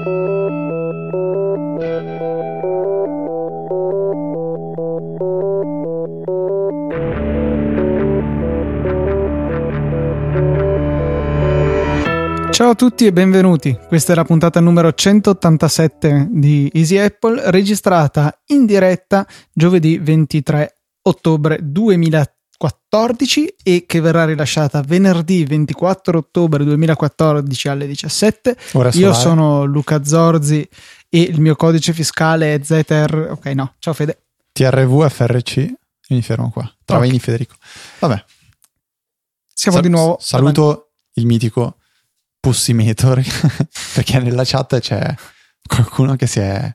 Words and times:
Ciao 0.00 0.08
a 12.70 12.74
tutti 12.74 13.04
e 13.04 13.12
benvenuti. 13.12 13.78
Questa 13.88 14.12
è 14.12 14.16
la 14.16 14.24
puntata 14.24 14.60
numero 14.60 14.90
187 14.92 16.28
di 16.30 16.70
Easy 16.72 16.96
Apple, 16.96 17.50
registrata 17.50 18.40
in 18.46 18.64
diretta 18.64 19.26
giovedì 19.52 19.98
23 19.98 20.76
ottobre 21.02 21.58
2014 22.60 23.54
e 23.62 23.84
che 23.86 24.00
verrà 24.00 24.26
rilasciata 24.26 24.82
venerdì 24.82 25.44
24 25.44 26.18
ottobre 26.18 26.62
2014 26.64 27.68
alle 27.68 27.86
17. 27.86 28.56
Ora 28.72 28.88
Io 28.92 29.12
solare. 29.12 29.14
sono 29.14 29.64
Luca 29.64 30.04
Zorzi 30.04 30.68
e 31.08 31.20
il 31.22 31.40
mio 31.40 31.56
codice 31.56 31.94
fiscale 31.94 32.54
è 32.54 32.60
ZR. 32.62 33.28
Ok, 33.30 33.46
no, 33.46 33.74
ciao 33.78 33.94
Fede. 33.94 34.24
TRV 34.52 35.08
FRC 35.08 35.56
e 35.56 35.74
mi 36.10 36.22
fermo 36.22 36.50
qua. 36.50 36.70
Travaini 36.84 37.18
Federico. 37.18 37.54
Vabbè. 38.00 38.22
Siamo 39.52 39.78
Sal- 39.78 39.86
di 39.86 39.92
nuovo. 39.92 40.18
Saluto 40.20 40.90
il 41.14 41.24
mitico 41.26 41.78
Pussimeter 42.38 43.22
perché 43.94 44.18
nella 44.18 44.44
chat 44.44 44.78
c'è 44.80 45.14
qualcuno 45.66 46.14
che 46.16 46.26
si 46.26 46.40
è, 46.40 46.74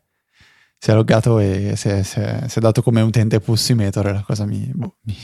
si 0.77 0.89
è 0.91 0.93
loggato 0.93 1.37
e 1.39 1.73
si 1.75 1.89
è, 1.89 2.01
si 2.03 2.19
è- 2.19 2.45
si 2.47 2.57
è 2.57 2.61
dato 2.61 2.81
come 2.81 3.01
utente 3.01 3.39
Pussimeter 3.39 4.07
e 4.07 4.13
la 4.13 4.21
cosa 4.23 4.45
mi, 4.45 4.69
boh, 4.73 4.97
mi, 5.01 5.15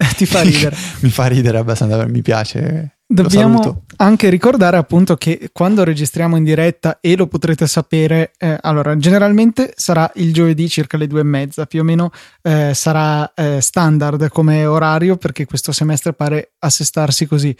Ti 0.16 0.26
fa 0.26 0.40
ridere. 0.42 0.76
mi 1.00 1.10
fa 1.10 1.26
ridere 1.26 1.58
abbastanza, 1.58 2.06
mi 2.06 2.22
piace. 2.22 2.96
Dobbiamo 3.12 3.82
anche 3.96 4.28
ricordare 4.28 4.76
appunto 4.76 5.16
che 5.16 5.50
quando 5.52 5.82
registriamo 5.82 6.36
in 6.36 6.44
diretta 6.44 6.98
e 7.00 7.16
lo 7.16 7.26
potrete 7.26 7.66
sapere, 7.66 8.30
eh, 8.38 8.56
allora 8.60 8.96
generalmente 8.96 9.72
sarà 9.74 10.10
il 10.14 10.32
giovedì 10.32 10.68
circa 10.68 10.96
le 10.96 11.08
due 11.08 11.20
e 11.20 11.24
mezza, 11.24 11.66
più 11.66 11.80
o 11.80 11.84
meno 11.84 12.12
eh, 12.42 12.70
sarà 12.72 13.34
eh, 13.34 13.60
standard 13.60 14.28
come 14.28 14.64
orario 14.64 15.16
perché 15.16 15.44
questo 15.44 15.72
semestre 15.72 16.12
pare 16.12 16.52
assestarsi 16.60 17.26
così. 17.26 17.54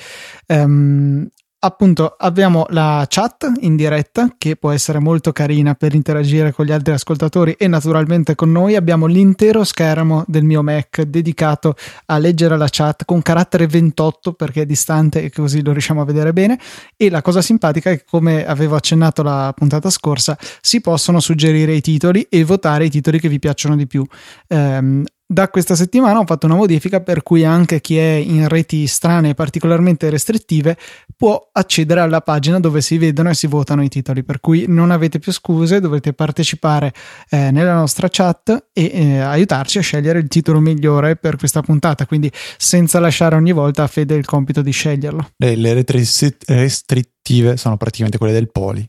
Ehm, 0.47 1.29
appunto 1.63 2.15
abbiamo 2.19 2.67
la 2.71 3.05
chat 3.09 3.51
in 3.61 3.77
diretta 3.77 4.35
che 4.39 4.57
può 4.57 4.71
essere 4.71 4.99
molto 4.99 5.33
carina 5.33 5.75
per 5.75 5.95
interagire 5.95 6.53
con 6.53 6.65
gli 6.65 6.73
altri 6.73 6.95
ascoltatori 6.95 7.53
e 7.59 7.69
naturalmente 7.69 8.35
con 8.35 8.51
noi. 8.51 8.77
Abbiamo 8.77 9.07
l'intero 9.07 9.65
schermo 9.65 10.25
del 10.27 10.45
mio 10.45 10.63
Mac 10.63 11.03
dedicato 11.03 11.75
a 12.07 12.19
leggere 12.19 12.57
la 12.57 12.69
chat 12.71 13.05
con 13.05 13.21
carattere 13.23 13.67
28 13.67 14.33
perché 14.33 14.63
è 14.63 14.67
distante 14.67 15.23
e 15.23 15.31
così 15.31 15.63
lo 15.63 15.73
riusciamo 15.73 16.01
a 16.01 16.05
vedere 16.05 16.33
bene. 16.33 16.59
E 16.97 17.11
la 17.11 17.23
cosa 17.23 17.43
simpatica 17.43 17.91
è 17.91 17.99
che 17.99 18.05
come 18.09 18.47
avevo 18.47 18.77
accennato 18.77 19.23
la 19.23 19.53
puntata 19.55 19.91
scorsa 19.91 20.37
si 20.61 20.81
possono 20.81 21.21
suggerire 21.21 21.75
i 21.75 21.81
titoli 21.81 22.27
e 22.31 22.43
votare 22.45 22.87
i 22.87 22.91
titoli 22.91 23.21
che 23.21 23.29
vi 23.29 23.39
piacciono 23.39 23.77
di 23.77 23.87
più. 23.87 24.05
Ehm, 24.49 25.05
da 25.33 25.49
questa 25.49 25.77
settimana 25.77 26.19
ho 26.19 26.25
fatto 26.27 26.47
una 26.47 26.57
modifica 26.57 27.01
per 27.01 27.23
cui 27.23 27.45
anche 27.45 27.81
chi 27.81 27.97
è 27.97 28.15
in 28.15 28.49
reti 28.49 28.89
strane 28.89 29.29
e 29.29 29.35
particolarmente 29.35 30.11
restrittive 30.11 30.77
può 31.17 31.51
accedere 31.53 32.01
alla 32.01 32.21
pagina 32.21 32.59
dove 32.59 32.81
si 32.81 32.99
vedono 32.99 33.31
e 33.31 33.35
si 33.35 33.47
votano 33.47 33.85
i 33.85 33.89
titoli, 33.89 34.25
per 34.25 34.41
cui 34.41 34.65
non 34.67 34.91
avete 34.91 35.21
più 35.21 35.31
scuse, 35.31 35.79
dovete 35.79 36.15
partecipare 36.15 36.93
eh, 37.29 37.53
nella 37.53 37.75
nostra 37.75 38.09
chat 38.11 38.71
e 38.73 38.91
eh, 38.93 39.19
aiutarci 39.21 39.79
a 39.79 39.83
scegliere 39.83 40.19
il 40.19 40.27
titolo 40.27 40.59
migliore 40.59 41.15
per 41.15 41.37
questa 41.37 41.63
puntata, 41.63 42.07
quindi 42.07 42.29
senza 42.57 42.99
lasciare 42.99 43.37
ogni 43.37 43.53
volta 43.53 43.85
a 43.85 43.87
Fede 43.87 44.17
il 44.17 44.25
compito 44.25 44.63
di 44.63 44.73
sceglierlo. 44.73 45.31
Le, 45.37 45.55
le 45.55 45.75
retri- 45.75 46.09
restrittive 46.47 47.57
sono 47.57 47.77
praticamente 47.77 48.19
quelle 48.19 48.33
del 48.33 48.51
Poli. 48.51 48.85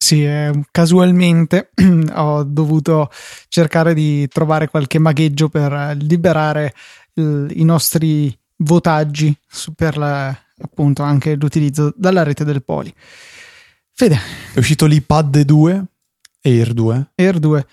Sì, 0.00 0.24
eh, 0.24 0.52
casualmente 0.70 1.70
ho 2.14 2.44
dovuto 2.44 3.10
cercare 3.48 3.94
di 3.94 4.28
trovare 4.28 4.68
qualche 4.68 4.98
magheggio 4.98 5.48
per 5.48 5.72
eh, 5.72 5.94
liberare 5.96 6.72
il- 7.14 7.50
i 7.56 7.64
nostri 7.64 8.34
votaggi 8.58 9.36
su- 9.46 9.74
per 9.74 9.96
la- 9.98 10.34
appunto 10.60 11.02
anche 11.02 11.34
l'utilizzo 11.34 11.92
dalla 11.96 12.22
rete 12.22 12.44
del 12.44 12.62
Poli. 12.64 12.92
Fede, 13.92 14.18
È 14.54 14.58
uscito 14.60 14.86
l'iPad 14.86 15.40
2, 15.40 15.84
Air 16.42 16.72
2, 16.72 17.10
Air 17.16 17.38
2. 17.40 17.66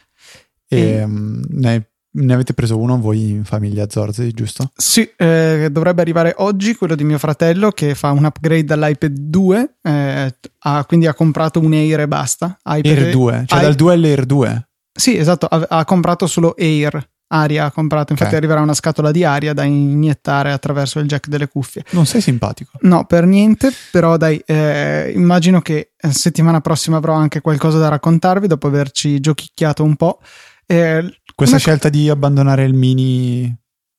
e 0.67 0.79
E- 0.79 1.05
mm, 1.05 1.41
ne, 1.49 1.89
ne 2.15 2.33
avete 2.33 2.53
preso 2.53 2.77
uno 2.77 2.99
voi 2.99 3.29
in 3.29 3.43
famiglia 3.43 3.85
Zorzi, 3.89 4.31
giusto? 4.31 4.71
Sì, 4.75 5.09
eh, 5.17 5.69
dovrebbe 5.71 6.01
arrivare 6.01 6.33
oggi 6.37 6.75
quello 6.75 6.95
di 6.95 7.03
mio 7.03 7.17
fratello 7.17 7.71
che 7.71 7.93
fa 7.95 8.11
un 8.11 8.23
upgrade 8.25 8.63
dall'iPad 8.63 9.11
2, 9.17 9.75
eh, 9.81 10.35
ha- 10.59 10.85
quindi 10.85 11.07
ha 11.07 11.13
comprato 11.13 11.59
un 11.59 11.73
Air 11.73 12.01
e 12.01 12.07
basta. 12.07 12.57
iPad 12.63 12.85
Air 12.97 13.11
2, 13.11 13.43
cioè 13.47 13.59
i- 13.59 13.61
dal 13.61 13.75
2 13.75 13.93
all'Air 13.93 14.25
2. 14.25 14.67
Sì, 14.91 15.17
esatto, 15.17 15.45
ha, 15.47 15.65
ha 15.69 15.85
comprato 15.85 16.25
solo 16.27 16.55
Air. 16.57 17.09
Aria 17.27 17.65
ha 17.65 17.71
comprato, 17.71 18.11
infatti 18.11 18.29
Ok. 18.33 18.37
arriverà 18.37 18.61
una 18.61 18.75
scatola 18.75 19.09
di 19.11 19.23
aria 19.23 19.51
da 19.53 19.63
iniettare 19.63 20.51
attraverso 20.51 20.99
il 20.99 21.07
jack 21.07 21.27
delle 21.27 21.47
cuffie. 21.47 21.83
Non 21.89 22.05
sei 22.05 22.21
simpatico. 22.21 22.73
No, 22.81 23.05
per 23.05 23.25
niente, 23.25 23.71
però 23.91 24.15
dai, 24.15 24.41
eh, 24.45 25.11
immagino 25.13 25.59
che 25.59 25.93
eh, 25.97 26.11
settimana 26.13 26.61
prossima 26.61 26.97
avrò 26.97 27.13
anche 27.13 27.41
qualcosa 27.41 27.79
da 27.79 27.87
raccontarvi 27.89 28.45
dopo 28.45 28.67
averci 28.67 29.19
giochicchiato 29.19 29.83
un 29.83 29.95
po'. 29.95 30.19
Eh, 30.67 31.03
Questa 31.35 31.55
co- 31.57 31.61
scelta 31.61 31.89
di 31.89 32.09
abbandonare 32.09 32.63
il 32.63 32.73
mini 32.73 33.53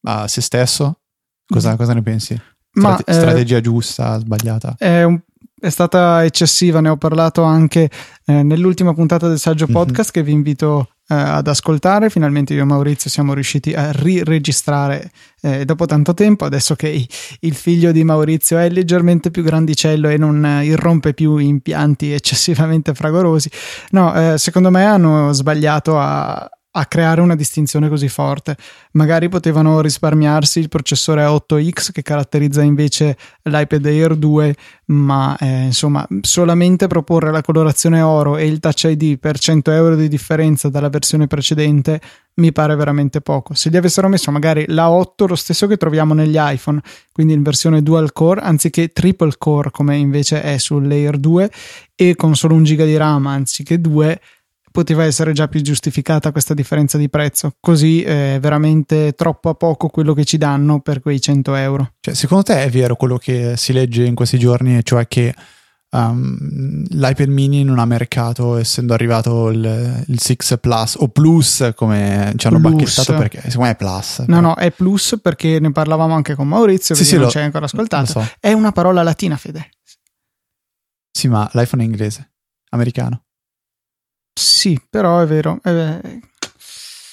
a 0.08 0.26
se 0.26 0.40
stesso, 0.40 1.00
cosa, 1.46 1.76
cosa 1.76 1.92
ne 1.92 2.02
pensi? 2.02 2.40
Ma, 2.72 2.94
Strate- 2.94 3.10
eh, 3.10 3.14
strategia 3.14 3.60
giusta, 3.60 4.18
sbagliata? 4.18 4.74
è, 4.78 5.02
un- 5.02 5.20
è 5.58 5.68
stata 5.68 6.24
eccessiva, 6.24 6.80
ne 6.80 6.88
ho 6.90 6.96
parlato 6.96 7.42
anche 7.42 7.90
eh, 8.26 8.42
nell'ultima 8.42 8.92
puntata 8.94 9.28
del 9.28 9.38
saggio 9.38 9.66
Mhm. 9.66 9.72
podcast 9.72 10.10
che 10.10 10.22
vi 10.22 10.32
invito 10.32 10.88
eh, 11.08 11.14
ad 11.14 11.46
ascoltare. 11.46 12.10
Finalmente 12.10 12.52
io 12.54 12.62
e 12.62 12.64
Maurizio 12.64 13.08
siamo 13.08 13.32
riusciti 13.34 13.72
a 13.74 13.92
riregistrare 13.92 15.10
eh, 15.42 15.64
dopo 15.64 15.86
tanto 15.86 16.12
tempo, 16.14 16.44
adesso 16.44 16.74
che 16.74 17.06
il 17.40 17.54
figlio 17.54 17.92
di 17.92 18.02
Maurizio 18.04 18.58
è 18.58 18.68
leggermente 18.68 19.30
più 19.30 19.42
grandicello 19.44 20.08
e 20.08 20.16
non 20.16 20.44
eh, 20.44 20.64
irrompe 20.64 21.14
più 21.14 21.36
impianti 21.36 22.10
eccessivamente 22.12 22.92
fragorosi. 22.94 23.48
No, 23.90 24.36
secondo 24.36 24.70
me 24.70 24.84
hanno 24.84 25.32
sbagliato 25.32 25.98
a 25.98 26.48
a 26.78 26.84
creare 26.86 27.22
una 27.22 27.34
distinzione 27.34 27.88
così 27.88 28.08
forte. 28.08 28.56
Magari 28.92 29.28
potevano 29.28 29.80
risparmiarsi 29.80 30.58
il 30.58 30.68
processore 30.68 31.24
A8X 31.24 31.90
che 31.90 32.02
caratterizza 32.02 32.62
invece 32.62 33.16
l'iPad 33.42 33.86
Air 33.86 34.14
2, 34.14 34.54
ma 34.86 35.36
eh, 35.38 35.64
insomma, 35.64 36.06
solamente 36.20 36.86
proporre 36.86 37.30
la 37.30 37.40
colorazione 37.40 38.02
oro 38.02 38.36
e 38.36 38.46
il 38.46 38.60
Touch 38.60 38.84
ID 38.84 39.18
per 39.18 39.38
100 39.38 39.70
euro 39.70 39.96
di 39.96 40.08
differenza 40.08 40.68
dalla 40.68 40.90
versione 40.90 41.26
precedente 41.26 42.00
mi 42.36 42.52
pare 42.52 42.76
veramente 42.76 43.22
poco. 43.22 43.54
Se 43.54 43.70
gli 43.70 43.76
avessero 43.76 44.08
messo 44.08 44.30
magari 44.30 44.66
l'A8, 44.68 45.26
lo 45.26 45.36
stesso 45.36 45.66
che 45.66 45.78
troviamo 45.78 46.12
negli 46.12 46.36
iPhone, 46.38 46.82
quindi 47.12 47.32
in 47.32 47.42
versione 47.42 47.82
dual 47.82 48.12
core 48.12 48.42
anziché 48.42 48.88
triple 48.88 49.32
core 49.38 49.70
come 49.70 49.96
invece 49.96 50.42
è 50.42 50.58
sull'Air 50.58 51.16
2 51.16 51.50
e 51.94 52.14
con 52.14 52.36
solo 52.36 52.54
un 52.54 52.64
giga 52.64 52.84
di 52.84 52.96
RAM 52.96 53.26
anziché 53.26 53.80
due 53.80 54.20
poteva 54.76 55.04
essere 55.04 55.32
già 55.32 55.48
più 55.48 55.62
giustificata 55.62 56.32
questa 56.32 56.52
differenza 56.52 56.98
di 56.98 57.08
prezzo. 57.08 57.54
Così 57.60 58.02
è 58.02 58.36
veramente 58.38 59.14
troppo 59.14 59.48
a 59.48 59.54
poco 59.54 59.88
quello 59.88 60.12
che 60.12 60.26
ci 60.26 60.36
danno 60.36 60.80
per 60.80 61.00
quei 61.00 61.18
100 61.18 61.54
euro. 61.54 61.92
Cioè, 61.98 62.12
secondo 62.12 62.42
te 62.42 62.62
è 62.62 62.68
vero 62.68 62.94
quello 62.94 63.16
che 63.16 63.54
si 63.56 63.72
legge 63.72 64.04
in 64.04 64.14
questi 64.14 64.38
giorni, 64.38 64.84
cioè 64.84 65.08
che 65.08 65.34
um, 65.92 66.84
l'iPad 66.90 67.28
mini 67.28 67.64
non 67.64 67.78
ha 67.78 67.86
mercato 67.86 68.58
essendo 68.58 68.92
arrivato 68.92 69.48
il, 69.48 70.04
il 70.08 70.20
6 70.20 70.36
Plus 70.60 70.96
o 70.98 71.08
Plus 71.08 71.72
come 71.74 72.34
ci 72.36 72.46
hanno 72.46 72.60
Plus. 72.60 72.72
bacchettato 72.74 73.14
perché 73.14 73.40
secondo 73.48 73.62
me 73.62 73.70
è 73.70 73.76
Plus. 73.76 74.24
No, 74.26 74.40
no, 74.40 74.56
è 74.56 74.70
plus 74.72 75.18
perché 75.22 75.58
ne 75.58 75.72
parlavamo 75.72 76.14
anche 76.14 76.34
con 76.34 76.48
Maurizio, 76.48 76.94
Sì, 76.94 77.00
che 77.00 77.08
sì, 77.08 77.16
non 77.16 77.30
ci 77.30 77.38
hai 77.38 77.44
ancora 77.44 77.64
ascoltato. 77.64 78.04
So. 78.04 78.28
È 78.38 78.52
una 78.52 78.72
parola 78.72 79.02
latina, 79.02 79.38
Fede. 79.38 79.70
Sì, 81.10 81.28
ma 81.28 81.48
l'iPhone 81.54 81.82
è 81.82 81.86
inglese, 81.86 82.32
americano. 82.72 83.22
Sì, 84.38 84.78
però 84.90 85.20
è 85.20 85.26
vero. 85.26 85.58
eh, 85.64 86.20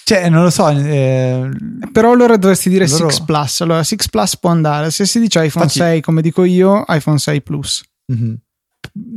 Cioè, 0.04 0.30
non 0.30 0.44
lo 0.44 0.50
so. 0.50 0.68
eh, 0.70 1.50
però 1.92 2.12
allora 2.12 2.36
dovresti 2.36 2.68
dire 2.70 2.86
Loro- 2.88 3.10
6 3.10 3.24
Plus. 3.26 3.62
Allora 3.62 3.84
6 3.84 3.98
Plus 4.12 4.38
può 4.38 4.50
andare. 4.50 4.92
Se 4.92 5.06
si 5.06 5.20
dice 5.20 5.40
iPhone 5.46 5.66
Infatti- 5.66 5.80
6, 5.80 6.02
come 6.02 6.22
dico 6.22 6.44
io, 6.44 6.84
iPhone 6.88 7.18
6 7.18 7.42
Plus. 7.42 7.84
mhm. 8.08 8.38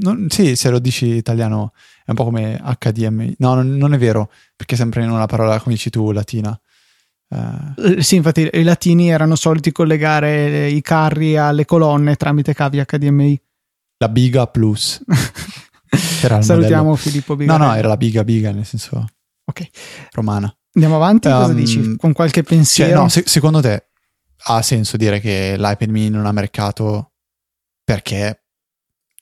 Non- 0.01 0.27
sì, 0.31 0.55
se 0.55 0.71
lo 0.71 0.79
dici 0.79 1.07
italiano 1.17 1.73
è 2.05 2.11
un 2.11 2.15
po' 2.17 2.23
come 2.25 2.61
HDMI. 2.79 3.35
No, 3.39 3.55
non, 3.55 3.75
non 3.77 3.93
è 3.95 3.99
vero, 3.99 4.31
perché 4.55 4.77
sempre 4.77 5.03
in 5.03 5.11
una 5.11 5.27
parola, 5.27 5.59
come 5.61 5.75
dici 5.75 5.91
tu, 5.91 6.13
latina. 6.13 6.59
Eh, 7.29 8.01
Sì, 8.03 8.15
infatti 8.15 8.49
i 8.53 8.63
latini 8.63 9.11
erano 9.11 9.35
soliti 9.35 9.73
collegare 9.73 10.69
i 10.69 10.81
carri 10.83 11.37
alle 11.37 11.65
colonne 11.65 12.15
tramite 12.15 12.55
cavi 12.55 12.79
HDMI. 12.87 13.41
la 13.99 14.09
Biga 14.09 14.47
Plus. 14.47 15.03
Salutiamo 15.91 16.83
modello. 16.85 16.97
Filippo 16.97 17.33
No, 17.33 17.39
Bigarelli. 17.39 17.67
no, 17.69 17.75
era 17.77 17.89
la 17.89 17.97
Biga 17.97 18.25
Biga, 18.25 18.51
nel 18.51 18.65
senso 18.67 19.07
Ok, 19.49 19.69
romana. 20.13 20.53
andiamo 20.75 20.97
avanti. 20.97 21.29
Cosa 21.29 21.53
Um, 21.53 21.55
dici? 21.55 21.97
Con 21.97 22.13
qualche 22.13 22.43
Cioè, 22.43 22.49
pensiero? 22.55 23.03
no, 23.03 23.09
se- 23.09 23.25
secondo 23.27 23.61
te 23.61 23.87
ha 24.49 24.63
senso 24.63 24.97
dire 24.97 25.21
che 25.21 25.55
l'iPad 25.57 25.89
mini 25.89 26.11
non 26.11 26.27
ha 26.27 26.33
mercato 26.33 27.13
perché 27.85 28.43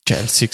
c'è 0.02 0.20
il 0.20 0.28
6 0.28 0.48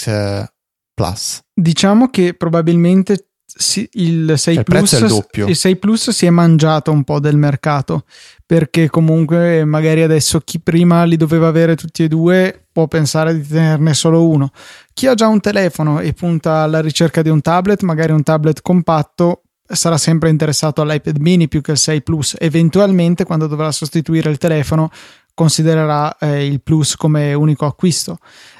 Plus. 0.93 1.39
Diciamo 1.53 2.09
che 2.09 2.33
probabilmente 2.33 3.29
sì, 3.45 3.87
il 3.93 4.33
6 4.37 4.55
Cioè, 4.55 4.63
Plus, 4.63 4.91
il 4.93 5.47
il 5.49 5.55
6 5.55 5.75
Plus 5.77 6.09
si 6.11 6.25
è 6.25 6.29
mangiato 6.29 6.91
un 6.91 7.03
po' 7.03 7.19
del 7.19 7.35
mercato 7.37 8.05
perché 8.45 8.89
comunque 8.89 9.65
magari 9.65 10.03
adesso 10.03 10.39
chi 10.41 10.59
prima 10.59 11.03
li 11.05 11.17
doveva 11.17 11.47
avere 11.47 11.75
tutti 11.75 12.03
e 12.03 12.07
due 12.07 12.67
può 12.71 12.87
pensare 12.87 13.33
di 13.39 13.45
tenerne 13.45 13.93
solo 13.93 14.27
uno. 14.27 14.51
Chi 14.93 15.07
ha 15.07 15.13
già 15.15 15.27
un 15.27 15.39
telefono 15.39 15.99
e 15.99 16.13
punta 16.13 16.59
alla 16.63 16.81
ricerca 16.81 17.21
di 17.21 17.29
un 17.29 17.41
tablet, 17.41 17.81
magari 17.83 18.11
un 18.11 18.23
tablet 18.23 18.61
compatto, 18.61 19.43
sarà 19.65 19.97
sempre 19.97 20.29
interessato 20.29 20.81
all'iPad 20.81 21.17
mini 21.17 21.47
più 21.47 21.61
che 21.61 21.71
al 21.71 21.77
6 21.77 22.01
Plus. 22.03 22.35
Eventualmente, 22.39 23.23
quando 23.23 23.47
dovrà 23.47 23.71
sostituire 23.71 24.29
il 24.29 24.37
telefono, 24.37 24.89
considererà 25.33 26.17
eh, 26.17 26.45
il 26.45 26.61
Plus 26.61 26.95
come 26.95 27.33
unico 27.33 27.65
acquisto. 27.65 28.19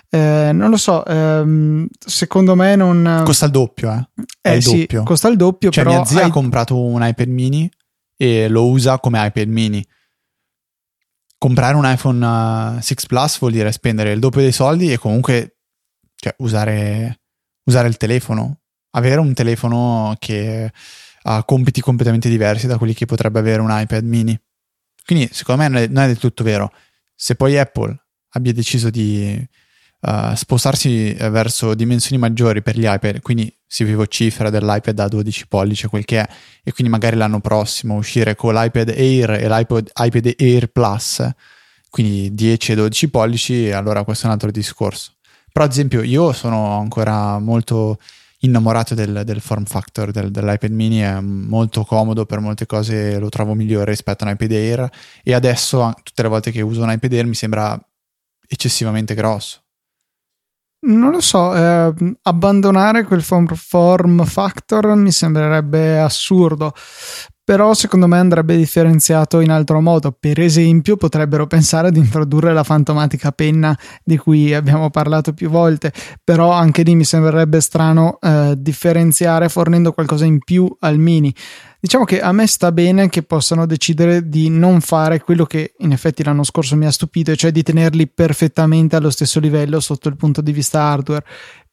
Eh, 0.09 0.51
non 0.53 0.69
lo 0.69 0.77
so, 0.77 1.05
ehm, 1.05 1.87
secondo 1.97 2.55
me 2.55 2.75
non. 2.75 3.21
Costa 3.23 3.45
il 3.45 3.51
doppio, 3.51 3.91
eh. 3.91 4.23
È 4.41 4.49
eh 4.51 4.55
il 4.57 4.63
sì, 4.63 4.79
doppio. 4.79 5.03
costa 5.03 5.29
il 5.29 5.37
doppio, 5.37 5.69
Cioè, 5.69 5.83
però 5.83 5.95
mia 5.95 6.05
zia 6.05 6.19
hai- 6.19 6.25
ha 6.25 6.31
comprato 6.31 6.83
un 6.83 7.01
iPad 7.01 7.27
mini 7.29 7.71
e 8.17 8.49
lo 8.49 8.67
usa 8.67 8.99
come 8.99 9.25
iPad 9.25 9.47
mini. 9.47 9.85
Comprare 11.37 11.75
un 11.75 11.85
iPhone 11.85 12.77
eh, 12.77 12.81
6 12.81 12.97
Plus 13.07 13.39
vuol 13.39 13.51
dire 13.53 13.71
spendere 13.71 14.11
il 14.11 14.19
doppio 14.19 14.41
dei 14.41 14.51
soldi 14.51 14.91
e 14.91 14.97
comunque 14.97 15.60
cioè, 16.21 16.35
usare, 16.37 17.21
usare 17.63 17.87
il 17.87 17.97
telefono. 17.97 18.59
Avere 18.91 19.19
un 19.19 19.33
telefono 19.33 20.15
che 20.19 20.71
ha 21.23 21.43
compiti 21.43 21.81
completamente 21.81 22.29
diversi 22.29 22.67
da 22.67 22.77
quelli 22.77 22.93
che 22.93 23.05
potrebbe 23.05 23.39
avere 23.39 23.61
un 23.61 23.69
iPad 23.71 24.03
mini. 24.03 24.39
Quindi, 25.03 25.27
secondo 25.31 25.63
me, 25.63 25.67
non 25.67 25.77
è, 25.81 25.87
non 25.87 26.03
è 26.03 26.07
del 26.07 26.19
tutto 26.19 26.43
vero. 26.43 26.71
Se 27.15 27.35
poi 27.35 27.57
Apple 27.57 27.97
abbia 28.33 28.53
deciso 28.53 28.89
di 28.91 29.47
eh, 30.01 30.33
spostarsi 30.35 31.15
eh, 31.15 31.29
verso 31.29 31.73
dimensioni 31.73 32.21
maggiori 32.21 32.61
per 32.61 32.77
gli 32.77 32.85
iPad, 32.85 33.19
quindi 33.21 33.51
si 33.65 33.83
vocifera 33.85 34.49
dell'iPad 34.51 34.93
da 34.93 35.07
12 35.07 35.47
pollici, 35.47 35.87
quel 35.87 36.05
che 36.05 36.19
è, 36.19 36.29
e 36.63 36.71
quindi 36.71 36.91
magari 36.91 37.15
l'anno 37.15 37.39
prossimo 37.39 37.95
uscire 37.95 38.35
con 38.35 38.53
l'iPad 38.53 38.89
Air 38.89 39.31
e 39.31 39.47
l'iPad 39.47 39.91
iPad 39.95 40.35
Air 40.37 40.67
Plus, 40.67 41.27
quindi 41.89 42.33
10 42.33 42.73
e 42.73 42.75
12 42.75 43.09
pollici, 43.09 43.71
allora 43.71 44.03
questo 44.03 44.25
è 44.25 44.27
un 44.27 44.33
altro 44.33 44.51
discorso. 44.51 45.13
Però, 45.51 45.65
ad 45.65 45.71
esempio, 45.71 46.01
io 46.01 46.31
sono 46.31 46.79
ancora 46.79 47.39
molto 47.39 47.97
innamorato 48.43 48.95
del, 48.95 49.21
del 49.25 49.41
form 49.41 49.65
factor 49.65 50.11
del- 50.11 50.31
dell'iPad 50.31 50.71
mini, 50.71 50.99
è 50.99 51.19
molto 51.19 51.83
comodo 51.83 52.25
per 52.25 52.39
molte 52.39 52.65
cose, 52.65 53.19
lo 53.19 53.29
trovo 53.29 53.53
migliore 53.53 53.91
rispetto 53.91 54.23
a 54.23 54.27
un 54.27 54.33
iPad 54.33 54.51
Air 54.51 54.89
e 55.23 55.33
adesso 55.33 55.93
tutte 56.03 56.21
le 56.23 56.29
volte 56.29 56.51
che 56.51 56.61
uso 56.61 56.81
un 56.83 56.91
iPad 56.91 57.13
Air 57.13 57.25
mi 57.25 57.35
sembra 57.35 57.79
eccessivamente 58.47 59.13
grosso. 59.13 59.61
Non 60.83 61.11
lo 61.11 61.21
so, 61.21 61.55
eh, 61.55 61.93
abbandonare 62.23 63.03
quel 63.03 63.21
form, 63.21 64.23
factor 64.25 64.95
mi 64.95 65.11
sembrerebbe 65.11 65.99
assurdo, 65.99 66.73
però 67.43 67.75
secondo 67.75 68.07
me 68.07 68.17
andrebbe 68.17 68.57
differenziato 68.57 69.41
in 69.41 69.51
altro 69.51 69.79
modo. 69.79 70.11
Per 70.11 70.39
esempio, 70.39 70.97
potrebbero 70.97 71.45
pensare 71.45 71.91
di 71.91 71.99
introdurre 71.99 72.51
la 72.51 72.63
fantomatica 72.63 73.31
penna 73.31 73.77
di 74.03 74.17
cui 74.17 74.55
abbiamo 74.55 74.89
parlato 74.89 75.33
più 75.33 75.51
volte, 75.51 75.93
però 76.23 76.49
anche 76.51 76.81
lì 76.81 76.95
mi 76.95 77.03
sembrerebbe 77.03 77.61
strano 77.61 78.17
eh, 78.19 78.55
differenziare 78.57 79.49
fornendo 79.49 79.91
qualcosa 79.91 80.25
in 80.25 80.39
più 80.39 80.67
al 80.79 80.97
mini. 80.97 81.31
Diciamo 81.81 82.03
che 82.03 82.21
a 82.21 82.31
me 82.31 82.45
sta 82.45 82.71
bene 82.71 83.09
che 83.09 83.23
possano 83.23 83.65
decidere 83.65 84.29
di 84.29 84.49
non 84.49 84.81
fare 84.81 85.19
quello 85.19 85.45
che 85.45 85.73
in 85.79 85.91
effetti 85.91 86.23
l'anno 86.23 86.43
scorso 86.43 86.75
mi 86.75 86.85
ha 86.85 86.91
stupito, 86.91 87.31
e 87.31 87.35
cioè 87.35 87.51
di 87.51 87.63
tenerli 87.63 88.07
perfettamente 88.07 88.95
allo 88.95 89.09
stesso 89.09 89.39
livello 89.39 89.79
sotto 89.79 90.07
il 90.07 90.15
punto 90.15 90.41
di 90.41 90.51
vista 90.51 90.79
hardware. 90.79 91.25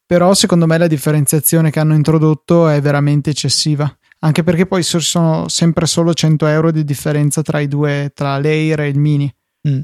Però 0.06 0.32
secondo 0.32 0.66
me 0.66 0.78
la 0.78 0.87
differenziazione 0.87 1.70
che 1.70 1.78
hanno 1.78 1.93
introdotto 1.93 2.69
è 2.69 2.81
veramente 2.81 3.28
eccessiva. 3.28 3.94
Anche 4.20 4.43
perché 4.43 4.64
poi 4.64 4.82
ci 4.82 4.99
sono 4.99 5.46
sempre 5.49 5.84
solo 5.84 6.14
100 6.14 6.46
euro 6.46 6.70
di 6.70 6.84
differenza 6.84 7.43
tra 7.43 7.61
i 7.61 7.69
due, 7.69 8.11
tra 8.14 8.38
l'Air 8.40 8.81
e 8.81 8.88
il 8.88 8.99
Mini. 8.99 9.31
Mm. 9.69 9.81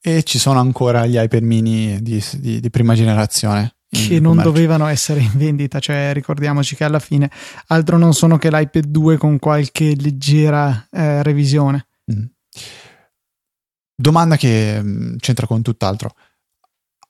E 0.00 0.22
ci 0.24 0.40
sono 0.40 0.58
ancora 0.58 1.06
gli 1.06 1.16
iPad 1.16 1.42
mini 1.44 2.02
di, 2.02 2.20
di- 2.40 2.58
di 2.58 2.70
prima 2.70 2.94
generazione. 2.94 3.76
In 3.94 4.08
che 4.08 4.14
non 4.20 4.36
commercio. 4.36 4.50
dovevano 4.52 4.86
essere 4.86 5.20
in 5.20 5.30
vendita, 5.34 5.78
cioè 5.78 6.12
ricordiamoci 6.12 6.74
che 6.76 6.84
alla 6.84 6.98
fine 6.98 7.30
altro 7.68 7.98
non 7.98 8.14
sono 8.14 8.38
che 8.38 8.50
l'iPad 8.50 8.86
2 8.86 9.16
con 9.18 9.38
qualche 9.38 9.94
leggera 9.96 10.86
eh, 10.90 11.22
revisione. 11.22 11.86
Mm. 12.12 12.24
Domanda 13.94 14.36
che 14.36 14.80
mm, 14.82 15.16
c'entra 15.18 15.46
con 15.46 15.62
tutt'altro. 15.62 16.14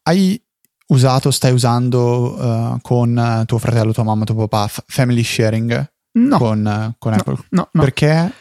Hai 0.03 0.41
usato, 0.89 1.31
stai 1.31 1.53
usando 1.53 2.37
eh, 2.39 2.79
con 2.83 3.17
eh, 3.19 3.45
tuo 3.47 3.59
fratello, 3.59 3.93
tua 3.93 4.03
mamma, 4.03 4.25
tuo 4.25 4.47
papà 4.47 4.67
f- 4.69 4.85
family 4.87 5.23
sharing 5.23 5.91
No, 6.15 6.37
con, 6.39 6.67
eh, 6.67 6.95
con 6.99 7.13
no, 7.13 7.19
Apple? 7.19 7.37
no, 7.51 7.69
no. 7.73 7.83
Perché? 7.83 8.33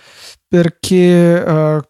perché 0.48 1.46
eh, 1.46 1.82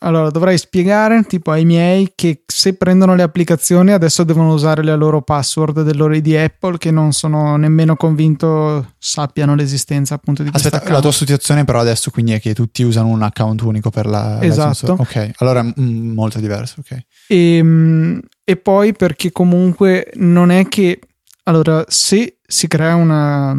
allora 0.00 0.30
dovrei 0.30 0.56
spiegare 0.58 1.22
tipo 1.24 1.50
ai 1.50 1.64
miei 1.64 2.12
che 2.14 2.42
se 2.46 2.74
prendono 2.74 3.14
le 3.14 3.22
applicazioni 3.22 3.92
adesso 3.92 4.24
devono 4.24 4.52
usare 4.52 4.82
le 4.82 4.94
loro 4.96 5.22
password 5.22 5.82
del 5.82 5.96
loro 5.96 6.14
ID 6.14 6.34
Apple 6.34 6.78
che 6.78 6.90
non 6.90 7.12
sono 7.12 7.56
nemmeno 7.56 7.96
convinto 7.96 8.92
sappiano 8.98 9.54
l'esistenza 9.54 10.14
appunto 10.14 10.42
di 10.42 10.50
Aspetta, 10.52 10.82
la 10.90 11.00
tua 11.00 11.12
situazione 11.12 11.64
però 11.64 11.80
adesso 11.80 12.10
quindi 12.10 12.32
è 12.32 12.40
che 12.40 12.54
tutti 12.54 12.82
usano 12.82 13.08
un 13.08 13.22
account 13.22 13.60
unico 13.62 13.90
per 13.90 14.06
la 14.06 14.40
Esatto. 14.42 14.94
licenza- 14.94 15.20
Ok, 15.20 15.30
allora 15.38 15.60
è 15.60 15.80
mm, 15.80 16.12
molto 16.12 16.38
diverso, 16.38 16.76
ok. 16.80 16.98
E, 17.28 17.60
mm, 17.62 18.18
e 18.44 18.56
poi 18.56 18.92
perché 18.92 19.30
comunque 19.32 20.10
non 20.14 20.50
è 20.50 20.66
che 20.68 21.00
allora 21.44 21.84
se 21.88 22.38
si 22.46 22.66
crea 22.68 22.94
una, 22.94 23.54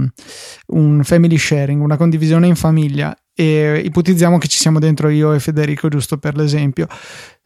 un 0.68 1.02
family 1.04 1.38
sharing, 1.38 1.82
una 1.82 1.98
condivisione 1.98 2.48
in 2.48 2.56
famiglia 2.56 3.16
e 3.40 3.82
ipotizziamo 3.86 4.38
che 4.38 4.50
ci 4.50 4.58
siamo 4.58 4.80
dentro 4.80 5.08
io 5.08 5.32
e 5.32 5.40
Federico 5.40 5.88
giusto 5.88 6.18
per 6.18 6.36
l'esempio. 6.36 6.88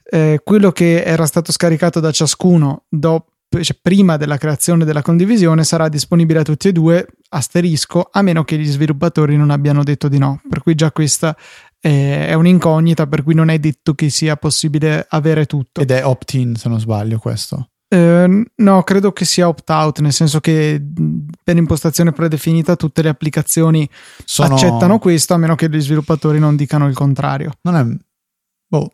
Eh, 0.04 0.42
quello 0.44 0.72
che 0.72 1.04
era 1.04 1.28
stato 1.28 1.52
scaricato 1.52 2.00
da 2.00 2.12
ciascuno 2.12 2.86
dopo 2.90 3.30
cioè 3.62 3.78
prima 3.80 4.18
della 4.18 4.38
creazione 4.38 4.84
della 4.84 5.04
condivisione 5.04 5.64
sarà 5.64 5.88
disponibile 5.88 6.40
a 6.40 6.44
tutti 6.44 6.70
e 6.70 6.72
due 6.72 7.06
asterisco 7.30 8.10
a 8.12 8.24
meno 8.24 8.44
che 8.44 8.58
gli 8.58 8.66
sviluppatori 8.66 9.38
non 9.38 9.52
abbiano 9.52 9.84
detto 9.84 10.08
di 10.08 10.18
no. 10.18 10.42
Per 10.50 10.64
cui 10.64 10.74
già 10.74 10.92
questa 10.92 11.38
eh, 11.80 12.26
è 12.26 12.34
un'incognita 12.34 13.06
per 13.06 13.22
cui 13.22 13.36
non 13.36 13.50
è 13.50 13.60
detto 13.60 13.94
che 13.94 14.10
sia 14.10 14.36
possibile 14.36 15.06
avere 15.08 15.46
tutto. 15.46 15.80
Ed 15.80 15.92
è 15.92 16.04
opt-in 16.04 16.56
se 16.56 16.70
non 16.70 16.80
sbaglio 16.80 17.20
questo. 17.20 17.73
Eh, 17.94 18.46
no, 18.56 18.82
credo 18.82 19.12
che 19.12 19.24
sia 19.24 19.48
opt-out, 19.48 20.00
nel 20.00 20.14
senso 20.14 20.40
che 20.40 20.82
per 21.44 21.58
impostazione 21.58 22.12
predefinita 22.12 22.76
tutte 22.76 23.04
le 23.04 23.10
applicazioni 23.10 23.88
Sono... 24.26 24.56
accettano 24.56 24.98
questo 24.98 25.36
a 25.36 25.38
meno 25.38 25.54
che 25.54 25.70
gli 25.70 25.80
sviluppatori 25.80 26.40
non 26.40 26.56
dicano 26.56 26.88
il 26.88 26.96
contrario. 26.96 27.52
Non 27.62 27.76
è... 27.76 27.84
Boh, 28.66 28.92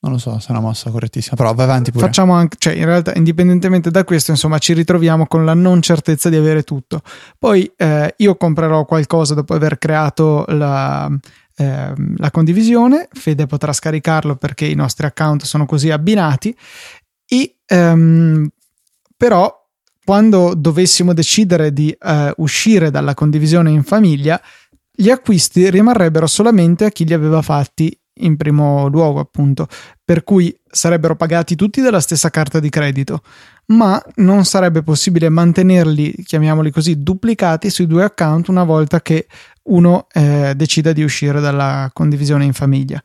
non 0.00 0.12
lo 0.12 0.18
so 0.18 0.38
se 0.40 0.48
è 0.48 0.50
una 0.50 0.60
mossa 0.60 0.90
correttissima, 0.90 1.36
però 1.36 1.54
vai 1.54 1.64
avanti 1.64 1.90
pure. 1.90 2.04
Facciamo 2.04 2.34
anche, 2.34 2.58
cioè 2.58 2.74
in 2.74 2.84
realtà 2.84 3.14
indipendentemente 3.14 3.90
da 3.90 4.04
questo, 4.04 4.30
insomma, 4.30 4.58
ci 4.58 4.74
ritroviamo 4.74 5.26
con 5.26 5.46
la 5.46 5.54
non 5.54 5.80
certezza 5.80 6.28
di 6.28 6.36
avere 6.36 6.64
tutto. 6.64 7.00
Poi 7.38 7.72
eh, 7.74 8.14
io 8.18 8.36
comprerò 8.36 8.84
qualcosa 8.84 9.32
dopo 9.32 9.54
aver 9.54 9.78
creato 9.78 10.44
la, 10.48 11.10
ehm, 11.56 12.16
la 12.18 12.30
condivisione, 12.30 13.08
Fede 13.10 13.46
potrà 13.46 13.72
scaricarlo 13.72 14.36
perché 14.36 14.66
i 14.66 14.74
nostri 14.74 15.06
account 15.06 15.44
sono 15.44 15.64
così 15.64 15.90
abbinati 15.90 16.54
e 17.26 17.56
ehm, 17.66 18.48
però 19.16 19.62
quando 20.04 20.54
dovessimo 20.54 21.14
decidere 21.14 21.72
di 21.72 21.90
eh, 21.90 22.32
uscire 22.36 22.90
dalla 22.90 23.14
condivisione 23.14 23.70
in 23.70 23.82
famiglia, 23.82 24.40
gli 24.94 25.10
acquisti 25.10 25.70
rimarrebbero 25.70 26.26
solamente 26.26 26.84
a 26.84 26.90
chi 26.90 27.04
li 27.04 27.14
aveva 27.14 27.42
fatti 27.42 27.98
in 28.18 28.36
primo 28.36 28.86
luogo, 28.88 29.18
appunto, 29.18 29.66
per 30.04 30.22
cui 30.22 30.56
sarebbero 30.70 31.16
pagati 31.16 31.56
tutti 31.56 31.80
dalla 31.80 32.00
stessa 32.00 32.30
carta 32.30 32.60
di 32.60 32.68
credito, 32.68 33.22
ma 33.66 34.00
non 34.16 34.44
sarebbe 34.44 34.82
possibile 34.82 35.28
mantenerli, 35.28 36.22
chiamiamoli 36.24 36.70
così, 36.70 37.02
duplicati 37.02 37.70
sui 37.70 37.86
due 37.86 38.04
account 38.04 38.48
una 38.48 38.64
volta 38.64 39.00
che 39.00 39.26
uno 39.64 40.06
eh, 40.12 40.52
decida 40.54 40.92
di 40.92 41.02
uscire 41.02 41.40
dalla 41.40 41.90
condivisione 41.92 42.44
in 42.44 42.52
famiglia. 42.52 43.02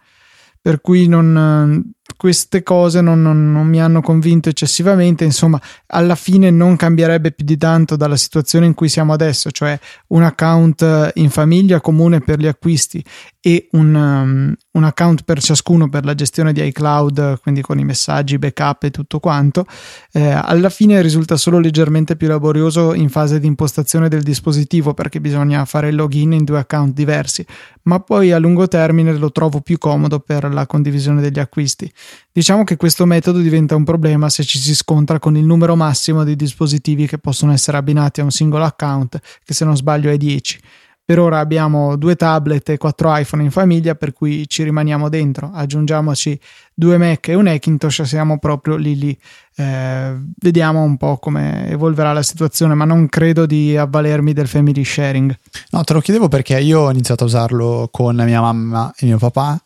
Per 0.61 0.81
cui 0.81 1.07
non, 1.07 1.91
queste 2.19 2.63
cose 2.63 2.99
non, 2.99 3.21
non, 3.21 3.49
non 3.49 3.65
mi 3.65 3.81
hanno 3.81 4.01
convinto 4.01 4.49
eccessivamente. 4.49 5.23
Insomma, 5.23 5.57
alla 5.88 6.15
fine 6.15 6.49
non 6.51 6.75
cambierebbe 6.75 7.31
più 7.31 7.45
di 7.45 7.55
tanto 7.55 7.95
dalla 7.95 8.17
situazione 8.17 8.65
in 8.65 8.73
cui 8.73 8.89
siamo 8.89 9.13
adesso, 9.13 9.51
cioè 9.51 9.79
un 10.07 10.23
account 10.23 11.11
in 11.13 11.29
famiglia 11.29 11.79
comune 11.79 12.19
per 12.19 12.39
gli 12.39 12.47
acquisti 12.47 13.01
e 13.41 13.69
un, 13.72 13.93
um, 13.96 14.53
un, 14.72 14.84
account 14.84 15.24
per 15.24 15.41
ciascuno 15.41 15.88
per 15.88 16.03
la 16.03 16.13
gestione 16.13 16.51
di 16.51 16.62
iCloud, 16.65 17.39
quindi 17.39 17.62
con 17.62 17.79
i 17.79 17.86
messaggi, 17.86 18.38
backup 18.38 18.84
e 18.84 18.91
tutto 18.91 19.19
quanto, 19.19 19.65
eh, 20.12 20.29
alla 20.29 20.69
fine 20.69 21.01
risulta 21.01 21.38
solo 21.38 21.58
leggermente 21.58 22.17
più 22.17 22.27
laborioso 22.27 22.93
in 22.93 23.08
fase 23.08 23.39
di 23.39 23.48
impostazione 23.48 24.10
del 24.10 24.24
dispositivo 24.24 24.93
perché 24.93 25.22
bisogna 25.22 25.63
fare 25.63 25.88
il 25.88 25.96
login 25.96 26.34
in 26.34 26.43
due 26.43 26.60
account 26.60 26.93
diversi, 26.93 27.46
ma 27.84 28.01
poi 28.01 28.34
a 28.34 28.39
lungo 28.39 28.67
termine 28.67 29.13
lo 29.13 29.31
trovo 29.31 29.62
più 29.62 29.77
comodo 29.77 30.19
per 30.19 30.51
la 30.51 30.65
condivisione 30.65 31.22
degli 31.22 31.39
acquisti. 31.39 31.89
Diciamo 32.31 32.65
che 32.65 32.75
questo 32.75 33.05
metodo 33.05 33.39
diventa 33.39 33.75
un 33.77 33.86
problema 33.86 34.27
se 34.29 34.43
ci 34.43 34.60
si 34.60 34.75
scontra 34.75 35.17
con 35.17 35.38
il 35.38 35.46
numero 35.46 35.77
massimo 35.77 36.25
di 36.25 36.36
dispositivi 36.36 37.08
che 37.08 37.17
possono 37.17 37.53
essere 37.53 37.77
abbinati 37.77 38.19
a 38.19 38.25
un 38.25 38.31
singolo 38.31 38.65
account, 38.65 39.17
che 39.46 39.53
se 39.53 39.63
non 39.63 39.77
sbaglio 39.77 40.10
è 40.10 40.17
10. 40.17 40.60
Per 41.09 41.17
ora 41.17 41.39
abbiamo 41.39 41.95
due 41.95 42.15
tablet 42.15 42.69
e 42.69 42.77
quattro 42.77 43.15
iPhone 43.15 43.41
in 43.41 43.49
famiglia, 43.49 43.95
per 43.95 44.13
cui 44.13 44.47
ci 44.47 44.61
rimaniamo 44.61 45.09
dentro. 45.09 45.49
Aggiungiamoci 45.51 46.39
due 46.71 46.99
Mac 46.99 47.29
e 47.29 47.33
un 47.33 47.47
Hackintosh, 47.47 48.03
siamo 48.03 48.37
proprio 48.37 48.75
lì 48.75 48.95
lì. 48.95 49.19
Eh, 49.55 50.15
vediamo 50.39 50.83
un 50.83 50.97
po' 50.97 51.17
come 51.17 51.67
evolverà 51.67 52.13
la 52.13 52.21
situazione, 52.21 52.75
ma 52.75 52.85
non 52.85 53.09
credo 53.09 53.47
di 53.47 53.75
avvalermi 53.75 54.33
del 54.33 54.47
family 54.47 54.83
sharing. 54.83 55.35
No, 55.71 55.83
te 55.83 55.93
lo 55.93 55.99
chiedevo 55.99 56.27
perché 56.27 56.59
io 56.59 56.81
ho 56.81 56.91
iniziato 56.91 57.23
a 57.23 57.25
usarlo 57.25 57.89
con 57.91 58.15
mia 58.15 58.41
mamma 58.41 58.93
e 58.95 59.07
mio 59.07 59.17
papà, 59.17 59.59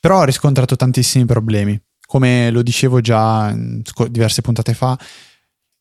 però 0.00 0.20
ho 0.20 0.24
riscontrato 0.24 0.76
tantissimi 0.76 1.26
problemi. 1.26 1.78
Come 2.06 2.50
lo 2.50 2.62
dicevo 2.62 3.02
già 3.02 3.54
diverse 4.08 4.40
puntate 4.40 4.72
fa, 4.72 4.98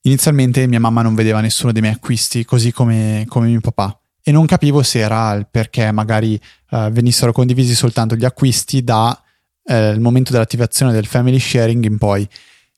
inizialmente 0.01 0.67
mia 0.67 0.81
mamma 0.81 1.01
non 1.01 1.15
vedeva 1.15 1.39
nessuno 1.39 1.71
dei 1.71 1.81
miei 1.81 1.93
acquisti, 1.93 2.43
così 2.43 2.73
come, 2.73 3.23
come 3.29 3.47
mio 3.47 3.61
papà 3.61 3.97
e 4.27 4.31
non 4.31 4.47
capivo 4.47 4.81
se 4.81 4.99
era 4.99 5.33
il 5.33 5.47
perché 5.51 5.91
magari 5.91 6.39
uh, 6.71 6.89
venissero 6.89 7.31
condivisi 7.31 7.75
soltanto 7.75 8.15
gli 8.15 8.25
acquisti 8.25 8.83
dal 8.83 9.15
eh, 9.65 9.99
momento 9.99 10.31
dell'attivazione 10.31 10.91
del 10.91 11.05
family 11.05 11.39
sharing 11.39 11.85
in 11.85 11.99
poi. 11.99 12.27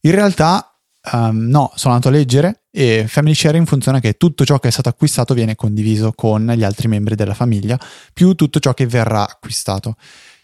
In 0.01 0.11
realtà 0.11 0.77
um, 1.13 1.47
no, 1.47 1.71
sono 1.75 1.93
andato 1.93 2.13
a 2.13 2.17
leggere 2.17 2.63
e 2.69 3.05
family 3.07 3.33
sharing 3.33 3.65
funziona 3.65 4.01
che 4.01 4.15
tutto 4.15 4.43
ciò 4.43 4.59
che 4.59 4.67
è 4.67 4.71
stato 4.71 4.89
acquistato 4.89 5.33
viene 5.33 5.55
condiviso 5.55 6.11
con 6.11 6.51
gli 6.53 6.63
altri 6.65 6.89
membri 6.89 7.15
della 7.15 7.33
famiglia, 7.33 7.79
più 8.11 8.33
tutto 8.33 8.59
ciò 8.59 8.73
che 8.73 8.85
verrà 8.85 9.25
acquistato. 9.25 9.95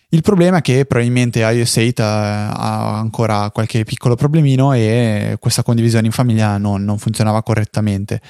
Il 0.08 0.22
problema 0.22 0.60
è 0.60 0.62
che 0.62 0.86
probabilmente 0.86 1.40
iOS 1.40 1.76
8 1.76 2.02
uh, 2.02 2.06
ha 2.06 2.98
ancora 2.98 3.50
qualche 3.52 3.84
piccolo 3.84 4.16
problemino 4.16 4.72
e 4.72 5.36
questa 5.38 5.64
condivisione 5.64 6.06
in 6.06 6.14
famiglia 6.14 6.58
non, 6.58 6.82
non 6.86 6.98
funzionava 6.98 7.44
correttamente. 7.44 8.22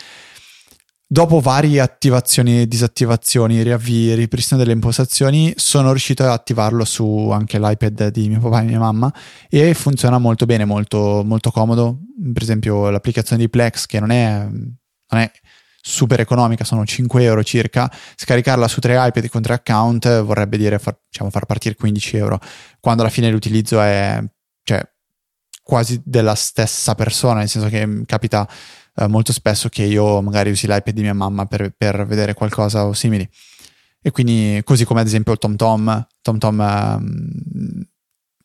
Dopo 1.13 1.41
varie 1.41 1.79
attivazioni 1.79 2.61
e 2.61 2.67
disattivazioni, 2.67 3.61
riavvii, 3.61 4.15
ripristino 4.15 4.59
delle 4.59 4.73
impostazioni, 4.73 5.53
sono 5.57 5.91
riuscito 5.91 6.23
ad 6.23 6.29
attivarlo 6.29 6.85
su 6.85 7.29
anche 7.29 7.59
l'iPad 7.59 8.07
di 8.07 8.29
mio 8.29 8.39
papà 8.39 8.61
e 8.61 8.63
mia 8.63 8.79
mamma 8.79 9.13
e 9.47 9.75
funziona 9.75 10.17
molto 10.17 10.47
bene, 10.47 10.65
molto, 10.65 11.21
molto 11.23 11.51
comodo. 11.51 11.99
Per 12.33 12.41
esempio 12.41 12.89
l'applicazione 12.89 13.43
di 13.43 13.47
Plex 13.47 13.85
che 13.85 13.99
non 13.99 14.09
è, 14.09 14.47
non 14.49 15.21
è 15.21 15.31
super 15.79 16.19
economica, 16.19 16.63
sono 16.63 16.83
5 16.83 17.23
euro 17.23 17.43
circa, 17.43 17.91
scaricarla 18.15 18.67
su 18.67 18.81
tre 18.81 18.95
iPad 18.97 19.29
con 19.29 19.43
tre 19.43 19.53
account 19.53 20.23
vorrebbe 20.23 20.57
dire 20.57 20.79
far, 20.79 20.99
diciamo, 21.11 21.29
far 21.29 21.45
partire 21.45 21.75
15 21.75 22.17
euro, 22.17 22.39
quando 22.79 23.03
alla 23.03 23.11
fine 23.11 23.29
l'utilizzo 23.29 23.79
è 23.79 24.19
cioè, 24.63 24.81
quasi 25.61 26.01
della 26.03 26.33
stessa 26.33 26.95
persona, 26.95 27.41
nel 27.41 27.49
senso 27.49 27.69
che 27.69 28.01
capita 28.07 28.49
eh, 28.95 29.07
molto 29.07 29.33
spesso 29.33 29.69
che 29.69 29.83
io 29.83 30.21
magari 30.21 30.51
usi 30.51 30.67
l'iPad 30.67 30.93
di 30.93 31.01
mia 31.01 31.13
mamma 31.13 31.45
per, 31.45 31.73
per, 31.75 32.05
vedere 32.05 32.33
qualcosa 32.33 32.85
o 32.85 32.93
simili. 32.93 33.27
E 34.01 34.11
quindi, 34.11 34.61
così 34.63 34.85
come 34.85 35.01
ad 35.01 35.07
esempio 35.07 35.33
il 35.33 35.39
TomTom, 35.39 36.07
TomTom 36.21 36.61
eh, 36.61 37.87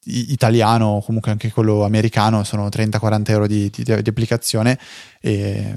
italiano 0.04 0.86
o 0.86 1.02
comunque 1.02 1.30
anche 1.30 1.50
quello 1.50 1.84
americano, 1.84 2.44
sono 2.44 2.68
30-40 2.68 3.30
euro 3.30 3.46
di, 3.46 3.70
di, 3.70 3.82
di, 3.82 4.08
applicazione 4.08 4.78
e 5.20 5.74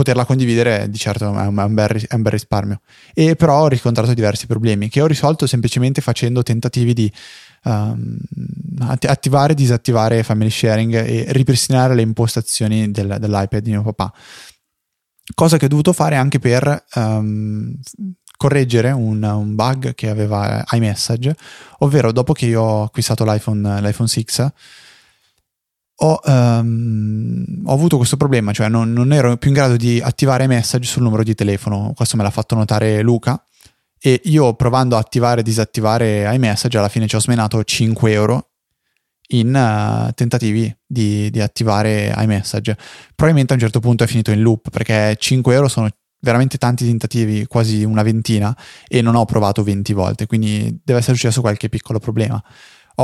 poterla 0.00 0.24
condividere 0.24 0.88
di 0.88 0.96
certo 0.96 1.26
è, 1.26 1.46
un 1.46 1.54
bel, 1.74 2.06
è 2.08 2.14
un, 2.14 2.22
bel, 2.22 2.32
risparmio. 2.32 2.80
E 3.12 3.36
però 3.36 3.60
ho 3.60 3.68
riscontrato 3.68 4.14
diversi 4.14 4.46
problemi 4.46 4.88
che 4.88 5.02
ho 5.02 5.06
risolto 5.06 5.46
semplicemente 5.46 6.00
facendo 6.00 6.42
tentativi 6.42 6.94
di 6.94 7.12
um, 7.64 8.18
attivare 8.78 9.52
e 9.52 9.56
disattivare 9.56 10.22
family 10.22 10.50
sharing 10.50 10.94
e 10.94 11.26
ripristinare 11.28 11.94
le 11.94 12.02
impostazioni 12.02 12.90
del, 12.90 13.16
dell'iPad 13.18 13.62
di 13.62 13.70
mio 13.70 13.82
papà. 13.82 14.12
Cosa 15.34 15.56
che 15.56 15.66
ho 15.66 15.68
dovuto 15.68 15.92
fare 15.92 16.16
anche 16.16 16.38
per 16.38 16.84
um, 16.94 17.74
correggere 18.36 18.90
un, 18.90 19.22
un, 19.22 19.54
bug 19.54 19.94
che 19.94 20.08
aveva 20.08 20.64
iMessage, 20.70 21.36
ovvero 21.80 22.10
dopo 22.10 22.32
che 22.32 22.46
io 22.46 22.62
ho 22.62 22.82
acquistato 22.84 23.24
l'iPhone, 23.24 23.80
l'iPhone 23.80 24.08
6 24.08 24.24
ho, 26.02 26.20
um, 26.24 27.44
ho, 27.66 27.72
avuto 27.72 27.98
questo 27.98 28.16
problema, 28.16 28.52
cioè 28.52 28.68
non, 28.68 28.92
non, 28.92 29.12
ero 29.12 29.36
più 29.36 29.50
in 29.50 29.54
grado 29.54 29.76
di 29.76 30.00
attivare 30.00 30.44
iMessage 30.44 30.86
sul 30.86 31.02
numero 31.02 31.22
di 31.22 31.34
telefono. 31.34 31.92
Questo 31.94 32.16
me 32.16 32.22
l'ha 32.22 32.30
fatto 32.30 32.54
notare 32.54 33.02
Luca, 33.02 33.42
e 34.00 34.20
io 34.24 34.54
provando 34.54 34.96
a 34.96 34.98
attivare 34.98 35.40
e 35.40 35.44
disattivare 35.44 36.32
iMessage 36.34 36.78
alla 36.78 36.88
fine 36.88 37.06
ci 37.06 37.16
ho 37.16 37.20
smenato 37.20 37.62
5 37.62 38.12
euro 38.12 38.48
in 39.32 39.54
uh, 39.54 40.12
tentativi 40.14 40.74
di, 40.84 41.30
di, 41.30 41.40
attivare 41.40 42.12
iMessage. 42.16 42.76
Probabilmente 43.14 43.52
a 43.52 43.56
un 43.56 43.62
certo 43.62 43.78
punto 43.78 44.02
è 44.02 44.06
finito 44.06 44.30
in 44.30 44.40
loop 44.40 44.70
perché 44.70 45.14
5 45.16 45.54
euro 45.54 45.68
sono 45.68 45.88
veramente 46.20 46.58
tanti 46.58 46.84
tentativi, 46.84 47.46
quasi 47.46 47.84
una 47.84 48.02
ventina, 48.02 48.56
e 48.88 49.02
non 49.02 49.14
ho 49.14 49.24
provato 49.24 49.62
20 49.62 49.92
volte, 49.92 50.26
quindi 50.26 50.80
deve 50.82 50.98
essere 50.98 51.16
successo 51.16 51.40
qualche 51.40 51.68
piccolo 51.68 51.98
problema 51.98 52.42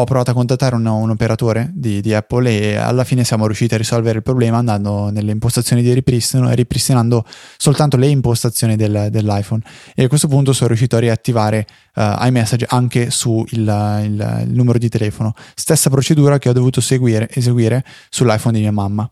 ho 0.00 0.04
provato 0.04 0.30
a 0.30 0.34
contattare 0.34 0.74
un, 0.74 0.84
un 0.84 1.10
operatore 1.10 1.70
di, 1.72 2.00
di, 2.00 2.12
Apple 2.12 2.50
e 2.50 2.76
alla 2.76 3.04
fine 3.04 3.24
siamo 3.24 3.46
riusciti 3.46 3.74
a 3.74 3.78
risolvere 3.78 4.18
il 4.18 4.22
problema 4.22 4.58
andando 4.58 5.10
nelle 5.10 5.32
impostazioni 5.32 5.82
di 5.82 5.92
ripristino 5.92 6.50
e 6.50 6.54
ripristinando 6.54 7.24
soltanto 7.56 7.96
le 7.96 8.08
impostazioni 8.08 8.76
del, 8.76 9.08
dell'iPhone. 9.10 9.62
E 9.94 10.04
a 10.04 10.08
questo 10.08 10.28
punto 10.28 10.52
sono 10.52 10.68
riuscito 10.68 10.96
a 10.96 10.98
riattivare 11.00 11.66
uh, 11.94 12.24
iMessage 12.26 12.66
anche 12.68 13.10
sul 13.10 13.46
numero 13.50 14.78
di 14.78 14.88
telefono. 14.88 15.32
Stessa 15.54 15.88
procedura 15.88 16.38
che 16.38 16.50
ho 16.50 16.52
dovuto 16.52 16.80
seguire, 16.80 17.28
eseguire 17.32 17.82
sull'iPhone 18.10 18.54
di 18.54 18.60
mia 18.60 18.72
mamma 18.72 19.10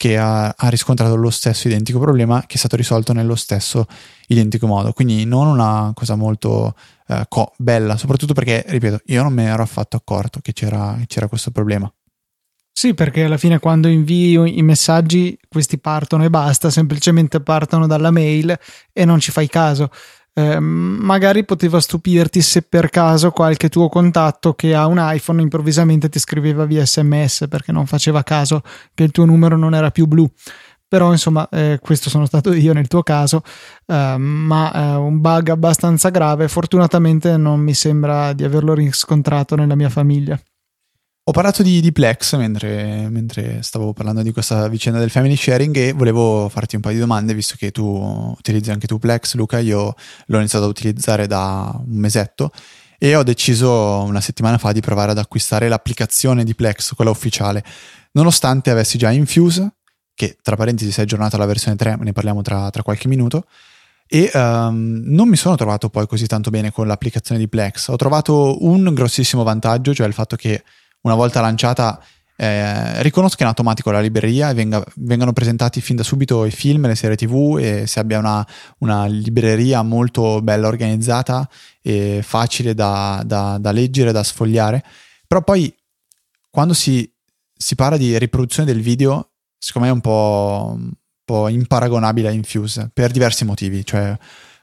che 0.00 0.16
ha, 0.16 0.54
ha, 0.56 0.68
riscontrato 0.70 1.14
lo 1.14 1.28
stesso 1.28 1.68
identico 1.68 1.98
problema 1.98 2.40
che 2.46 2.54
è 2.54 2.56
stato 2.56 2.74
risolto 2.74 3.12
nello 3.12 3.34
stesso 3.34 3.86
identico 4.28 4.66
modo. 4.66 4.94
Quindi 4.94 5.26
non 5.26 5.46
una 5.46 5.92
cosa 5.94 6.14
molto 6.14 6.74
eh, 7.06 7.26
co- 7.28 7.52
bella, 7.58 7.98
soprattutto 7.98 8.32
perché, 8.32 8.64
ripeto, 8.66 9.00
io 9.08 9.22
non 9.22 9.34
ne 9.34 9.44
ero 9.44 9.62
affatto 9.62 9.98
accorto 9.98 10.40
che 10.40 10.54
c'era, 10.54 10.98
c'era 11.06 11.28
questo 11.28 11.50
problema. 11.50 11.92
Sì, 12.72 12.94
perché 12.94 13.24
alla 13.24 13.36
fine 13.36 13.58
quando 13.58 13.88
invii 13.88 14.56
i 14.56 14.62
messaggi 14.62 15.38
questi 15.46 15.76
partono 15.76 16.24
e 16.24 16.30
basta, 16.30 16.70
semplicemente 16.70 17.42
partono 17.42 17.86
dalla 17.86 18.10
mail 18.10 18.58
e 18.94 19.04
non 19.04 19.20
ci 19.20 19.30
fai 19.30 19.48
caso. 19.48 19.90
Eh, 20.32 20.60
magari 20.60 21.44
poteva 21.44 21.80
stupirti 21.80 22.40
se 22.40 22.62
per 22.62 22.88
caso 22.88 23.32
qualche 23.32 23.68
tuo 23.68 23.88
contatto 23.88 24.54
che 24.54 24.74
ha 24.74 24.86
un 24.86 24.98
iPhone 25.00 25.42
improvvisamente 25.42 26.08
ti 26.08 26.20
scriveva 26.20 26.64
via 26.66 26.86
sms 26.86 27.46
perché 27.48 27.72
non 27.72 27.86
faceva 27.86 28.22
caso 28.22 28.62
che 28.94 29.02
il 29.02 29.10
tuo 29.10 29.24
numero 29.24 29.56
non 29.56 29.74
era 29.74 29.90
più 29.90 30.06
blu. 30.06 30.30
Però 30.86 31.12
insomma 31.12 31.48
eh, 31.50 31.78
questo 31.80 32.10
sono 32.10 32.26
stato 32.26 32.52
io 32.52 32.72
nel 32.72 32.88
tuo 32.88 33.02
caso 33.02 33.42
eh, 33.86 34.16
ma 34.18 34.72
eh, 34.72 34.96
un 34.96 35.20
bug 35.20 35.48
abbastanza 35.50 36.10
grave. 36.10 36.48
Fortunatamente 36.48 37.36
non 37.36 37.60
mi 37.60 37.74
sembra 37.74 38.32
di 38.32 38.44
averlo 38.44 38.74
riscontrato 38.74 39.54
nella 39.56 39.76
mia 39.76 39.88
famiglia 39.88 40.40
ho 41.30 41.32
parlato 41.32 41.62
di, 41.62 41.80
di 41.80 41.92
Plex 41.92 42.34
mentre, 42.34 43.08
mentre, 43.08 43.62
stavo 43.62 43.92
parlando 43.92 44.20
di 44.22 44.32
questa 44.32 44.66
vicenda 44.66 44.98
del 44.98 45.10
family 45.10 45.36
sharing 45.36 45.76
e 45.76 45.92
volevo 45.92 46.48
farti 46.48 46.74
un 46.74 46.82
paio 46.82 46.94
di 46.94 47.00
domande 47.00 47.34
visto 47.34 47.54
che 47.56 47.70
tu 47.70 47.86
utilizzi 48.36 48.72
anche 48.72 48.88
tu 48.88 48.98
Plex 48.98 49.34
Luca 49.34 49.60
io 49.60 49.94
l'ho 50.26 50.38
iniziato 50.38 50.64
ad 50.64 50.70
utilizzare 50.70 51.28
da 51.28 51.72
un 51.72 51.96
mesetto 51.98 52.50
e 52.98 53.14
ho 53.14 53.22
deciso 53.22 54.02
una 54.02 54.20
settimana 54.20 54.58
fa 54.58 54.72
di 54.72 54.80
provare 54.80 55.12
ad 55.12 55.18
acquistare 55.18 55.68
l'applicazione 55.68 56.42
di 56.42 56.56
Plex 56.56 56.94
quella 56.94 57.12
ufficiale 57.12 57.64
nonostante 58.12 58.70
avessi 58.70 58.98
già 58.98 59.12
Infuse 59.12 59.74
che 60.14 60.36
tra 60.42 60.56
parentesi 60.56 60.90
si 60.90 60.98
è 60.98 61.04
aggiornata 61.04 61.36
alla 61.36 61.46
versione 61.46 61.76
3, 61.76 61.96
ne 62.00 62.12
parliamo 62.12 62.42
tra, 62.42 62.68
tra 62.68 62.82
qualche 62.82 63.08
minuto, 63.08 63.44
e 64.06 64.30
um, 64.34 65.00
non 65.06 65.28
mi 65.30 65.36
sono 65.36 65.54
trovato 65.54 65.88
poi 65.88 66.06
così 66.06 66.26
tanto 66.26 66.50
bene 66.50 66.70
con 66.72 66.86
l'applicazione 66.86 67.40
di 67.40 67.48
Plex. 67.48 67.88
Ho 67.88 67.96
trovato 67.96 68.62
un 68.66 68.92
grossissimo 68.92 69.44
vantaggio, 69.44 69.94
cioè 69.94 70.06
il 70.06 70.12
fatto 70.12 70.36
che 70.36 70.62
una 71.02 71.14
volta 71.14 71.40
lanciata 71.40 72.02
eh, 72.36 73.02
riconosca 73.02 73.42
in 73.42 73.48
automatico 73.48 73.90
la 73.90 74.00
libreria 74.00 74.48
e 74.50 74.54
venga, 74.54 74.82
vengano 74.96 75.32
presentati 75.32 75.80
fin 75.80 75.96
da 75.96 76.02
subito 76.02 76.46
i 76.46 76.50
film, 76.50 76.86
le 76.86 76.94
serie 76.94 77.16
tv 77.16 77.58
e 77.60 77.86
si 77.86 77.98
abbia 77.98 78.18
una, 78.18 78.46
una 78.78 79.04
libreria 79.06 79.82
molto 79.82 80.40
bella 80.40 80.66
organizzata 80.66 81.48
e 81.82 82.20
facile 82.22 82.72
da, 82.72 83.22
da, 83.26 83.58
da 83.58 83.72
leggere, 83.72 84.12
da 84.12 84.22
sfogliare. 84.22 84.82
Però 85.26 85.42
poi 85.42 85.74
quando 86.48 86.72
si, 86.72 87.10
si 87.54 87.74
parla 87.74 87.98
di 87.98 88.18
riproduzione 88.18 88.72
del 88.72 88.80
video 88.80 89.30
secondo 89.60 89.86
me 89.86 89.92
è 89.92 89.94
un 89.94 90.00
po', 90.00 90.72
un 90.74 90.92
po' 91.24 91.48
imparagonabile 91.48 92.28
a 92.28 92.32
Infuse 92.32 92.90
per 92.92 93.10
diversi 93.10 93.44
motivi. 93.44 93.84
Cioè, 93.84 94.18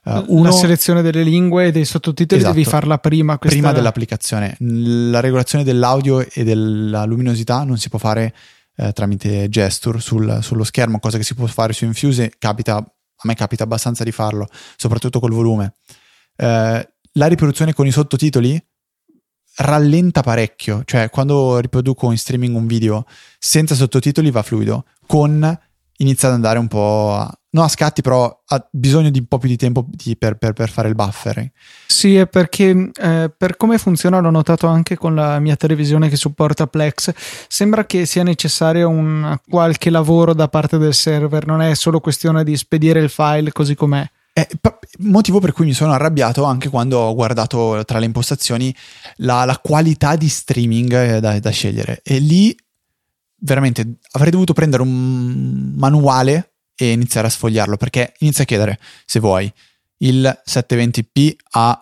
Uh, 0.07 0.23
uno, 0.27 0.43
la 0.43 0.51
selezione 0.51 1.01
delle 1.01 1.21
lingue 1.21 1.65
e 1.65 1.71
dei 1.71 1.83
sottotitoli 1.83 2.39
esatto, 2.39 2.55
devi 2.55 2.65
farla 2.65 2.97
prima. 2.97 3.37
Questa... 3.37 3.57
Prima 3.57 3.73
dell'applicazione. 3.73 4.55
La 4.59 5.19
regolazione 5.19 5.65
dell'audio 5.65 6.25
e 6.25 6.45
della 6.45 7.03
luminosità 7.03 7.63
non 7.63 7.77
si 7.77 7.89
può 7.89 7.99
fare 7.99 8.33
eh, 8.77 8.93
tramite 8.93 9.49
gesture 9.49 9.99
sul, 9.99 10.39
sullo 10.41 10.63
schermo, 10.63 10.99
cosa 10.99 11.17
che 11.17 11.23
si 11.23 11.35
può 11.35 11.45
fare 11.47 11.73
su 11.73 11.83
Infuse. 11.83 12.31
Capita, 12.37 12.77
a 12.77 12.85
me 13.23 13.35
capita 13.35 13.63
abbastanza 13.63 14.05
di 14.05 14.13
farlo, 14.13 14.47
soprattutto 14.77 15.19
col 15.19 15.33
volume. 15.33 15.73
Eh, 16.37 16.89
la 17.11 17.27
riproduzione 17.27 17.73
con 17.73 17.85
i 17.85 17.91
sottotitoli 17.91 18.63
rallenta 19.57 20.21
parecchio, 20.21 20.83
cioè 20.85 21.09
quando 21.09 21.59
riproduco 21.59 22.11
in 22.11 22.17
streaming 22.17 22.55
un 22.55 22.67
video 22.67 23.05
senza 23.39 23.75
sottotitoli 23.75 24.31
va 24.31 24.41
fluido, 24.41 24.85
con 25.05 25.59
inizia 25.97 26.27
ad 26.27 26.35
andare 26.35 26.59
un 26.59 26.67
po' 26.67 27.15
a, 27.15 27.39
non 27.57 27.65
a 27.65 27.69
scatti, 27.69 28.01
però 28.01 28.43
ha 28.45 28.67
bisogno 28.71 29.09
di 29.09 29.19
un 29.19 29.25
po' 29.25 29.39
più 29.39 29.49
di 29.49 29.57
tempo 29.57 29.85
di, 29.89 30.15
per, 30.15 30.35
per, 30.35 30.53
per, 30.53 30.69
fare 30.69 30.87
il 30.87 30.95
buffering. 30.95 31.49
Sì, 31.87 32.15
è 32.15 32.27
perché 32.27 32.91
eh, 32.93 33.31
per 33.35 33.57
come 33.57 33.79
funziona, 33.79 34.19
l'ho 34.19 34.29
notato 34.29 34.67
anche 34.67 34.95
con 34.95 35.15
la 35.15 35.39
mia 35.39 35.55
televisione 35.55 36.07
che 36.07 36.15
supporta 36.15 36.67
Plex, 36.67 37.11
sembra 37.47 37.85
che 37.85 38.05
sia 38.05 38.23
necessario 38.23 38.89
un 38.89 39.35
qualche 39.49 39.89
lavoro 39.89 40.33
da 40.33 40.47
parte 40.47 40.77
del 40.77 40.93
server, 40.93 41.47
non 41.47 41.61
è 41.61 41.73
solo 41.73 41.99
questione 41.99 42.43
di 42.43 42.55
spedire 42.55 42.99
il 42.99 43.09
file 43.09 43.51
così 43.51 43.75
com'è. 43.75 44.07
Eh, 44.33 44.47
motivo 44.99 45.39
per 45.39 45.51
cui 45.51 45.65
mi 45.65 45.73
sono 45.73 45.93
arrabbiato 45.93 46.43
anche 46.43 46.69
quando 46.69 46.99
ho 46.99 47.15
guardato 47.15 47.81
tra 47.85 47.97
le 47.97 48.05
impostazioni 48.05 48.73
la, 49.17 49.45
la 49.45 49.57
qualità 49.57 50.15
di 50.15 50.29
streaming 50.29 50.93
eh, 50.93 51.19
da, 51.19 51.39
da, 51.39 51.49
scegliere. 51.49 52.01
E 52.03 52.19
lì 52.19 52.55
veramente 53.39 53.95
avrei 54.11 54.29
dovuto 54.29 54.53
prendere 54.53 54.83
un 54.83 55.73
manuale 55.75 56.51
e 56.77 56.91
iniziare 56.91 57.27
a 57.27 57.29
sfogliarlo 57.29 57.75
perché 57.75 58.13
inizia 58.19 58.43
a 58.43 58.47
chiedere 58.47 58.79
se 59.05 59.19
vuoi 59.19 59.51
il 59.99 60.41
720p 60.47 61.33
a 61.51 61.81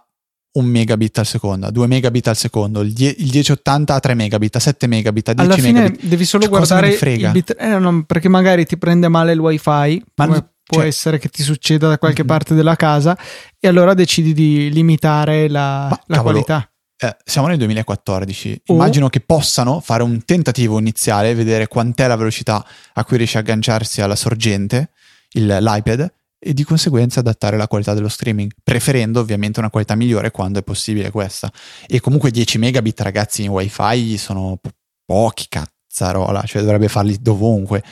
1 0.54 0.68
megabit 0.68 1.18
al 1.18 1.25
secondo, 1.25 1.70
2 1.70 1.88
megabit 1.88 2.28
al 2.30 2.38
secondo, 2.38 2.80
il, 2.80 2.94
die- 2.94 3.14
il 3.18 3.30
1080 3.30 3.94
a 3.94 4.00
3 4.00 4.14
megabit, 4.14 4.56
a 4.56 4.60
7 4.60 4.88
megabit, 4.88 5.30
a 5.30 5.34
10 5.34 5.48
Alla 5.48 5.62
fine 5.62 5.82
megabit. 5.82 6.06
devi 6.06 6.24
solo 6.24 6.44
cioè, 6.44 6.52
guardare 6.52 6.94
il 6.94 7.32
bit- 7.32 7.56
eh, 7.60 7.78
no, 7.78 8.06
perché 8.06 8.30
magari 8.30 8.66
ti 8.66 8.78
prende 8.78 9.10
male 9.10 9.34
il 9.34 9.40
wifi, 9.40 10.02
ma 10.16 10.25
come 10.28 10.50
può 10.64 10.80
cioè, 10.80 10.88
essere 10.88 11.20
che 11.20 11.28
ti 11.28 11.44
succeda 11.44 11.90
da 11.90 11.98
qualche 11.98 12.22
mm-hmm. 12.22 12.30
parte 12.30 12.56
della 12.56 12.75
casa 12.75 13.18
e 13.60 13.68
allora 13.68 13.94
decidi 13.94 14.34
di 14.34 14.72
limitare 14.72 15.50
la, 15.50 15.90
la 15.90 16.16
cavolo, 16.16 16.42
qualità. 16.42 16.70
Eh, 16.98 17.18
siamo 17.25 17.48
nel 17.48 17.58
2014, 17.58 18.62
oh. 18.68 18.74
immagino 18.74 19.10
che 19.10 19.20
possano 19.20 19.82
fare 19.82 20.02
un 20.04 20.24
tentativo 20.24 20.80
iniziale, 20.80 21.36
vedere 21.36 21.68
quant'è 21.68 22.08
la 22.08 22.16
velocità 22.16 22.66
a 22.94 23.04
cui 23.04 23.18
riesce 23.18 23.38
a 23.38 23.42
agganciarsi 23.42 24.02
alla 24.02 24.16
sorgente 24.16 24.92
il, 25.32 25.46
l'iPad 25.46 26.12
e 26.40 26.54
di 26.54 26.64
conseguenza 26.64 27.20
adattare 27.20 27.58
la 27.58 27.68
qualità 27.68 27.94
dello 27.94 28.08
streaming, 28.08 28.52
preferendo 28.64 29.20
ovviamente 29.20 29.60
una 29.60 29.70
qualità 29.70 29.96
migliore 29.96 30.32
quando 30.32 30.60
è 30.60 30.64
possibile 30.64 31.12
questa. 31.12 31.52
E 31.86 32.00
comunque 32.00 32.32
10 32.32 32.60
megabit 32.60 33.02
ragazzi 33.02 33.44
in 33.44 33.50
wifi 33.50 34.18
sono 34.18 34.58
po- 34.62 34.70
pochi 35.04 35.48
cazzarola, 35.50 36.44
cioè 36.44 36.62
dovrebbe 36.62 36.88
farli 36.88 37.18
dovunque. 37.20 37.84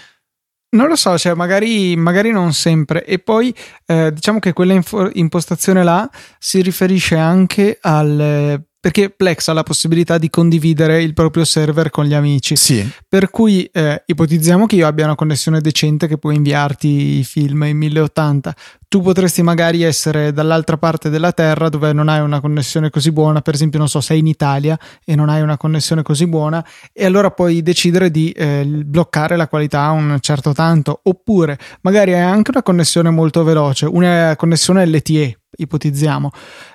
Non 0.75 0.87
lo 0.87 0.95
so, 0.95 1.17
cioè 1.17 1.33
magari, 1.33 1.95
magari 1.97 2.31
non 2.31 2.53
sempre. 2.53 3.05
E 3.05 3.19
poi 3.19 3.53
eh, 3.85 4.13
diciamo 4.13 4.39
che 4.39 4.53
quella 4.53 4.79
impostazione 5.13 5.83
là 5.83 6.09
si 6.39 6.61
riferisce 6.61 7.17
anche 7.17 7.77
al 7.81 8.63
perché 8.83 9.11
Plex 9.11 9.47
ha 9.47 9.53
la 9.53 9.63
possibilità 9.63 10.17
di 10.17 10.29
condividere 10.29 11.01
il 11.01 11.13
proprio 11.13 11.45
server 11.45 11.89
con 11.89 12.03
gli 12.03 12.13
amici. 12.13 12.57
Sì. 12.57 12.85
Per 13.07 13.29
cui 13.29 13.63
eh, 13.71 14.03
ipotizziamo 14.05 14.65
che 14.65 14.75
io 14.75 14.87
abbia 14.87 15.05
una 15.05 15.15
connessione 15.15 15.61
decente 15.61 16.05
che 16.05 16.17
può 16.17 16.31
inviarti 16.31 17.19
i 17.19 17.23
film 17.23 17.63
in 17.63 17.77
1080. 17.77 18.53
Tu 18.89 19.01
potresti 19.01 19.41
magari 19.41 19.83
essere 19.83 20.33
dall'altra 20.33 20.75
parte 20.75 21.09
della 21.09 21.31
terra 21.31 21.69
dove 21.69 21.93
non 21.93 22.09
hai 22.09 22.19
una 22.19 22.41
connessione 22.41 22.89
così 22.89 23.13
buona, 23.13 23.39
per 23.39 23.53
esempio, 23.53 23.79
non 23.79 23.87
so, 23.87 24.01
sei 24.01 24.19
in 24.19 24.27
Italia 24.27 24.77
e 25.05 25.15
non 25.15 25.29
hai 25.29 25.41
una 25.41 25.55
connessione 25.55 26.01
così 26.01 26.27
buona, 26.27 26.63
e 26.91 27.05
allora 27.05 27.31
puoi 27.31 27.61
decidere 27.61 28.11
di 28.11 28.31
eh, 28.31 28.65
bloccare 28.65 29.37
la 29.37 29.47
qualità 29.47 29.89
un 29.91 30.17
certo 30.19 30.51
tanto, 30.51 30.99
oppure 31.03 31.57
magari 31.83 32.11
hai 32.11 32.19
anche 32.19 32.51
una 32.51 32.61
connessione 32.61 33.09
molto 33.11 33.45
veloce, 33.45 33.85
una 33.85 34.35
connessione 34.35 34.85
LTE 34.85 35.37
ipotizziamo, 35.55 36.31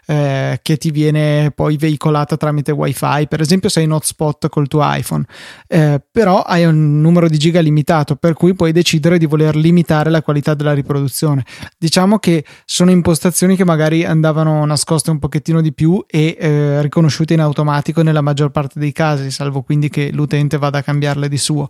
eh, 0.07 0.59
che 0.63 0.77
ti 0.77 0.91
viene 0.91 1.53
poi 1.55 1.77
veicolata 1.77 2.37
tramite 2.37 2.73
wifi, 2.73 3.27
per 3.29 3.41
esempio 3.41 3.69
sei 3.69 3.85
in 3.85 3.93
hotspot 3.93 4.49
col 4.49 4.69
tuo 4.69 4.81
iPhone, 4.85 5.25
eh, 5.67 6.01
però 6.11 6.43
hai 6.43 6.65
un 6.65 7.01
numero 7.01 7.29
di 7.29 7.39
giga 7.39 7.61
limitato, 7.61 8.17
per 8.17 8.35
cui 8.35 8.55
puoi 8.55 8.73
decidere 8.73 9.19
di 9.19 9.27
voler 9.27 9.57
limitare 9.57 10.11
la 10.11 10.23
qualità 10.23 10.55
della 10.55 10.73
riproduzione. 10.73 11.45
Diciamo 11.77 12.19
che 12.19 12.45
sono 12.65 12.91
impostazioni 12.91 13.57
che 13.57 13.65
magari 13.65 14.05
andavano 14.05 14.65
nascoste 14.65 15.11
un 15.11 15.19
pochettino 15.19 15.61
di 15.61 15.73
più 15.73 16.05
e 16.07 16.37
eh, 16.39 16.83
riconosciute 16.83 17.35
in 17.35 17.41
automatico 17.41 18.03
nella 18.03 18.21
maggior 18.21 18.51
parte 18.51 18.79
dei 18.79 18.93
casi, 18.93 19.31
salvo 19.31 19.63
quindi 19.63 19.89
che 19.89 20.11
l'utente 20.13 20.59
vada 20.59 20.79
a 20.79 20.83
cambiarle 20.83 21.29
di 21.29 21.39
suo 21.39 21.69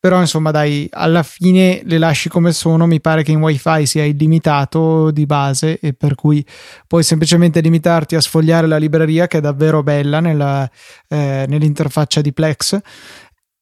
però 0.00 0.20
insomma 0.20 0.50
dai 0.52 0.88
alla 0.92 1.24
fine 1.24 1.82
le 1.84 1.98
lasci 1.98 2.28
come 2.28 2.52
sono 2.52 2.86
mi 2.86 3.00
pare 3.00 3.24
che 3.24 3.32
in 3.32 3.40
wifi 3.40 3.84
sia 3.84 4.04
illimitato 4.04 5.10
di 5.10 5.26
base 5.26 5.80
e 5.80 5.92
per 5.92 6.14
cui 6.14 6.44
puoi 6.86 7.02
semplicemente 7.02 7.60
limitarti 7.60 8.14
a 8.14 8.20
sfogliare 8.20 8.68
la 8.68 8.76
libreria 8.76 9.26
che 9.26 9.38
è 9.38 9.40
davvero 9.40 9.82
bella 9.82 10.20
nella, 10.20 10.68
eh, 11.08 11.46
nell'interfaccia 11.48 12.20
di 12.20 12.32
Plex 12.32 12.78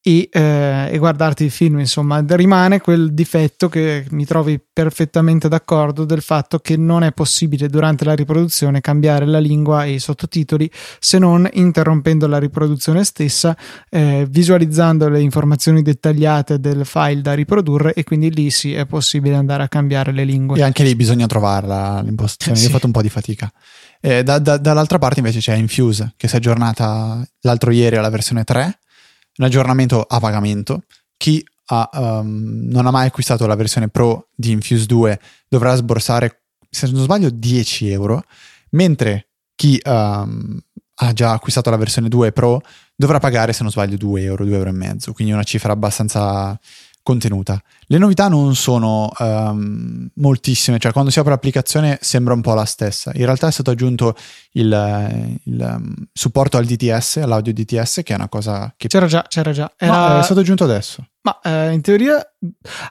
e, 0.07 0.29
eh, 0.31 0.89
e, 0.93 0.99
guardarti 0.99 1.43
il 1.43 1.51
film, 1.51 1.81
insomma, 1.81 2.25
rimane 2.25 2.81
quel 2.81 3.13
difetto 3.13 3.69
che 3.69 4.07
mi 4.11 4.25
trovi 4.25 4.61
perfettamente 4.73 5.49
d'accordo 5.49 6.05
del 6.05 6.23
fatto 6.23 6.61
che 6.61 6.77
non 6.77 7.03
è 7.03 7.11
possibile 7.11 7.69
durante 7.69 8.05
la 8.05 8.15
riproduzione 8.15 8.81
cambiare 8.81 9.27
la 9.27 9.41
lingua 9.41 9.85
e 9.85 9.95
i 9.95 9.99
sottotitoli 9.99 10.71
se 11.01 11.19
non 11.19 11.49
interrompendo 11.53 12.29
la 12.29 12.39
riproduzione 12.39 13.03
stessa, 13.03 13.57
eh, 13.91 14.25
visualizzando 14.31 15.09
le 15.09 15.21
informazioni 15.21 15.83
dettagliate 15.83 16.61
del 16.61 16.87
file 16.87 17.21
da 17.21 17.35
riprodurre 17.35 17.93
e 17.93 18.05
quindi 18.05 18.33
lì 18.33 18.53
sì 18.53 18.75
è 18.75 18.87
possibile 18.87 19.35
andare 19.35 19.65
a 19.65 19.69
cambiare 19.69 20.13
le 20.13 20.23
lingue. 20.23 20.61
E 20.61 20.63
anche 20.63 20.85
lì 20.85 20.95
bisogna 20.95 21.27
trovarla 21.27 22.01
l'impostazione, 22.01 22.57
eh, 22.57 22.61
sì. 22.61 22.67
io 22.67 22.71
ho 22.71 22.75
fatto 22.75 22.87
un 22.87 22.93
po' 22.93 23.03
di 23.03 23.09
fatica. 23.09 23.53
Eh, 24.01 24.23
da, 24.23 24.39
da, 24.39 24.57
dall'altra 24.57 24.99
parte 24.99 25.19
invece 25.19 25.41
c'è 25.41 25.55
Infuse 25.55 26.13
che 26.17 26.29
si 26.29 26.35
è 26.35 26.39
aggiornata 26.39 27.27
l'altro 27.41 27.73
ieri 27.73 27.97
alla 27.97 28.11
versione 28.11 28.45
3 28.45 28.79
un 29.37 29.45
aggiornamento 29.45 30.03
a 30.03 30.19
pagamento. 30.19 30.83
Chi 31.17 31.45
ha, 31.67 31.89
um, 31.93 32.69
non 32.71 32.87
ha 32.87 32.91
mai 32.91 33.07
acquistato 33.07 33.47
la 33.47 33.57
versione 33.57 33.89
Pro 33.89 34.29
di 34.35 34.51
Infuse 34.51 34.87
2 34.87 35.21
dovrà 35.49 35.75
sborsare, 35.75 36.43
se 36.69 36.89
non 36.91 37.03
sbaglio, 37.03 37.31
10 37.31 37.91
euro, 37.91 38.25
mentre 38.71 39.29
chi 39.55 39.81
um, 39.85 40.59
ha 40.99 41.13
già 41.13 41.33
acquistato 41.33 41.71
la 41.71 41.77
versione 41.77 42.09
2 42.09 42.33
Pro 42.33 42.61
dovrà 42.95 43.19
pagare, 43.19 43.53
se 43.53 43.63
non 43.63 43.73
sbaglio, 43.73 43.97
2 43.97 44.23
euro, 44.23 44.45
2 44.45 44.57
euro 44.57 44.69
e 44.69 44.73
mezzo, 44.73 45.13
quindi 45.13 45.33
una 45.33 45.43
cifra 45.43 45.73
abbastanza 45.73 46.59
contenuta. 47.03 47.63
Le 47.89 47.99
novità 47.99 48.29
non 48.29 48.57
sono 48.57 49.11
um, 49.19 50.09
moltissime, 50.15 50.79
cioè 50.79 50.93
quando 50.93 51.11
si 51.11 51.19
apre 51.19 51.31
l'applicazione 51.31 51.99
sembra 52.01 52.35
un 52.35 52.41
po' 52.41 52.55
la 52.55 52.65
stessa. 52.65 53.13
In 53.15 53.25
realtà 53.25 53.47
è 53.47 53.53
stato 53.53 53.71
aggiunto 53.71 54.17
il, 54.53 55.39
il 55.45 55.73
um, 55.73 55.95
supporto 56.13 56.57
al 56.57 56.65
DTS, 56.65 57.19
all'audio 57.19 57.53
DTS, 57.53 58.01
che 58.03 58.13
è 58.13 58.17
una 58.17 58.29
cosa 58.29 58.75
che... 58.77 58.89
C'era 58.89 59.07
già, 59.07 59.25
c'era 59.29 59.53
già. 59.53 59.73
Era... 59.77 60.15
No, 60.15 60.19
è 60.21 60.23
stato 60.23 60.41
aggiunto 60.41 60.65
adesso. 60.65 61.07
Ma 61.27 61.41
eh, 61.43 61.73
in 61.73 61.81
teoria... 61.81 62.25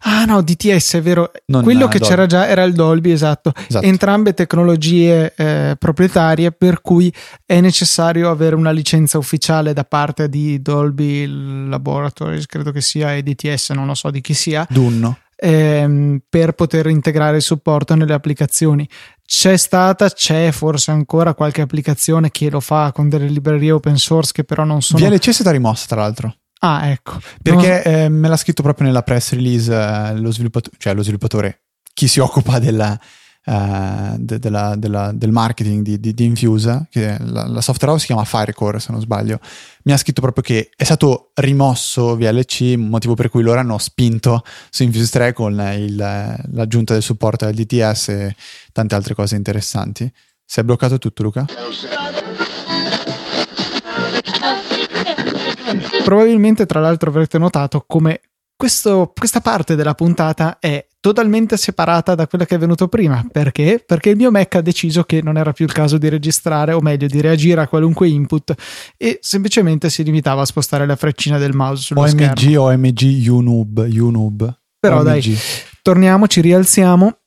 Ah 0.02 0.26
no, 0.26 0.42
DTS 0.42 0.96
è 0.96 1.02
vero. 1.02 1.32
Non 1.46 1.64
Quello 1.64 1.88
che 1.88 2.00
Dolby. 2.00 2.14
c'era 2.14 2.26
già 2.26 2.48
era 2.48 2.64
il 2.64 2.74
Dolby, 2.74 3.12
esatto. 3.12 3.54
esatto. 3.56 3.86
Entrambe 3.86 4.34
tecnologie 4.34 5.34
eh, 5.34 5.78
proprietarie 5.80 6.52
per 6.52 6.82
cui 6.82 7.14
è 7.46 7.62
necessario 7.62 8.30
avere 8.30 8.56
una 8.56 8.72
licenza 8.72 9.18
ufficiale 9.18 9.72
da 9.72 9.86
parte 9.86 10.28
di 10.28 10.62
Dolby 10.62 11.70
Laboratories, 11.70 12.46
credo 12.48 12.72
che 12.72 12.82
sia, 12.82 13.16
e 13.16 13.24
DTS, 13.24 13.70
non 13.70 13.88
lo 13.88 13.94
so 13.94 14.12
di 14.12 14.20
chi 14.20 14.34
sia. 14.34 14.68
Dunno. 14.90 15.18
Ehm, 15.38 16.22
per 16.30 16.54
poter 16.54 16.88
integrare 16.88 17.38
il 17.38 17.42
supporto 17.42 17.96
nelle 17.96 18.14
applicazioni. 18.14 18.88
C'è 19.26 19.58
stata, 19.58 20.10
c'è 20.10 20.52
forse 20.52 20.92
ancora 20.92 21.34
qualche 21.34 21.62
applicazione 21.62 22.32
che 22.32 22.50
lo 22.50 22.60
fa 22.60 22.92
con 22.94 23.10
delle 23.10 23.28
librerie 23.28 23.72
open 23.72 23.98
source 23.98 24.32
che 24.32 24.44
però 24.44 24.64
non 24.64 24.82
sono... 24.82 25.06
VLC 25.06 25.30
è 25.30 25.34
stata 25.34 25.52
rimossa 25.52 25.88
tra 25.88 26.02
l'altro. 26.02 26.36
Ah, 26.60 26.88
ecco. 26.90 27.20
Perché 27.42 27.82
no. 27.86 27.92
eh, 27.92 28.10
me 28.10 28.28
l'ha 28.28 28.38
scritto 28.38 28.64
proprio 28.64 28.88
nella 28.88 29.04
press 29.04 29.34
release 29.34 29.72
eh, 29.74 30.18
lo, 30.18 30.32
sviluppatore, 30.32 30.76
cioè 30.80 30.94
lo 30.94 31.04
sviluppatore, 31.04 31.64
chi 31.94 32.08
si 32.08 32.20
occupa 32.20 32.60
della, 32.60 32.98
uh, 33.46 34.16
de, 34.18 34.40
della, 34.40 34.76
della, 34.76 35.12
del 35.14 35.32
marketing 35.32 35.84
di, 35.84 36.00
di, 36.00 36.14
di 36.14 36.24
Infuse, 36.26 36.88
che 36.90 37.18
la, 37.20 37.48
la, 37.48 37.62
software 37.62 37.94
house 37.94 38.02
si 38.02 38.06
chiama 38.08 38.26
Firecore 38.26 38.80
se 38.80 38.92
non 38.92 39.02
sbaglio, 39.02 39.40
mi 39.84 39.94
ha 39.94 39.98
scritto 39.98 40.22
proprio 40.22 40.44
che 40.44 40.70
è 40.76 40.84
stato 40.84 41.32
rimosso 41.36 42.16
VLC, 42.16 42.76
motivo 42.78 43.14
per 43.14 43.30
cui 43.30 43.44
loro 43.44 43.60
hanno 43.60 43.78
spinto 43.78 44.44
su 44.70 44.84
Infuse 44.84 45.10
3 45.10 45.34
con 45.34 45.54
il, 45.78 45.96
l'aggiunta 45.96 46.94
del 46.94 47.04
supporto 47.04 47.46
al 47.46 47.54
DTS 47.54 48.10
e 48.10 48.36
tante 48.72 48.96
altre 48.96 49.14
cose 49.14 49.36
interessanti. 49.36 50.12
Si 50.44 50.60
è 50.60 50.64
bloccato 50.64 50.98
tutto 50.98 51.24
Luca? 51.24 51.46
Probabilmente, 56.04 56.68
tra 56.68 56.80
l'altro, 56.80 57.10
avrete 57.10 57.40
notato 57.40 57.84
come 57.88 58.22
questo, 58.56 59.12
questa 59.16 59.42
parte 59.42 59.76
della 59.76 59.94
puntata 59.94 60.58
è 60.60 60.86
totalmente 61.00 61.58
separata 61.58 62.16
da 62.16 62.28
quella 62.28 62.46
che 62.46 62.56
è 62.56 62.58
venuto 62.58 62.88
prima. 62.88 63.26
Perché? 63.32 63.84
Perché 63.86 64.10
il 64.10 64.16
mio 64.16 64.32
Mac 64.32 64.56
ha 64.56 64.62
deciso 64.62 65.04
che 65.04 65.22
non 65.22 65.38
era 65.38 65.52
più 65.52 65.66
il 65.66 65.72
caso 65.72 65.98
di 65.98 66.10
registrare, 66.10 66.74
o 66.74 66.80
meglio, 66.82 67.08
di 67.08 67.22
reagire 67.22 67.62
a 67.62 67.68
qualunque 67.68 68.08
input 68.08 68.54
e 68.98 69.20
semplicemente 69.22 69.90
si 69.90 70.04
limitava 70.04 70.42
a 70.42 70.46
spostare 70.46 70.86
la 70.86 70.96
freccina 70.96 71.38
del 71.38 71.54
mouse 71.54 71.84
sullo 71.84 72.02
OMG, 72.02 72.10
schermo. 72.10 72.62
OMG, 72.62 73.26
UNoob, 73.28 73.88
UNoob. 73.92 74.60
Però 74.80 74.98
OMG. 74.98 75.06
dai, 75.06 75.38
torniamo, 75.82 76.28
ci 76.28 76.42
rialziamo 76.42 77.20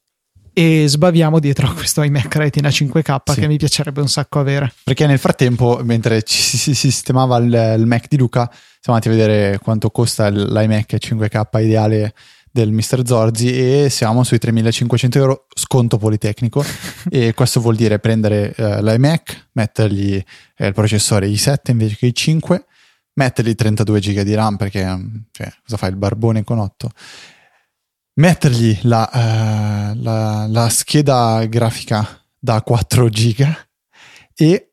e 0.59 0.88
sbaviamo 0.88 1.38
dietro 1.38 1.68
a 1.68 1.73
questo 1.73 2.03
iMac 2.03 2.35
Retina 2.35 2.68
5K 2.68 3.33
Sì. 3.33 3.40
che 3.40 3.47
mi 3.47 3.59
piacerebbe 3.59 4.01
un 4.01 4.09
sacco 4.09 4.40
avere. 4.40 4.73
Perché 4.83 5.07
nel 5.07 5.21
frattempo, 5.21 5.79
mentre 5.85 6.25
ci 6.25 6.42
si 6.42 6.59
si 6.59 6.75
sistemava 6.75 7.37
il, 7.37 7.77
il 7.79 7.87
Mac 7.87 8.09
di 8.09 8.16
Luca, 8.16 8.51
siamo 8.81 8.99
andati 8.99 9.07
a 9.07 9.11
vedere 9.12 9.59
quanto 9.59 9.90
costa 9.90 10.29
l'iMac 10.29 10.94
5K 10.94 11.62
ideale 11.62 12.12
del 12.51 12.73
Mr. 12.73 13.07
Zorzi 13.07 13.85
e 13.85 13.88
siamo 13.88 14.25
sui 14.25 14.38
3500 14.38 15.18
euro 15.18 15.47
sconto 15.55 15.97
politecnico 15.97 16.64
e 17.09 17.35
questo 17.35 17.61
vuol 17.61 17.77
dire 17.77 18.01
prendere 18.01 18.53
eh, 18.57 18.83
l'iMac, 18.83 19.51
mettergli 19.53 20.21
eh, 20.57 20.66
il 20.66 20.73
processore 20.73 21.29
i7 21.29 21.57
invece 21.66 21.94
che 21.94 22.09
i5, 22.09 22.61
mettergli 23.12 23.55
32 23.55 24.01
GB 24.01 24.21
di 24.23 24.35
RAM 24.35 24.57
perché 24.57 24.81
cioè, 25.31 25.53
cosa 25.62 25.77
fai 25.77 25.90
il 25.90 25.97
barbone 25.97 26.42
con 26.42 26.59
8 26.59 26.90
mettergli 28.18 28.78
la, 28.83 29.11
eh, 29.11 29.94
la- 29.96 30.46
la 30.48 30.68
scheda 30.68 31.44
grafica 31.46 32.07
da 32.38 32.62
4 32.62 33.09
giga 33.09 33.57
e 34.35 34.72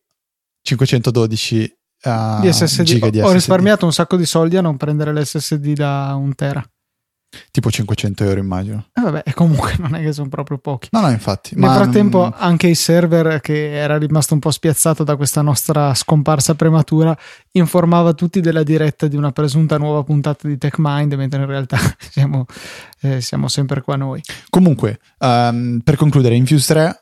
512 0.61 1.63
eh, 1.63 2.37
di 2.41 2.51
SSD. 2.51 2.83
giga 2.83 3.09
di 3.09 3.19
Ho 3.19 3.25
SSD. 3.25 3.33
risparmiato 3.33 3.85
un 3.85 3.93
sacco 3.93 4.15
di 4.17 4.25
soldi 4.25 4.57
a 4.57 4.61
non 4.61 4.77
prendere 4.77 5.13
l'SSD 5.13 5.73
da 5.73 6.13
un 6.15 6.33
tera. 6.35 6.63
Tipo 7.51 7.69
500 7.71 8.23
euro 8.23 8.39
immagino 8.39 8.87
E 8.93 9.01
vabbè, 9.01 9.23
comunque 9.35 9.73
non 9.79 9.95
è 9.95 10.01
che 10.01 10.13
sono 10.13 10.29
proprio 10.29 10.57
pochi. 10.57 10.89
no 10.91 11.01
no 11.01 11.09
infatti 11.09 11.55
Nel 11.55 11.69
frattempo, 11.71 12.27
mm, 12.27 12.31
anche 12.35 12.67
il 12.67 12.75
server, 12.75 13.41
che 13.41 13.73
era 13.73 13.97
rimasto 13.97 14.33
un 14.33 14.39
po' 14.39 14.51
spiazzato 14.51 15.03
da 15.03 15.15
questa 15.15 15.41
nostra 15.41 15.93
scomparsa 15.93 16.55
prematura, 16.55 17.17
informava 17.51 18.13
tutti 18.13 18.41
della 18.41 18.63
diretta 18.63 19.07
di 19.07 19.15
una 19.15 19.31
presunta 19.31 19.77
nuova 19.77 20.03
puntata 20.03 20.47
di 20.47 20.57
TechMind, 20.57 21.13
mentre 21.13 21.39
in 21.41 21.47
realtà 21.47 21.77
siamo, 22.11 22.45
eh, 23.01 23.21
siamo 23.21 23.47
sempre 23.47 23.81
qua 23.81 23.95
noi. 23.95 24.21
comunque 24.49 24.99
ehm, 25.19 25.81
per 25.83 25.95
concludere 25.95 26.35
Infuse 26.35 26.73
3 26.73 26.99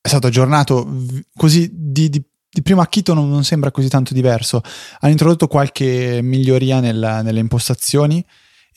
è 0.00 0.08
stato 0.08 0.28
aggiornato 0.28 0.88
così 1.36 1.68
di, 1.72 2.08
di- 2.08 2.22
di 2.48 2.62
primo 2.62 2.80
acchito 2.80 3.12
non, 3.12 3.28
non 3.28 3.44
sembra 3.44 3.70
così 3.70 3.88
tanto 3.88 4.14
diverso 4.14 4.62
hanno 5.00 5.12
introdotto 5.12 5.46
qualche 5.46 6.20
miglioria 6.22 6.80
nel- 6.80 7.20
nelle 7.22 7.40
impostazioni 7.40 8.24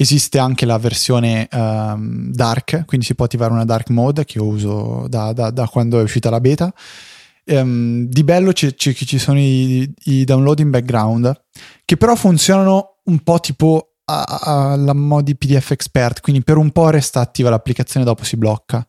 esiste 0.01 0.39
anche 0.39 0.65
la 0.65 0.77
versione 0.77 1.47
ehm, 1.51 2.31
dark 2.31 2.85
quindi 2.85 3.05
si 3.05 3.15
può 3.15 3.25
attivare 3.25 3.51
una 3.51 3.65
dark 3.65 3.89
mode 3.89 4.23
che 4.23 4.37
io 4.37 4.45
uso 4.45 5.07
da, 5.09 5.33
da- 5.33 5.51
da 5.51 5.67
quando 5.67 5.99
è 5.99 6.03
uscita 6.03 6.29
la 6.29 6.39
beta 6.39 6.73
Ehm, 7.51 8.05
di 8.05 8.23
bello 8.23 8.53
ci, 8.53 8.77
ci- 8.77 8.93
ci 8.93 9.17
sono 9.17 9.39
i, 9.39 9.91
i 10.03 10.23
download 10.23 10.59
in 10.59 10.69
background 10.69 11.45
che 11.83 11.97
però 11.97 12.13
funzionano 12.15 12.97
un 13.05 13.19
po' 13.23 13.39
tipo 13.39 13.95
alla 14.05 14.93
modi 14.93 15.35
PDF 15.35 15.71
expert 15.71 16.21
quindi 16.21 16.43
per 16.43 16.57
un 16.57 16.71
po' 16.71 16.89
resta 16.89 17.21
attiva 17.21 17.49
l'applicazione 17.49 18.05
dopo 18.05 18.23
si 18.23 18.37
blocca 18.37 18.85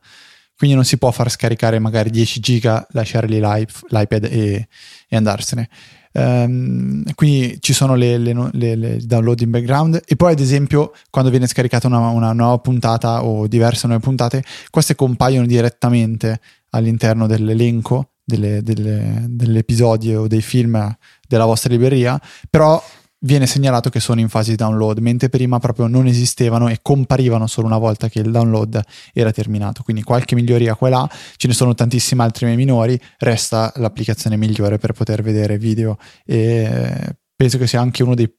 quindi 0.55 0.75
non 0.75 0.85
si 0.85 0.97
può 0.99 1.09
far 1.09 1.31
scaricare 1.31 1.79
magari 1.79 2.11
10 2.11 2.39
giga 2.39 2.85
lasciarli 2.91 3.39
l'i- 3.39 3.67
l'iPad 3.87 4.25
e, 4.25 4.67
e 5.07 5.15
andarsene 5.15 5.67
Ehm, 6.13 7.03
quindi 7.15 7.57
ci 7.61 7.73
sono 7.73 7.95
le, 7.95 8.17
le 8.17 8.33
le- 8.51 8.75
le 8.75 8.97
download 9.05 9.39
in 9.41 9.49
background 9.49 10.01
e 10.05 10.15
poi 10.15 10.33
ad 10.33 10.39
esempio 10.39 10.91
quando 11.09 11.29
viene 11.29 11.47
scaricata 11.47 11.87
una, 11.87 11.99
una 12.09 12.33
nuova 12.33 12.57
puntata 12.57 13.23
o 13.23 13.47
diverse 13.47 13.87
nuove 13.87 14.01
puntate 14.03 14.43
queste 14.69 14.95
compaiono 14.95 15.45
direttamente 15.47 16.41
all'interno 16.71 17.27
dell'elenco 17.27 18.11
delle, 18.23 18.61
delle- 18.61 19.25
degli 19.29 19.57
episodi 19.57 20.13
o 20.13 20.27
dei 20.27 20.41
film 20.41 20.93
della 21.27 21.45
vostra 21.45 21.69
libreria 21.71 22.19
però 22.49 22.81
viene 23.23 23.45
segnalato 23.45 23.89
che 23.89 23.99
sono 23.99 24.19
in 24.19 24.29
fase 24.29 24.51
di 24.51 24.55
download 24.55 24.97
mentre 24.99 25.29
prima 25.29 25.59
proprio 25.59 25.87
non 25.87 26.07
esistevano 26.07 26.67
e 26.69 26.79
comparivano 26.81 27.47
solo 27.47 27.67
una 27.67 27.77
volta 27.77 28.09
che 28.09 28.19
il 28.19 28.31
download 28.31 28.81
era 29.13 29.31
terminato. 29.31 29.83
Quindi 29.83 30.03
qualche 30.03 30.35
miglioria 30.35 30.75
qua 30.75 30.87
e 30.87 30.91
là 30.91 31.09
ce 31.35 31.47
ne 31.47 31.53
sono 31.53 31.73
tantissime 31.73 32.23
altre 32.23 32.55
minori 32.55 32.99
resta 33.19 33.71
l'applicazione 33.75 34.37
migliore 34.37 34.77
per 34.77 34.93
poter 34.93 35.21
vedere 35.21 35.57
video. 35.57 35.97
E 36.25 36.37
eh, 36.37 37.15
penso 37.35 37.57
che 37.57 37.67
sia 37.67 37.79
anche 37.81 38.03
uno 38.03 38.15
dei, 38.15 38.31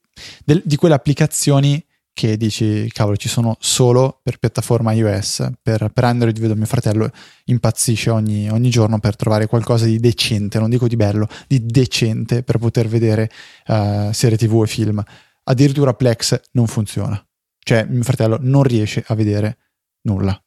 del- 0.43 0.61
di 0.65 0.75
quelle 0.75 0.95
applicazioni 0.95 1.83
che 2.13 2.37
dici 2.37 2.89
cavolo 2.91 3.17
ci 3.17 3.27
sono 3.27 3.57
solo 3.59 4.19
per 4.21 4.37
piattaforma 4.37 4.91
iOS 4.93 5.49
per, 5.61 5.89
per 5.91 6.03
Android 6.03 6.39
vedo 6.39 6.55
mio 6.55 6.67
fratello 6.67 7.09
impazzisce 7.45 8.11
ogni, 8.11 8.49
ogni 8.49 8.69
giorno 8.69 8.99
per 8.99 9.15
trovare 9.15 9.47
qualcosa 9.47 9.85
di 9.85 9.99
decente 9.99 10.59
non 10.59 10.69
dico 10.69 10.87
di 10.87 10.95
bello 10.95 11.27
di 11.47 11.65
decente 11.65 12.43
per 12.43 12.59
poter 12.59 12.87
vedere 12.87 13.29
eh, 13.65 14.09
serie 14.13 14.37
tv 14.37 14.61
e 14.63 14.67
film. 14.67 15.03
Addirittura 15.45 15.93
Plex 15.93 16.39
non 16.51 16.67
funziona. 16.67 17.21
Cioè 17.59 17.85
mio 17.85 18.03
fratello 18.03 18.37
non 18.39 18.63
riesce 18.63 19.03
a 19.07 19.15
vedere 19.15 19.57
nulla. 20.01 20.37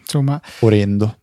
Insomma, 0.00 0.40
orrendo 0.60 1.21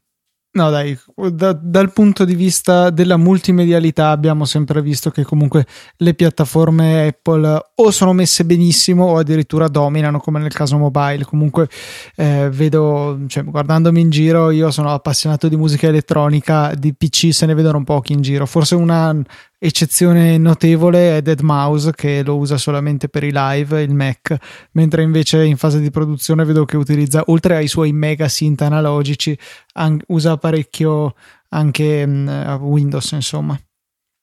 No, 0.52 0.72
dai, 0.72 0.98
da- 1.32 1.54
dal 1.54 1.94
punto 1.94 2.26
di 2.26 2.34
vista 2.34 2.90
della 2.90 3.18
multimedialità 3.18 4.10
abbiamo 4.10 4.46
sempre 4.46 4.82
visto 4.82 5.12
che 5.12 5.24
comunque 5.24 5.68
le 5.98 6.16
piattaforme 6.16 7.06
Apple 7.06 7.72
o 7.76 7.92
sono 7.92 8.14
messe 8.14 8.44
benissimo 8.46 9.06
o 9.06 9.18
addirittura 9.20 9.68
dominano, 9.68 10.20
come 10.20 10.40
nel 10.40 10.52
caso 10.52 10.76
mobile. 10.80 11.24
Comunque 11.24 11.70
eh, 12.16 12.50
vedo, 12.52 13.20
cioè, 13.28 13.44
guardandomi 13.44 14.02
in 14.02 14.10
giro, 14.10 14.50
io 14.50 14.72
sono 14.72 14.92
appassionato 14.92 15.48
di 15.48 15.56
musica 15.56 15.86
elettronica, 15.86 16.74
di 16.74 16.96
PC 16.96 17.32
se 17.32 17.46
ne 17.46 17.54
vedono 17.54 17.84
pochi 17.84 18.14
in 18.14 18.22
giro. 18.22 18.48
Forse 18.48 18.74
una 18.74 19.16
eccezione 19.60 20.38
notevole 20.38 21.18
è 21.18 21.22
Dead 21.22 21.42
Mouse 21.42 21.92
che 21.92 22.24
lo 22.24 22.38
usa 22.38 22.58
solamente 22.58 23.10
per 23.10 23.24
i 23.24 23.32
live, 23.34 23.82
il 23.82 23.94
Mac, 23.94 24.36
mentre 24.72 25.04
invece 25.04 25.44
in 25.44 25.58
fase 25.58 25.82
di 25.82 25.92
produzione 25.92 26.46
vedo 26.46 26.64
che 26.64 26.78
utilizza, 26.78 27.24
oltre 27.28 27.58
ai 27.58 27.68
suoi 27.68 27.92
mega 27.92 28.30
synth 28.30 28.62
analogici, 28.62 29.38
an- 29.74 30.02
usa 30.08 30.38
parecchio 30.38 31.14
anche 31.50 32.06
mh, 32.06 32.58
Windows, 32.62 33.12
insomma. 33.12 33.60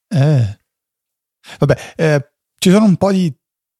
Eh. 0.09 0.57
Vabbè, 1.59 1.93
eh, 1.95 2.31
ci 2.57 2.71
sono 2.71 2.85
un 2.85 2.97
po' 2.97 3.11
di 3.11 3.33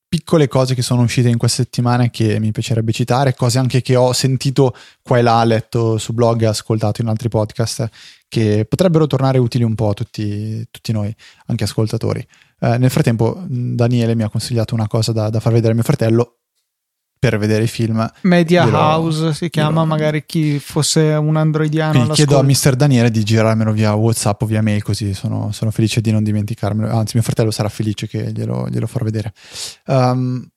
piccole 0.08 0.48
cose 0.48 0.74
che 0.74 0.82
sono 0.82 1.02
uscite 1.02 1.30
in 1.30 1.38
queste 1.38 1.64
settimane 1.64 2.10
che 2.10 2.40
mi 2.40 2.52
piacerebbe 2.52 2.92
citare, 2.92 3.36
cose 3.36 3.60
anche 3.60 3.82
che 3.82 3.96
ho 3.96 4.14
sentito 4.14 4.74
qua 5.02 5.18
e 5.18 5.22
là, 5.22 5.44
letto 5.44 5.98
su 5.98 6.14
blog 6.14 6.42
e 6.42 6.46
ascoltato 6.46 7.02
in 7.02 7.08
altri 7.08 7.30
podcast, 7.30 7.90
che 8.28 8.66
potrebbero 8.68 9.08
tornare 9.08 9.38
utili 9.38 9.64
un 9.64 9.76
po' 9.76 9.90
a 9.90 9.94
tutti, 9.94 10.66
tutti 10.72 10.92
noi, 10.92 11.14
anche 11.48 11.64
ascoltatori. 11.66 12.26
Eh, 12.60 12.78
nel 12.78 12.90
frattempo, 12.90 13.44
Daniele 13.48 14.16
mi 14.16 14.24
ha 14.24 14.30
consigliato 14.30 14.74
una 14.74 14.88
cosa 14.88 15.12
da, 15.12 15.30
da 15.30 15.40
far 15.40 15.52
vedere 15.54 15.72
a 15.72 15.76
mio 15.76 15.84
fratello 15.84 16.37
per 17.20 17.38
vedere 17.38 17.64
i 17.64 17.68
film. 17.68 18.10
Media 18.22 18.66
Glielo- 18.66 18.78
House 18.78 19.34
si 19.34 19.50
chiama, 19.50 19.82
glielo- 19.82 19.86
magari 19.86 20.26
chi 20.26 20.60
fosse 20.60 21.02
un 21.14 21.36
androidiano. 21.36 21.92
Quindi 21.92 22.12
chiedo 22.14 22.40
a. 22.40 22.44
Mr. 22.44 22.76
Daniele 22.76 23.12
di 23.12 23.24
girarmelo 23.24 23.72
via 23.72 23.94
WhatsApp 23.94 24.42
o 24.42 24.46
via 24.46 24.62
mail, 24.62 24.84
così 24.84 25.14
sono, 25.14 25.52
sono 25.52 25.72
felice 25.72 26.02
di 26.02 26.12
non 26.12 26.24
dimenticarmelo. 26.24 26.96
Anzi, 26.96 27.12
mio 27.16 27.24
fratello 27.24 27.52
sarà 27.52 27.70
felice 27.70 28.08
che 28.08 28.32
glielo, 28.32 28.68
glielo 28.70 28.88
farò 28.88 29.06
vedere. 29.06 29.34
Um, 29.86 30.48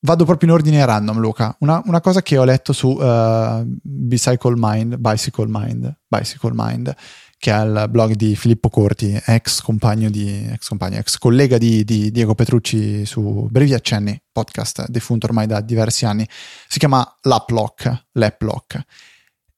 vado 0.00 0.24
proprio 0.24 0.48
in 0.48 0.54
ordine 0.54 0.84
random, 0.84 1.18
Luca. 1.18 1.56
Una, 1.60 1.82
una 1.86 2.00
cosa 2.00 2.22
che 2.22 2.38
ho 2.38 2.44
letto 2.44 2.72
su 2.72 2.88
uh, 2.88 3.64
Bicycle 3.82 4.54
Mind, 4.56 4.96
Bicycle 4.96 5.46
Mind, 5.48 5.96
Bicycle 6.06 6.52
Mind, 6.54 6.94
che 7.38 7.52
è 7.52 7.64
il 7.64 7.86
blog 7.88 8.14
di 8.14 8.36
Filippo 8.36 8.68
Corti, 8.68 9.18
ex 9.24 9.60
compagno 9.60 10.10
di, 10.10 10.46
ex 10.50 10.68
compagno, 10.68 10.98
ex 10.98 11.16
collega 11.18 11.56
di, 11.56 11.84
di 11.84 12.10
Diego 12.10 12.34
Petrucci 12.34 13.06
su 13.06 13.46
Brevi 13.50 13.74
Accenni, 13.74 14.20
podcast 14.30 14.88
defunto 14.88 15.26
ormai 15.26 15.46
da 15.46 15.60
diversi 15.60 16.04
anni. 16.04 16.28
Si 16.68 16.78
chiama 16.78 17.16
L'Aplock, 17.22 18.06
L'Aplock 18.12 18.84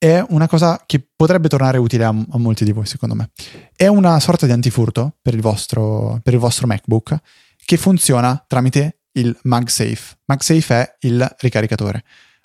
è 0.01 0.25
una 0.31 0.49
cosa 0.49 0.83
che 0.87 1.07
potrebbe 1.15 1.49
tornare 1.49 1.77
utile 1.77 2.05
a, 2.05 2.09
a 2.09 2.39
molti 2.39 2.65
di 2.65 2.73
voi, 2.73 2.87
secondo 2.87 3.15
me. 3.15 3.33
È 3.77 3.87
una 3.87 4.19
sorta 4.19 4.47
di 4.47 4.53
antifurto 4.53 5.19
per 5.21 5.35
il 5.35 5.43
vostro, 5.43 6.19
per 6.23 6.33
il 6.33 6.39
vostro 6.39 6.67
MacBook 6.67 7.19
che 7.63 7.77
funziona 7.77 8.43
tramite 8.49 9.01
il 9.13 9.39
MagSafe. 9.43 10.17
MagSafe 10.25 10.75
è 10.75 10.97
il 11.01 11.37
ricaricatore, 11.41 12.03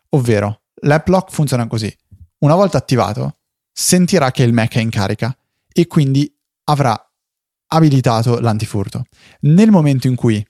ovvero 0.10 0.63
l'app 0.82 1.08
lock 1.08 1.32
funziona 1.32 1.65
così. 1.67 1.95
Una 2.39 2.56
volta 2.56 2.78
attivato, 2.78 3.38
sentirà 3.77 4.31
che 4.31 4.43
il 4.43 4.53
Mac 4.53 4.75
è 4.75 4.79
in 4.79 4.89
carica 4.89 5.35
e 5.73 5.85
quindi 5.88 6.33
avrà 6.65 6.97
abilitato 7.67 8.39
l'antifurto. 8.39 9.03
Nel 9.41 9.69
momento 9.69 10.07
in 10.07 10.15
cui 10.15 10.45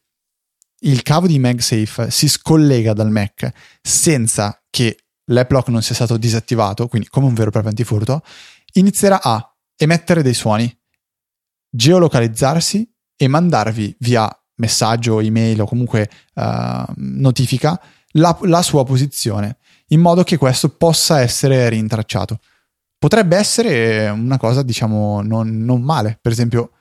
il 0.81 1.01
cavo 1.01 1.25
di 1.25 1.39
MagSafe 1.39 2.11
si 2.11 2.27
scollega 2.29 2.93
dal 2.93 3.09
Mac 3.09 3.51
senza 3.81 4.61
che 4.69 4.97
l'app 5.29 5.51
lock 5.51 5.69
non 5.69 5.81
sia 5.81 5.95
stato 5.95 6.17
disattivato, 6.17 6.87
quindi 6.87 7.07
come 7.07 7.25
un 7.25 7.33
vero 7.33 7.47
e 7.47 7.51
proprio 7.51 7.71
antifurto, 7.71 8.21
inizierà 8.73 9.19
a 9.23 9.55
emettere 9.75 10.21
dei 10.21 10.35
suoni, 10.35 10.71
geolocalizzarsi 11.67 12.87
e 13.17 13.27
mandarvi 13.27 13.95
via 13.99 14.29
messaggio, 14.57 15.19
email 15.19 15.61
o 15.61 15.65
comunque 15.65 16.09
uh, 16.35 16.83
notifica 16.95 17.81
la, 18.11 18.37
la, 18.43 18.61
sua 18.61 18.85
posizione 18.85 19.57
in 19.87 19.99
modo 19.99 20.23
che 20.23 20.37
questo 20.37 20.69
possa 20.69 21.21
essere 21.21 21.67
rintracciato. 21.69 22.39
Potrebbe 22.97 23.35
essere 23.35 24.09
una 24.09 24.37
cosa, 24.37 24.63
diciamo, 24.63 25.21
non, 25.21 25.63
non 25.63 25.81
male. 25.81 26.17
Per 26.21 26.31
esempio, 26.31 26.71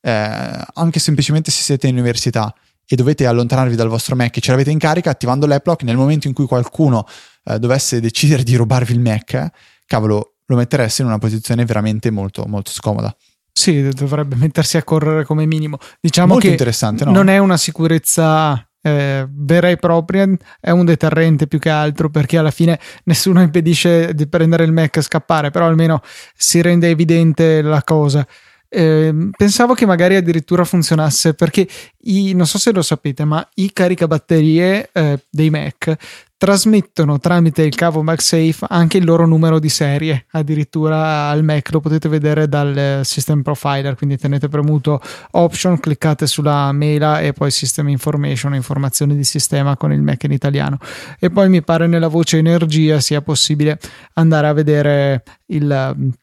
eh, 0.00 0.64
anche 0.74 0.98
semplicemente 0.98 1.50
se 1.50 1.62
siete 1.62 1.88
in 1.88 1.94
università 1.94 2.54
e 2.86 2.96
dovete 2.96 3.26
allontanarvi 3.26 3.76
dal 3.76 3.88
vostro 3.88 4.16
Mac 4.16 4.36
e 4.36 4.40
ce 4.40 4.50
l'avete 4.50 4.70
in 4.70 4.78
carica, 4.78 5.10
attivando 5.10 5.46
l'app 5.46 5.66
lock, 5.66 5.82
nel 5.82 5.96
momento 5.96 6.26
in 6.26 6.32
cui 6.32 6.46
qualcuno 6.46 7.06
eh, 7.44 7.58
dovesse 7.58 8.00
decidere 8.00 8.42
di 8.42 8.56
rubarvi 8.56 8.92
il 8.92 9.00
Mac, 9.00 9.50
cavolo, 9.84 10.36
lo 10.46 10.56
mettereste 10.56 11.02
in 11.02 11.08
una 11.08 11.18
posizione 11.18 11.64
veramente 11.64 12.10
molto, 12.10 12.44
molto 12.46 12.70
scomoda. 12.70 13.14
Sì, 13.52 13.88
dovrebbe 13.88 14.36
mettersi 14.36 14.76
a 14.76 14.84
correre 14.84 15.24
come 15.24 15.44
minimo. 15.44 15.78
Diciamo 16.00 16.28
molto 16.28 16.46
che 16.46 16.52
interessante, 16.52 17.04
no? 17.04 17.10
non 17.10 17.28
è 17.28 17.38
una 17.38 17.56
sicurezza 17.56 18.67
eh, 18.82 19.26
vera 19.28 19.68
e 19.68 19.76
propria, 19.76 20.26
è 20.60 20.70
un 20.70 20.84
deterrente 20.84 21.46
più 21.46 21.58
che 21.58 21.70
altro 21.70 22.10
perché 22.10 22.38
alla 22.38 22.50
fine 22.50 22.78
nessuno 23.04 23.42
impedisce 23.42 24.14
di 24.14 24.26
prendere 24.28 24.64
il 24.64 24.72
Mac 24.72 24.96
e 24.96 25.02
scappare, 25.02 25.50
però 25.50 25.66
almeno 25.66 26.00
si 26.34 26.60
rende 26.60 26.88
evidente 26.88 27.62
la 27.62 27.82
cosa. 27.82 28.26
Eh, 28.70 29.30
pensavo 29.34 29.72
che 29.72 29.86
magari 29.86 30.16
addirittura 30.16 30.62
funzionasse 30.62 31.32
perché 31.32 31.66
i, 32.02 32.34
non 32.34 32.46
so 32.46 32.58
se 32.58 32.70
lo 32.72 32.82
sapete, 32.82 33.24
ma 33.24 33.46
i 33.54 33.72
caricabatterie 33.72 34.90
eh, 34.92 35.24
dei 35.30 35.48
Mac 35.48 35.96
trasmettono 36.38 37.18
tramite 37.18 37.62
il 37.62 37.74
cavo 37.74 38.00
MagSafe 38.04 38.64
anche 38.68 38.98
il 38.98 39.04
loro 39.04 39.26
numero 39.26 39.58
di 39.58 39.68
serie, 39.68 40.26
addirittura 40.30 41.28
al 41.28 41.42
Mac 41.42 41.72
lo 41.72 41.80
potete 41.80 42.08
vedere 42.08 42.48
dal 42.48 43.00
System 43.02 43.42
Profiler, 43.42 43.96
quindi 43.96 44.16
tenete 44.16 44.48
premuto 44.48 45.02
Option, 45.32 45.80
cliccate 45.80 46.28
sulla 46.28 46.70
mela 46.70 47.20
e 47.20 47.32
poi 47.32 47.50
System 47.50 47.88
Information, 47.88 48.54
informazioni 48.54 49.16
di 49.16 49.24
sistema 49.24 49.76
con 49.76 49.92
il 49.92 50.00
Mac 50.00 50.22
in 50.22 50.32
italiano. 50.32 50.78
E 51.18 51.28
poi 51.28 51.48
mi 51.48 51.60
pare 51.62 51.88
nella 51.88 52.08
voce 52.08 52.38
energia 52.38 53.00
sia 53.00 53.20
possibile 53.20 53.80
andare 54.14 54.46
a 54.46 54.52
vedere 54.52 55.24
il 55.46 56.14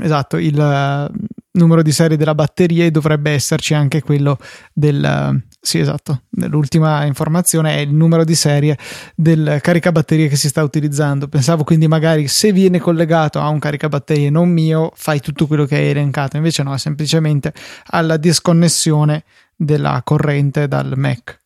esatto, 0.00 0.36
il 0.36 1.10
numero 1.52 1.82
di 1.82 1.90
serie 1.90 2.16
della 2.16 2.36
batteria 2.36 2.84
e 2.84 2.92
dovrebbe 2.92 3.32
esserci 3.32 3.74
anche 3.74 4.00
quello 4.00 4.38
del 4.72 5.42
sì 5.62 5.78
esatto. 5.78 6.22
L'ultima 6.30 7.04
informazione 7.04 7.76
è 7.76 7.80
il 7.80 7.92
numero 7.92 8.24
di 8.24 8.34
serie 8.34 8.78
del 9.14 9.58
caricabatterie 9.60 10.28
che 10.28 10.36
si 10.36 10.48
sta 10.48 10.62
utilizzando. 10.62 11.28
Pensavo 11.28 11.64
quindi 11.64 11.86
magari 11.86 12.28
se 12.28 12.52
viene 12.52 12.78
collegato 12.78 13.40
a 13.40 13.48
un 13.48 13.58
caricabatterie 13.58 14.30
non 14.30 14.48
mio 14.48 14.90
fai 14.94 15.20
tutto 15.20 15.46
quello 15.46 15.66
che 15.66 15.76
hai 15.76 15.88
elencato. 15.88 16.36
Invece 16.36 16.62
no 16.62 16.72
è 16.72 16.78
semplicemente 16.78 17.52
alla 17.86 18.16
disconnessione 18.16 19.24
della 19.54 20.00
corrente 20.02 20.66
dal 20.66 20.94
Mac. 20.96 21.38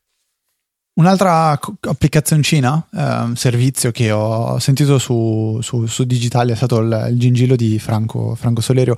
Un'altra 0.96 1.58
applicazioncina, 1.80 2.86
eh, 2.92 3.34
servizio 3.34 3.90
che 3.90 4.12
ho 4.12 4.60
sentito 4.60 4.98
su, 4.98 5.58
su, 5.60 5.86
su 5.86 6.04
Digitali 6.04 6.52
è 6.52 6.54
stato 6.54 6.78
il, 6.78 7.08
il 7.10 7.18
gingillo 7.18 7.56
di 7.56 7.80
Franco, 7.80 8.36
Franco 8.36 8.60
Solerio 8.60 8.94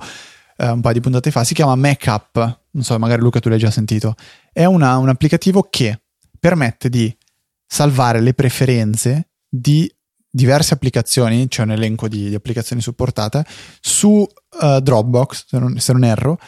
eh, 0.57 0.69
un 0.69 0.81
paio 0.81 0.93
di 0.95 1.01
puntate 1.01 1.31
fa, 1.31 1.43
si 1.43 1.53
chiama 1.53 1.75
Makeup, 1.75 2.61
non 2.71 2.83
so, 2.83 2.97
magari 2.99 3.21
Luca 3.21 3.39
tu 3.39 3.49
l'hai 3.49 3.59
già 3.59 3.71
sentito, 3.71 4.15
è 4.51 4.65
una, 4.65 4.97
un 4.97 5.09
applicativo 5.09 5.67
che 5.69 6.01
permette 6.39 6.89
di 6.89 7.15
salvare 7.65 8.19
le 8.21 8.33
preferenze 8.33 9.29
di 9.47 9.91
diverse 10.29 10.73
applicazioni, 10.73 11.47
c'è 11.47 11.63
un 11.63 11.71
elenco 11.71 12.07
di, 12.07 12.29
di 12.29 12.35
applicazioni 12.35 12.81
supportate, 12.81 13.45
su 13.79 14.09
uh, 14.09 14.79
Dropbox, 14.79 15.45
se 15.47 15.59
non, 15.59 15.79
se 15.79 15.93
non, 15.93 16.03
erro, 16.03 16.39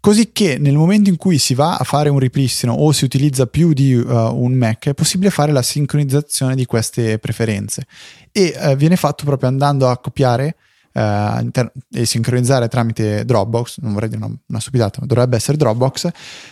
così 0.00 0.32
che 0.32 0.58
nel 0.58 0.74
momento 0.74 1.08
in 1.08 1.16
cui 1.16 1.38
si 1.38 1.54
va 1.54 1.76
a 1.76 1.84
fare 1.84 2.08
un 2.08 2.18
ripristino 2.18 2.72
o 2.72 2.92
si 2.92 3.04
utilizza 3.04 3.46
più 3.46 3.72
di 3.72 3.94
uh, 3.94 4.04
un 4.06 4.52
Mac 4.52 4.88
è 4.88 4.94
possibile 4.94 5.30
fare 5.30 5.52
la 5.52 5.62
sincronizzazione 5.62 6.54
di 6.54 6.66
queste 6.66 7.18
preferenze. 7.18 7.86
E 8.32 8.54
uh, 8.56 8.76
viene 8.76 8.96
fatto 8.96 9.24
proprio 9.24 9.48
andando 9.48 9.88
a 9.88 9.98
copiare 9.98 10.56
eh, 10.98 11.40
inter- 11.42 11.72
e 11.92 12.04
sincronizzare 12.04 12.68
tramite 12.68 13.24
Dropbox, 13.24 13.78
non 13.80 13.92
vorrei 13.92 14.08
dire 14.08 14.24
una, 14.24 14.34
una 14.46 14.60
stupidata, 14.60 14.98
ma 15.00 15.06
dovrebbe 15.06 15.36
essere 15.36 15.56
Dropbox, 15.56 16.08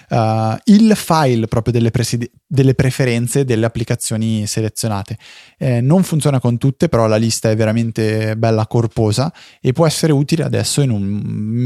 eh, 0.09 0.59
il 0.67 0.93
file 0.95 1.49
proprio 1.49 1.73
delle, 1.73 1.91
presidi- 1.91 2.31
delle, 2.47 2.75
preferenze 2.75 3.45
delle 3.45 3.67
applicazioni 3.67 4.47
selezionate. 4.47 5.19
Eh, 5.59 5.81
non 5.81 6.05
funziona 6.05 6.39
con 6.39 6.59
tutte, 6.59 6.89
però 6.89 7.07
la 7.07 7.17
lista 7.17 7.51
è 7.51 7.57
veramente 7.57 8.37
bella 8.37 8.67
corposa 8.67 9.33
e 9.61 9.73
può 9.73 9.87
essere 9.87 10.13
utile 10.13 10.45
adesso 10.45 10.81
in 10.81 10.91
un 10.91 11.03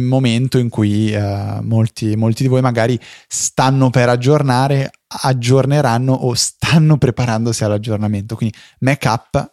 momento 0.09 0.59
in 0.59 0.69
cui 0.69 1.13
eh, 1.13 1.59
molti, 1.63 2.17
molti 2.17 2.43
di 2.43 2.49
voi 2.49 2.63
magari 2.63 2.99
stanno 3.29 3.91
per 3.91 4.09
aggiornare 4.09 4.91
aggiorneranno 5.23 6.13
o 6.13 6.35
stanno 6.35 6.97
preparandosi 6.97 7.65
all'aggiornamento. 7.65 8.37
Quindi 8.37 8.57
Mac 8.81 9.05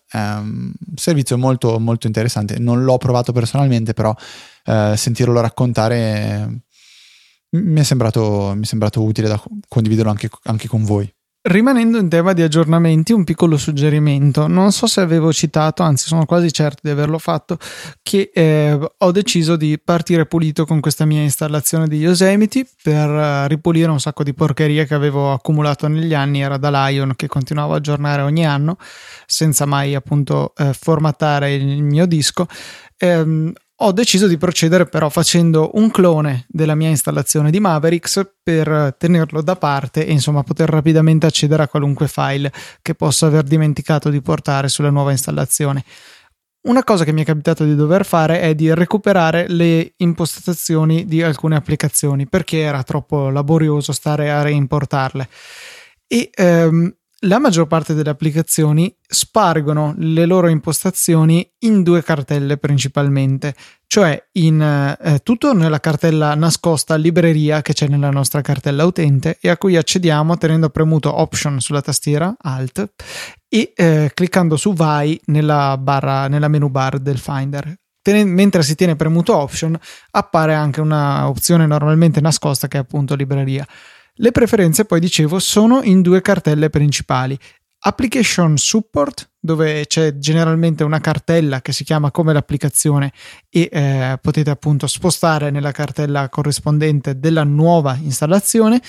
è 0.07 0.17
un 0.17 0.73
servizio 0.95 1.37
molto, 1.37 1.79
molto 1.79 2.07
interessante. 2.07 2.59
Non 2.59 2.83
l'ho 2.83 2.97
provato 2.97 3.31
personalmente, 3.31 3.93
però 3.93 4.15
eh, 4.65 4.93
sentirlo 4.95 5.39
raccontare 5.41 6.61
mi 7.49 7.79
è 7.79 7.83
sembrato, 7.83 8.53
mi 8.55 8.63
è 8.63 8.65
sembrato 8.65 9.01
utile 9.03 9.27
da 9.27 9.41
condividerlo 9.67 10.11
anche, 10.11 10.29
anche 10.43 10.67
con 10.67 10.83
voi. 10.83 11.11
Rimanendo 11.39 11.97
in 11.97 12.09
tema 12.09 12.33
di 12.33 12.41
aggiornamenti, 12.41 13.13
un 13.13 13.23
piccolo 13.23 13.55
suggerimento. 13.55 14.47
Non 14.47 14.73
so 14.73 14.85
se 14.85 14.99
avevo 14.99 15.31
citato, 15.31 15.81
anzi 15.81 16.07
sono 16.07 16.25
quasi 16.25 16.51
certo 16.51 16.81
di 16.83 16.89
averlo 16.89 17.19
fatto, 17.19 17.57
che 18.03 18.31
eh, 18.33 18.77
ho 18.97 19.11
deciso 19.11 19.55
di 19.55 19.79
partire 19.81 20.25
pulito 20.25 20.65
con 20.65 20.81
questa 20.81 21.05
mia 21.05 21.21
installazione 21.21 21.87
di 21.87 21.99
Yosemite 21.99 22.67
per 22.83 23.09
uh, 23.09 23.47
ripulire 23.47 23.89
un 23.89 24.01
sacco 24.01 24.23
di 24.23 24.33
porcherie 24.33 24.85
che 24.85 24.93
avevo 24.93 25.31
accumulato 25.31 25.87
negli 25.87 26.13
anni. 26.13 26.41
Era 26.41 26.57
da 26.57 26.87
Lion 26.87 27.13
che 27.15 27.27
continuavo 27.27 27.73
a 27.73 27.77
aggiornare 27.77 28.23
ogni 28.23 28.45
anno 28.45 28.75
senza 29.25 29.65
mai 29.65 29.95
appunto 29.95 30.53
eh, 30.57 30.73
formattare 30.73 31.53
il 31.53 31.81
mio 31.81 32.05
disco. 32.07 32.45
Eh, 32.97 33.53
ho 33.79 33.91
deciso 33.91 34.27
di 34.27 34.37
procedere 34.37 34.85
però 34.85 35.09
facendo 35.09 35.71
un 35.73 35.91
clone 35.91 36.45
della 36.47 36.73
mia 36.73 36.89
installazione 36.89 37.51
di 37.51 37.59
Mavericks 37.59 38.27
per 38.41 38.95
tenerlo 38.97 39.41
da 39.41 39.55
parte 39.55 40.05
e 40.05 40.11
insomma 40.11 40.41
poter 40.41 40.67
rapidamente 40.69 41.27
accedere 41.27 41.63
a 41.63 41.67
qualunque 41.67 42.07
file 42.07 42.51
che 42.81 42.95
possa 42.95 43.27
aver 43.27 43.43
dimenticato 43.43 44.09
di 44.09 44.21
portare 44.21 44.67
sulla 44.67 44.89
nuova 44.89 45.11
installazione. 45.11 45.83
Una 46.67 46.83
cosa 46.83 47.03
che 47.03 47.13
mi 47.13 47.21
è 47.21 47.25
capitato 47.25 47.63
di 47.63 47.75
dover 47.75 48.03
fare 48.03 48.41
è 48.41 48.55
di 48.55 48.73
recuperare 48.73 49.47
le 49.47 49.93
impostazioni 49.97 51.05
di 51.05 51.21
alcune 51.21 51.55
applicazioni 51.55 52.27
perché 52.27 52.59
era 52.59 52.83
troppo 52.83 53.29
laborioso 53.29 53.91
stare 53.91 54.31
a 54.31 54.41
reimportarle. 54.41 55.29
E 56.07 56.29
ehm, 56.33 56.93
la 57.21 57.39
maggior 57.39 57.65
parte 57.65 57.95
delle 57.95 58.11
applicazioni 58.11 58.95
spargono 59.01 59.95
le 59.97 60.25
loro 60.27 60.49
impostazioni 60.49 61.49
in 61.59 61.81
due 61.81 62.03
cartelle 62.03 62.57
principalmente, 62.57 63.55
cioè 63.87 64.23
in 64.33 64.61
eh, 64.61 65.19
tutto 65.23 65.53
nella 65.53 65.79
cartella 65.79 66.35
nascosta 66.35 66.95
libreria 66.95 67.63
che 67.63 67.73
c'è 67.73 67.87
nella 67.87 68.11
nostra 68.11 68.41
cartella 68.41 68.85
utente 68.85 69.39
e 69.41 69.49
a 69.49 69.57
cui 69.57 69.75
accediamo 69.75 70.37
tenendo 70.37 70.69
premuto 70.69 71.19
Option 71.19 71.59
sulla 71.59 71.81
tastiera 71.81 72.35
Alt 72.39 72.87
e 73.49 73.73
eh, 73.75 74.11
cliccando 74.13 74.55
su 74.55 74.73
Vai 74.73 75.19
nella, 75.25 75.75
barra, 75.79 76.27
nella 76.27 76.49
menu 76.49 76.69
bar 76.69 76.99
del 76.99 77.17
Finder. 77.17 77.73
Mentre 78.09 78.63
si 78.63 78.75
tiene 78.75 78.95
premuto 78.95 79.35
Option 79.35 79.77
appare 80.11 80.53
anche 80.53 80.79
una 80.79 81.27
opzione 81.27 81.65
normalmente 81.65 82.21
nascosta 82.21 82.67
che 82.67 82.77
è 82.77 82.79
appunto 82.79 83.15
libreria. 83.15 83.67
Le 84.19 84.31
preferenze, 84.31 84.85
poi 84.85 84.99
dicevo, 84.99 85.37
sono 85.37 85.81
in 85.83 86.01
due 86.01 86.21
cartelle 86.21 86.69
principali. 86.69 87.37
Application 87.79 88.57
Support, 88.57 89.29
dove 89.39 89.85
c'è 89.85 90.17
generalmente 90.17 90.83
una 90.83 90.99
cartella 90.99 91.61
che 91.61 91.71
si 91.71 91.83
chiama 91.83 92.09
come 92.09 92.33
l'applicazione 92.33 93.11
e 93.49 93.69
eh, 93.71 94.17
potete 94.19 94.49
appunto 94.49 94.87
spostare 94.87 95.51
nella 95.51 95.71
cartella 95.71 96.29
corrispondente 96.29 97.19
della 97.19 97.43
nuova 97.43 97.95
installazione. 98.01 98.81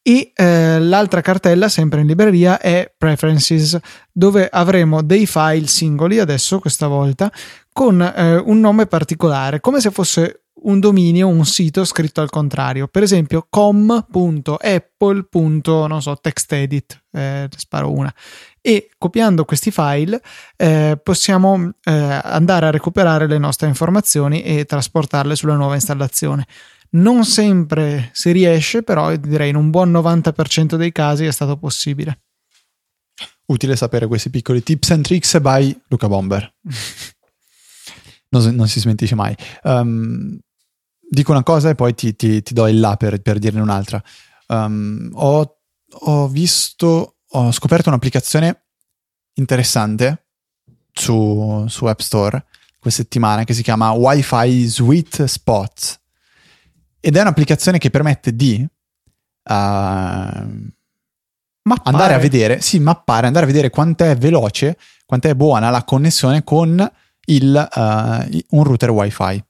E 0.00 0.30
eh, 0.32 0.78
l'altra 0.78 1.20
cartella, 1.22 1.68
sempre 1.68 2.00
in 2.00 2.06
libreria, 2.06 2.60
è 2.60 2.94
Preferences, 2.96 3.76
dove 4.12 4.48
avremo 4.48 5.02
dei 5.02 5.26
file 5.26 5.66
singoli 5.66 6.20
adesso, 6.20 6.60
questa 6.60 6.86
volta, 6.86 7.30
con 7.72 8.00
eh, 8.00 8.36
un 8.36 8.60
nome 8.60 8.86
particolare, 8.86 9.60
come 9.60 9.80
se 9.80 9.90
fosse 9.90 10.44
un 10.62 10.80
dominio, 10.80 11.28
un 11.28 11.44
sito 11.44 11.84
scritto 11.84 12.20
al 12.20 12.30
contrario. 12.30 12.88
Per 12.88 13.02
esempio, 13.02 13.46
com.apple. 13.48 15.26
non 15.88 16.02
so, 16.02 16.16
textedit, 16.16 17.04
eh, 17.12 17.48
sparo 17.56 17.92
una. 17.92 18.12
E 18.60 18.90
copiando 18.98 19.44
questi 19.44 19.70
file 19.70 20.20
eh, 20.56 21.00
possiamo 21.02 21.72
eh, 21.84 22.20
andare 22.22 22.66
a 22.66 22.70
recuperare 22.70 23.26
le 23.26 23.38
nostre 23.38 23.68
informazioni 23.68 24.42
e 24.42 24.64
trasportarle 24.64 25.36
sulla 25.36 25.54
nuova 25.54 25.74
installazione. 25.74 26.46
Non 26.90 27.24
sempre 27.24 28.10
si 28.12 28.32
riesce, 28.32 28.82
però 28.82 29.14
direi 29.16 29.50
in 29.50 29.56
un 29.56 29.70
buon 29.70 29.92
90% 29.92 30.76
dei 30.76 30.92
casi 30.92 31.26
è 31.26 31.30
stato 31.30 31.56
possibile. 31.56 32.20
Utile 33.46 33.76
sapere 33.76 34.06
questi 34.06 34.30
piccoli 34.30 34.62
tips 34.62 34.90
and 34.90 35.04
tricks 35.04 35.38
by 35.40 35.80
Luca 35.88 36.08
Bomber. 36.08 36.54
non, 38.30 38.54
non, 38.54 38.68
si 38.68 38.80
smentisce 38.80 39.14
mai. 39.14 39.34
Um, 39.62 40.38
dico 41.08 41.32
una 41.32 41.42
cosa 41.42 41.70
e 41.70 41.74
poi 41.74 41.94
ti, 41.94 42.14
ti, 42.16 42.42
ti 42.42 42.54
do 42.54 42.66
il 42.68 42.80
là 42.80 42.96
per, 42.96 43.20
per 43.20 43.38
dirne 43.38 43.60
un'altra. 43.60 44.02
Um, 44.48 45.10
ho 45.14 45.58
ho 45.90 46.28
visto, 46.28 47.16
ho 47.26 47.52
scoperto 47.52 47.88
un'applicazione 47.88 48.64
interessante 49.34 50.26
su, 50.92 51.64
su 51.68 51.84
App 51.86 52.00
Store 52.00 52.44
questa 52.78 53.02
settimana 53.02 53.44
che 53.44 53.54
si 53.54 53.62
chiama 53.62 53.90
Wi-Fi 53.90 54.66
Sweet 54.66 55.24
Spots 55.24 55.98
ed 57.00 57.16
è 57.16 57.20
un'applicazione 57.20 57.78
che 57.78 57.90
permette 57.90 58.34
di 58.34 58.60
uh, 58.60 58.70
andare 61.82 62.14
a 62.14 62.18
vedere, 62.18 62.60
sì, 62.60 62.78
mappare, 62.78 63.26
andare 63.26 63.44
a 63.44 63.48
vedere 63.48 63.70
quanto 63.70 64.04
è 64.04 64.16
veloce, 64.16 64.76
quanto 65.06 65.28
è 65.28 65.34
buona 65.34 65.70
la 65.70 65.84
connessione 65.84 66.44
con 66.44 66.90
il, 67.26 67.68
uh, 67.74 68.56
un 68.56 68.64
router 68.64 68.90
Wi-Fi. 68.90 69.44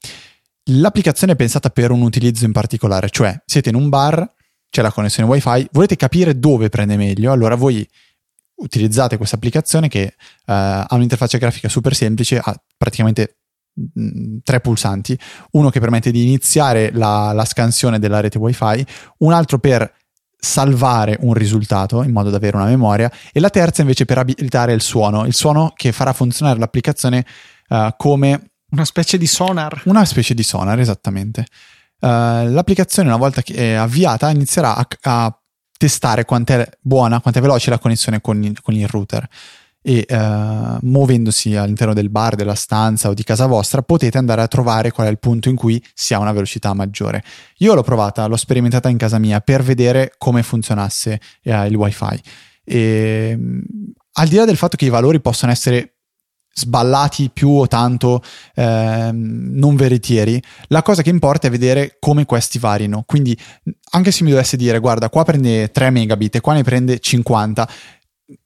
L'applicazione 0.71 1.33
è 1.33 1.37
pensata 1.37 1.71
per 1.71 1.91
un 1.91 2.03
utilizzo 2.03 2.45
in 2.45 2.53
particolare, 2.53 3.09
cioè 3.09 3.41
siete 3.47 3.71
in 3.71 3.75
un 3.75 3.89
bar, 3.89 4.27
c'è 4.69 4.83
la 4.83 4.93
connessione 4.93 5.29
Wi-Fi, 5.29 5.69
volete 5.73 5.97
capire 5.97 6.39
dove 6.39 6.69
prende 6.69 6.97
meglio, 6.97 7.33
allora 7.33 7.55
voi 7.55 7.89
utilizzate 8.57 9.17
questa 9.17 9.37
applicazione 9.37 9.89
che 9.89 10.15
uh, 10.17 10.23
ha 10.45 10.89
un'interfaccia 10.91 11.39
grafica 11.39 11.71
super 11.71 11.95
semplice, 11.95 12.39
ha 12.39 12.55
praticamente 12.77 13.39
mh, 13.73 14.03
mm, 14.03 14.37
tre 14.43 14.61
pulsanti, 14.61 15.19
uno 15.53 15.71
che 15.71 15.81
permette 15.81 16.11
di 16.11 16.23
iniziare 16.23 16.91
la, 16.93 17.33
la 17.33 17.47
scansione 17.47 17.99
della 17.99 18.21
rete 18.21 18.37
Wi-Fi, 18.37 18.87
un 19.19 19.33
altro 19.33 19.59
per 19.59 19.91
salvare 20.41 21.17
un 21.21 21.33
risultato 21.33 22.03
in 22.03 22.13
modo 22.13 22.29
da 22.29 22.37
avere 22.37 22.57
una 22.57 22.67
memoria 22.67 23.11
e 23.33 23.41
la 23.41 23.51
terza 23.51 23.81
invece 23.81 24.05
per 24.05 24.19
abilitare 24.19 24.75
il 24.75 24.83
suono, 24.83 25.25
il 25.25 25.35
suono 25.35 25.73
che 25.75 25.93
farà 25.93 26.13
funzionare 26.13 26.59
l'applicazione 26.59 27.25
uh, 27.69 27.89
come 27.97 28.51
una 28.71 28.85
specie 28.85 29.19
di 29.19 29.27
sonar. 29.27 29.83
Una 29.85 30.05
specie 30.05 30.35
di 30.35 30.43
sonar, 30.43 30.79
esattamente. 30.79 31.47
Uh, 32.01 32.49
l'applicazione, 32.51 33.09
una 33.09 33.19
volta 33.19 33.43
che 33.43 33.55
è 33.55 33.73
avviata, 33.73 34.31
inizierà 34.31 34.77
a, 34.77 34.87
a 35.03 35.41
testare 35.77 36.25
quanto 36.25 36.53
è 36.53 36.69
buona, 36.81 37.21
quanto 37.21 37.39
è 37.39 37.43
veloce 37.43 37.71
la 37.71 37.79
connessione 37.79 38.21
con 38.21 38.43
il, 38.43 38.61
con 38.61 38.75
il 38.75 38.87
router. 38.87 39.27
E 39.81 40.05
uh, 40.09 40.79
muovendosi 40.83 41.55
all'interno 41.57 41.95
del 41.95 42.11
bar, 42.11 42.35
della 42.35 42.57
stanza 42.57 43.09
o 43.09 43.15
di 43.15 43.23
casa 43.23 43.47
vostra, 43.47 43.81
potete 43.83 44.19
andare 44.19 44.43
a 44.43 44.49
trovare 44.49 44.91
qual 44.91 45.07
è 45.07 45.11
il 45.11 45.19
punto 45.19 45.49
in 45.49 45.57
cui 45.57 45.83
si 45.95 46.13
ha 46.13 46.19
una 46.19 46.33
velocità 46.33 46.75
maggiore. 46.75 47.25
Io 47.59 47.75
l'ho 47.75 47.83
provata, 47.83 48.27
l'ho 48.27 48.37
sperimentata 48.37 48.89
in 48.89 48.99
casa 48.99 49.19
mia 49.19 49.41
per 49.41 49.63
vedere 49.63 50.13
come 50.19 50.43
funzionasse 50.43 51.21
uh, 51.45 51.65
il 51.65 51.75
wifi. 51.75 52.21
E, 52.65 53.39
al 54.13 54.29
di 54.29 54.37
là 54.37 54.45
del 54.45 54.57
fatto 54.57 54.77
che 54.77 54.85
i 54.85 54.91
valori 54.91 55.21
possono 55.21 55.53
essere 55.53 55.98
sballati 56.59 57.31
più 57.33 57.51
o 57.51 57.67
tanto 57.67 58.23
eh, 58.55 59.11
non 59.13 59.77
veritieri, 59.77 60.43
la 60.69 60.83
cosa 60.83 61.03
che 61.03 61.11
importa 61.11 61.47
è 61.47 61.51
vedere 61.51 61.97
come 61.99 62.25
questi 62.25 62.59
varino. 62.59 63.05
Quindi 63.07 63.37
anche 63.91 64.11
se 64.11 64.25
mi 64.25 64.31
dovesse 64.31 64.57
dire 64.57 64.79
guarda 64.79 65.09
qua 65.09 65.25
prende 65.25 65.71
3 65.71 65.91
megabit 65.91 66.37
e 66.37 66.41
qua 66.41 66.55
ne 66.55 66.63
prende 66.63 66.99
50 66.99 67.69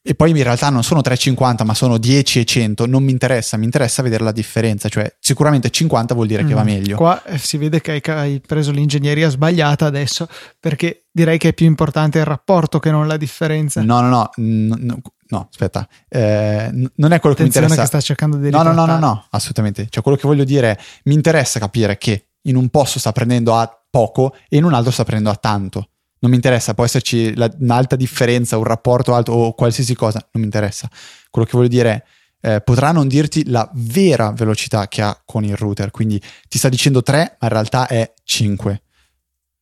e 0.00 0.14
poi 0.14 0.30
in 0.30 0.42
realtà 0.42 0.70
non 0.70 0.84
sono 0.84 1.00
3,50 1.00 1.64
ma 1.64 1.74
sono 1.74 1.98
10 1.98 2.40
e 2.40 2.44
100 2.44 2.86
non 2.86 3.02
mi 3.02 3.10
interessa, 3.10 3.56
mi 3.56 3.64
interessa 3.64 4.02
vedere 4.02 4.22
la 4.22 4.30
differenza. 4.32 4.88
Cioè 4.88 5.16
sicuramente 5.18 5.70
50 5.70 6.14
vuol 6.14 6.28
dire 6.28 6.44
mm. 6.44 6.46
che 6.46 6.54
va 6.54 6.62
mm. 6.62 6.66
meglio. 6.66 6.96
Qua 6.96 7.22
eh, 7.24 7.38
si 7.38 7.56
vede 7.56 7.80
che 7.80 8.00
hai 8.12 8.40
preso 8.40 8.70
l'ingegneria 8.70 9.28
sbagliata 9.28 9.86
adesso 9.86 10.28
perché 10.60 11.06
direi 11.10 11.36
che 11.38 11.48
è 11.48 11.52
più 11.52 11.66
importante 11.66 12.18
il 12.18 12.24
rapporto 12.24 12.78
che 12.78 12.90
non 12.92 13.08
la 13.08 13.16
differenza. 13.16 13.82
No 13.82 14.00
no 14.00 14.08
no, 14.08 14.30
no, 14.36 15.00
no 15.28 15.48
aspetta. 15.50 15.88
Eh, 16.08 16.70
non 16.94 17.12
è 17.12 17.18
quello 17.18 17.34
che 17.34 17.42
mi 17.42 17.48
interessa. 17.48 17.80
che 17.80 17.86
sta 17.86 18.00
cercando 18.00 18.36
di 18.36 18.50
no, 18.50 18.62
no 18.62 18.72
no 18.72 18.86
no 18.86 18.98
no 18.98 19.26
assolutamente. 19.30 19.88
Cioè 19.90 20.02
quello 20.02 20.16
che 20.16 20.28
voglio 20.28 20.44
dire 20.44 20.70
è 20.70 20.78
mi 21.04 21.14
interessa 21.14 21.58
capire 21.58 21.98
che 21.98 22.28
in 22.42 22.54
un 22.54 22.68
posto 22.68 23.00
sta 23.00 23.10
prendendo 23.10 23.56
a 23.56 23.82
poco 23.90 24.34
e 24.48 24.56
in 24.56 24.64
un 24.64 24.74
altro 24.74 24.92
sta 24.92 25.02
prendendo 25.02 25.30
a 25.30 25.36
tanto 25.36 25.88
non 26.22 26.30
mi 26.30 26.36
interessa, 26.36 26.74
può 26.74 26.84
esserci 26.84 27.34
la, 27.34 27.52
un'alta 27.58 27.96
differenza, 27.96 28.56
un 28.56 28.64
rapporto 28.64 29.14
alto 29.14 29.32
o 29.32 29.54
qualsiasi 29.54 29.94
cosa, 29.94 30.20
non 30.32 30.42
mi 30.42 30.44
interessa. 30.44 30.88
Quello 31.30 31.46
che 31.46 31.56
voglio 31.56 31.68
dire 31.68 32.04
è, 32.40 32.54
eh, 32.54 32.60
potrà 32.60 32.92
non 32.92 33.08
dirti 33.08 33.48
la 33.48 33.68
vera 33.74 34.30
velocità 34.30 34.86
che 34.86 35.02
ha 35.02 35.20
con 35.24 35.44
il 35.44 35.56
router, 35.56 35.90
quindi 35.90 36.22
ti 36.48 36.58
sta 36.58 36.68
dicendo 36.68 37.02
3, 37.02 37.36
ma 37.40 37.46
in 37.46 37.52
realtà 37.52 37.88
è 37.88 38.12
5. 38.22 38.82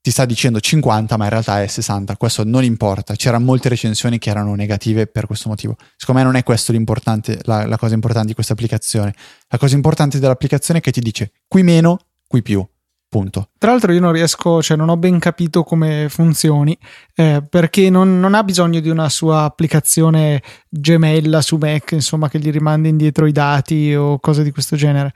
Ti 0.02 0.10
sta 0.10 0.26
dicendo 0.26 0.60
50, 0.60 1.16
ma 1.16 1.24
in 1.24 1.30
realtà 1.30 1.62
è 1.62 1.66
60. 1.66 2.16
Questo 2.16 2.44
non 2.44 2.64
importa. 2.64 3.14
C'erano 3.14 3.44
molte 3.44 3.68
recensioni 3.68 4.18
che 4.18 4.30
erano 4.30 4.54
negative 4.54 5.06
per 5.06 5.26
questo 5.26 5.48
motivo. 5.48 5.76
Secondo 5.96 6.20
me 6.20 6.26
non 6.26 6.36
è 6.36 6.72
l'importante, 6.72 7.38
la, 7.44 7.66
la 7.66 7.76
cosa 7.76 7.94
importante 7.94 8.28
di 8.28 8.34
questa 8.34 8.54
applicazione. 8.54 9.14
La 9.48 9.58
cosa 9.58 9.74
importante 9.74 10.18
dell'applicazione 10.18 10.80
è 10.80 10.82
che 10.82 10.90
ti 10.90 11.00
dice 11.00 11.32
qui 11.46 11.62
meno, 11.62 11.98
qui 12.26 12.40
più 12.40 12.66
Punto. 13.10 13.48
Tra 13.58 13.72
l'altro 13.72 13.90
io 13.90 13.98
non 13.98 14.12
riesco, 14.12 14.62
cioè 14.62 14.76
non 14.76 14.88
ho 14.88 14.96
ben 14.96 15.18
capito 15.18 15.64
come 15.64 16.06
funzioni, 16.08 16.78
eh, 17.16 17.42
perché 17.42 17.90
non, 17.90 18.20
non, 18.20 18.34
ha 18.34 18.44
bisogno 18.44 18.78
di 18.78 18.88
una 18.88 19.08
sua 19.08 19.42
applicazione 19.42 20.40
gemella 20.68 21.42
su 21.42 21.56
Mac, 21.56 21.90
insomma, 21.90 22.28
che 22.28 22.38
gli 22.38 22.52
rimandi 22.52 22.88
indietro 22.88 23.26
i 23.26 23.32
dati 23.32 23.92
o 23.96 24.20
cose 24.20 24.44
di 24.44 24.52
questo 24.52 24.76
genere. 24.76 25.12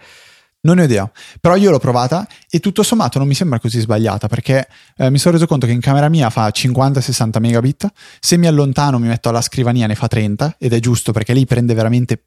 Non 0.62 0.80
ho 0.80 0.82
idea, 0.82 1.08
però 1.40 1.54
io 1.54 1.70
l'ho 1.70 1.78
provata 1.78 2.26
e 2.50 2.58
tutto 2.58 2.82
sommato 2.82 3.18
non 3.18 3.28
mi 3.28 3.34
sembra 3.34 3.60
così 3.60 3.78
sbagliata 3.78 4.26
perché 4.26 4.66
eh, 4.96 5.08
mi 5.08 5.18
sono 5.18 5.34
reso 5.34 5.46
conto 5.46 5.66
che 5.66 5.72
in 5.72 5.80
camera 5.80 6.08
mia 6.08 6.30
fa 6.30 6.48
50-60 6.48 7.38
megabit, 7.38 7.86
se 8.18 8.36
mi 8.36 8.48
allontano 8.48 8.98
mi 8.98 9.06
metto 9.06 9.28
alla 9.28 9.42
scrivania 9.42 9.86
ne 9.86 9.94
fa 9.94 10.08
30 10.08 10.56
ed 10.58 10.72
è 10.72 10.80
giusto 10.80 11.12
perché 11.12 11.32
lì 11.32 11.44
prende 11.44 11.74
veramente 11.74 12.24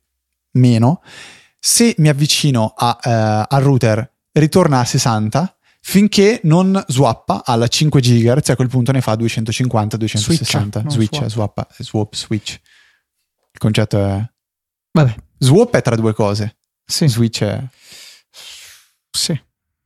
meno, 0.52 1.02
se 1.60 1.94
mi 1.98 2.08
avvicino 2.08 2.74
a, 2.74 2.98
eh, 3.04 3.46
al 3.50 3.64
router 3.64 4.14
ritorna 4.32 4.80
a 4.80 4.86
60 4.86 5.57
finché 5.82 6.40
non 6.44 6.84
swappa 6.88 7.44
alla 7.46 7.68
5 7.68 8.02
GHz 8.02 8.50
e 8.50 8.52
a 8.52 8.56
quel 8.56 8.68
punto 8.68 8.92
ne 8.92 9.02
fa 9.02 9.16
250, 9.16 9.98
260. 9.98 10.80
Switch, 10.80 10.94
switch 10.94 11.16
swap. 11.16 11.30
swappa, 11.30 11.68
swap, 11.78 12.16
switch. 12.16 12.60
Il 13.52 13.60
concetto 13.60 13.98
è... 13.98 14.30
Vabbè. 14.92 15.16
Swap 15.40 15.76
è 15.76 15.82
tra 15.82 15.96
due 15.96 16.14
cose. 16.14 16.58
Sì. 16.86 17.08
Switch 17.08 17.44
è... 17.44 17.64
Sì. 19.12 19.40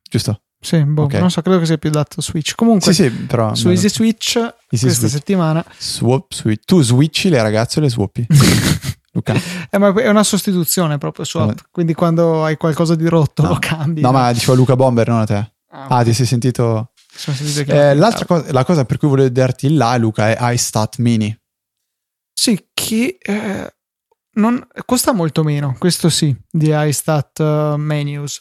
Giusto? 0.08 0.42
Sì, 0.60 0.84
boh, 0.84 1.04
okay. 1.04 1.18
non 1.18 1.30
so, 1.30 1.42
credo 1.42 1.58
che 1.58 1.66
sia 1.66 1.76
più 1.76 1.88
adatto 1.88 2.20
Switch. 2.20 2.54
Comunque, 2.54 2.92
sì, 2.92 3.04
sì, 3.04 3.10
però, 3.10 3.52
su 3.54 3.68
Easy 3.70 3.88
Switch 3.88 4.36
Easy 4.36 4.54
questa 4.68 4.88
switch. 4.90 5.12
settimana... 5.12 5.64
Swap, 5.76 6.32
switch. 6.32 6.64
Tu 6.64 6.82
switchi 6.82 7.28
le 7.30 7.42
ragazze 7.42 7.80
o 7.80 7.82
le 7.82 7.90
swappi? 7.90 8.26
Luca. 9.14 9.34
Eh, 9.70 9.78
ma 9.78 9.92
è 9.92 10.08
una 10.08 10.22
sostituzione 10.22 10.98
proprio 10.98 11.24
swap, 11.24 11.66
quindi 11.70 11.92
quando 11.92 12.44
hai 12.44 12.56
qualcosa 12.56 12.94
di 12.94 13.06
rotto 13.08 13.42
no. 13.42 13.48
lo 13.48 13.58
cambi. 13.58 14.00
No, 14.00 14.10
ma 14.10 14.32
dicevo 14.32 14.54
Luca 14.54 14.74
Bomber, 14.74 15.08
non 15.08 15.20
a 15.20 15.26
te. 15.26 15.51
Ah, 15.74 15.86
ah 15.86 16.04
ti 16.04 16.12
sei 16.12 16.26
sentito. 16.26 16.92
Eh, 17.66 17.94
l'altra 17.94 18.24
cosa, 18.24 18.52
la 18.52 18.64
cosa 18.64 18.84
per 18.84 18.98
cui 18.98 19.08
volevo 19.08 19.28
darti 19.28 19.74
là, 19.74 19.96
Luca, 19.96 20.34
è 20.34 20.52
iStat 20.52 20.98
Mini. 20.98 21.36
Sì, 22.32 22.68
che 22.72 23.18
eh, 23.20 23.74
non, 24.34 24.66
costa 24.84 25.12
molto 25.12 25.42
meno, 25.42 25.74
questo 25.78 26.08
sì, 26.08 26.34
di 26.50 26.70
iStat 26.72 27.38
uh, 27.38 27.76
Menus, 27.76 28.38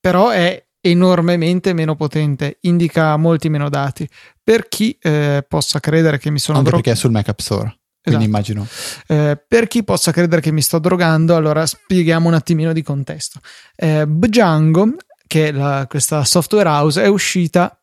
però 0.00 0.30
è 0.30 0.64
enormemente 0.80 1.72
meno 1.72 1.96
potente, 1.96 2.58
indica 2.62 3.16
molti 3.16 3.48
meno 3.48 3.68
dati. 3.68 4.08
Per 4.42 4.68
chi 4.68 4.96
eh, 5.00 5.44
possa 5.46 5.80
credere 5.80 6.18
che 6.18 6.30
mi 6.30 6.38
sono... 6.38 6.58
Anche 6.58 6.70
dro- 6.70 6.80
perché 6.80 6.94
è 6.94 6.98
sul 6.98 7.10
Mac 7.10 7.28
App 7.28 7.40
Store. 7.40 7.78
Esatto. 8.00 8.24
immagino. 8.24 8.66
Eh, 9.06 9.42
per 9.46 9.68
chi 9.68 9.84
possa 9.84 10.12
credere 10.12 10.40
che 10.40 10.50
mi 10.50 10.62
sto 10.62 10.78
drogando, 10.78 11.36
allora 11.36 11.66
spieghiamo 11.66 12.28
un 12.28 12.34
attimino 12.34 12.72
di 12.72 12.82
contesto. 12.82 13.40
Eh, 13.76 14.06
Django 14.06 14.94
che 15.28 15.52
la, 15.52 15.86
questa 15.88 16.24
software 16.24 16.68
house 16.68 17.00
è 17.00 17.06
uscita 17.06 17.78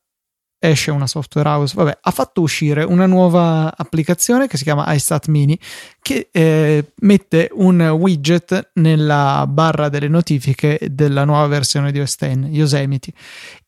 esce 0.57 0.91
una 0.91 1.07
software 1.07 1.47
house, 1.47 1.75
vabbè, 1.75 1.99
ha 2.01 2.11
fatto 2.11 2.41
uscire 2.41 2.83
una 2.83 3.05
nuova 3.05 3.73
applicazione 3.75 4.47
che 4.47 4.57
si 4.57 4.63
chiama 4.63 4.91
iStat 4.93 5.27
Mini 5.27 5.57
che 6.01 6.29
eh, 6.31 6.93
mette 7.01 7.49
un 7.53 7.81
widget 7.81 8.71
nella 8.73 9.45
barra 9.47 9.89
delle 9.89 10.07
notifiche 10.07 10.79
della 10.91 11.23
nuova 11.23 11.47
versione 11.47 11.91
di 11.91 11.99
OS 11.99 12.15
X, 12.15 12.37
Yosemite, 12.49 13.13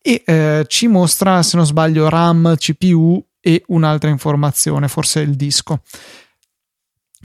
e 0.02 0.22
eh, 0.24 0.64
ci 0.66 0.88
mostra, 0.88 1.42
se 1.42 1.56
non 1.56 1.66
sbaglio, 1.66 2.08
RAM, 2.08 2.56
CPU 2.56 3.24
e 3.40 3.62
un'altra 3.68 4.10
informazione, 4.10 4.88
forse 4.88 5.20
il 5.20 5.36
disco. 5.36 5.82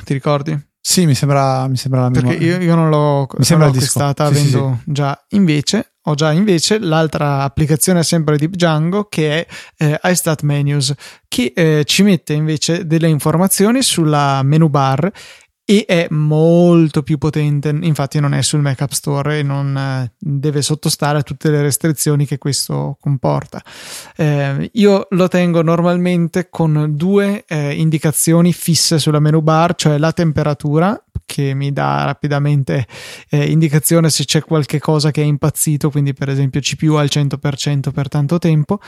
Ti 0.04 0.14
ricordi? 0.14 0.72
Sì, 0.80 1.06
mi 1.06 1.16
sembra, 1.16 1.68
mi 1.68 1.78
sembra 1.78 2.02
la 2.02 2.10
mia. 2.10 2.22
Perché 2.22 2.44
io, 2.44 2.60
io 2.60 2.76
non 2.76 2.90
l'ho, 2.90 3.28
mi 3.38 3.46
non 3.50 3.60
l'ho 3.60 3.66
acquistata 3.68 4.26
sì, 4.28 4.32
avendo 4.32 4.74
sì, 4.78 4.84
sì. 4.84 4.92
già. 4.92 5.26
Invece, 5.30 5.93
ho 6.06 6.16
già 6.16 6.32
invece 6.32 6.80
l'altra 6.80 7.44
applicazione 7.44 8.04
sempre 8.04 8.38
di 8.38 8.50
Django 8.50 9.06
che 9.06 9.46
è 9.46 9.48
eh, 9.78 10.00
iStat 10.04 10.42
che 11.28 11.54
eh, 11.56 11.84
ci 11.86 12.04
mette 12.04 12.34
invece 12.34 12.86
delle 12.86 13.08
informazioni 13.08 13.82
sulla 13.82 14.44
menu 14.44 14.68
bar 14.70 15.10
e 15.66 15.86
è 15.86 16.08
molto 16.10 17.04
più 17.04 17.18
potente 17.18 17.70
infatti 17.70 18.20
non 18.20 18.34
è 18.34 18.42
sul 18.42 18.62
Mac 18.62 18.82
App 18.82 18.92
Store 18.92 19.40
e 19.40 19.44
non 19.44 19.78
eh, 19.78 20.14
deve 20.18 20.62
sottostare 20.62 21.20
a 21.20 21.24
tutte 21.24 21.50
le 21.50 21.62
restrizioni 21.62 22.26
che 22.26 22.38
questo 22.38 22.98
comporta 23.00 23.62
eh, 24.18 24.70
io 24.74 25.08
lo 25.12 25.28
tengo 25.30 25.62
normalmente 25.62 26.50
con 26.50 26.92
due 26.96 27.46
eh, 27.48 27.74
indicazioni 27.76 28.52
fisse 28.52 29.00
sulla 29.00 29.20
menu 29.20 29.42
bar 29.42 29.76
cioè 29.76 29.98
la 29.98 30.12
temperatura 30.12 31.02
che 31.26 31.54
mi 31.54 31.72
dà 31.72 32.04
rapidamente 32.04 32.86
eh, 33.30 33.50
indicazione 33.50 34.10
se 34.10 34.26
c'è 34.26 34.42
qualche 34.42 34.80
cosa 34.80 35.12
che 35.12 35.22
è 35.22 35.26
impazzito, 35.26 35.90
quindi 35.90 36.14
per 36.14 36.30
esempio 36.30 36.60
CPU 36.60 36.94
al 36.94 37.08
100% 37.10 37.92
per 37.92 38.08
tanto 38.08 38.38
tempo 38.38 38.80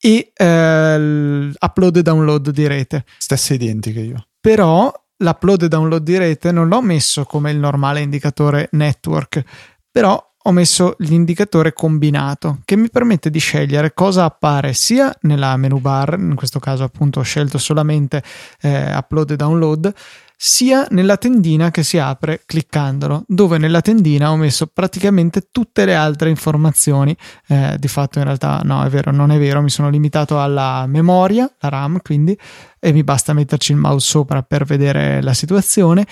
e 0.00 0.32
eh, 0.34 1.52
upload 1.58 1.96
e 1.96 2.02
download 2.02 2.50
di 2.50 2.66
rete. 2.66 3.04
Stesse 3.18 3.54
identiche 3.54 4.00
io. 4.00 4.26
Però 4.40 4.92
l'upload 5.18 5.62
e 5.62 5.68
download 5.68 6.02
di 6.02 6.18
rete 6.18 6.52
non 6.52 6.68
l'ho 6.68 6.82
messo 6.82 7.24
come 7.24 7.50
il 7.50 7.58
normale 7.58 8.00
indicatore 8.00 8.68
network, 8.72 9.42
però 9.90 10.32
ho 10.46 10.52
messo 10.52 10.94
l'indicatore 10.98 11.72
combinato 11.72 12.58
che 12.66 12.76
mi 12.76 12.90
permette 12.90 13.30
di 13.30 13.38
scegliere 13.38 13.94
cosa 13.94 14.24
appare 14.24 14.74
sia 14.74 15.14
nella 15.22 15.56
menu 15.56 15.80
bar, 15.80 16.18
in 16.18 16.34
questo 16.34 16.58
caso 16.58 16.84
appunto 16.84 17.20
ho 17.20 17.22
scelto 17.22 17.56
solamente 17.56 18.22
eh, 18.60 18.94
upload 18.94 19.30
e 19.30 19.36
download, 19.36 19.94
sia 20.36 20.86
nella 20.90 21.16
tendina 21.16 21.70
che 21.70 21.82
si 21.82 21.98
apre 21.98 22.42
cliccandolo, 22.44 23.24
dove 23.26 23.58
nella 23.58 23.80
tendina 23.80 24.30
ho 24.30 24.36
messo 24.36 24.66
praticamente 24.66 25.48
tutte 25.50 25.84
le 25.84 25.94
altre 25.94 26.28
informazioni. 26.28 27.16
Eh, 27.46 27.76
di 27.78 27.88
fatto 27.88 28.18
in 28.18 28.24
realtà 28.24 28.60
no, 28.64 28.84
è 28.84 28.88
vero, 28.88 29.10
non 29.10 29.30
è 29.30 29.38
vero, 29.38 29.62
mi 29.62 29.70
sono 29.70 29.88
limitato 29.88 30.40
alla 30.40 30.86
memoria, 30.86 31.50
la 31.60 31.68
RAM, 31.68 32.00
quindi 32.02 32.36
e 32.78 32.92
mi 32.92 33.02
basta 33.02 33.32
metterci 33.32 33.72
il 33.72 33.78
mouse 33.78 34.06
sopra 34.06 34.42
per 34.42 34.64
vedere 34.64 35.22
la 35.22 35.32
situazione 35.32 36.06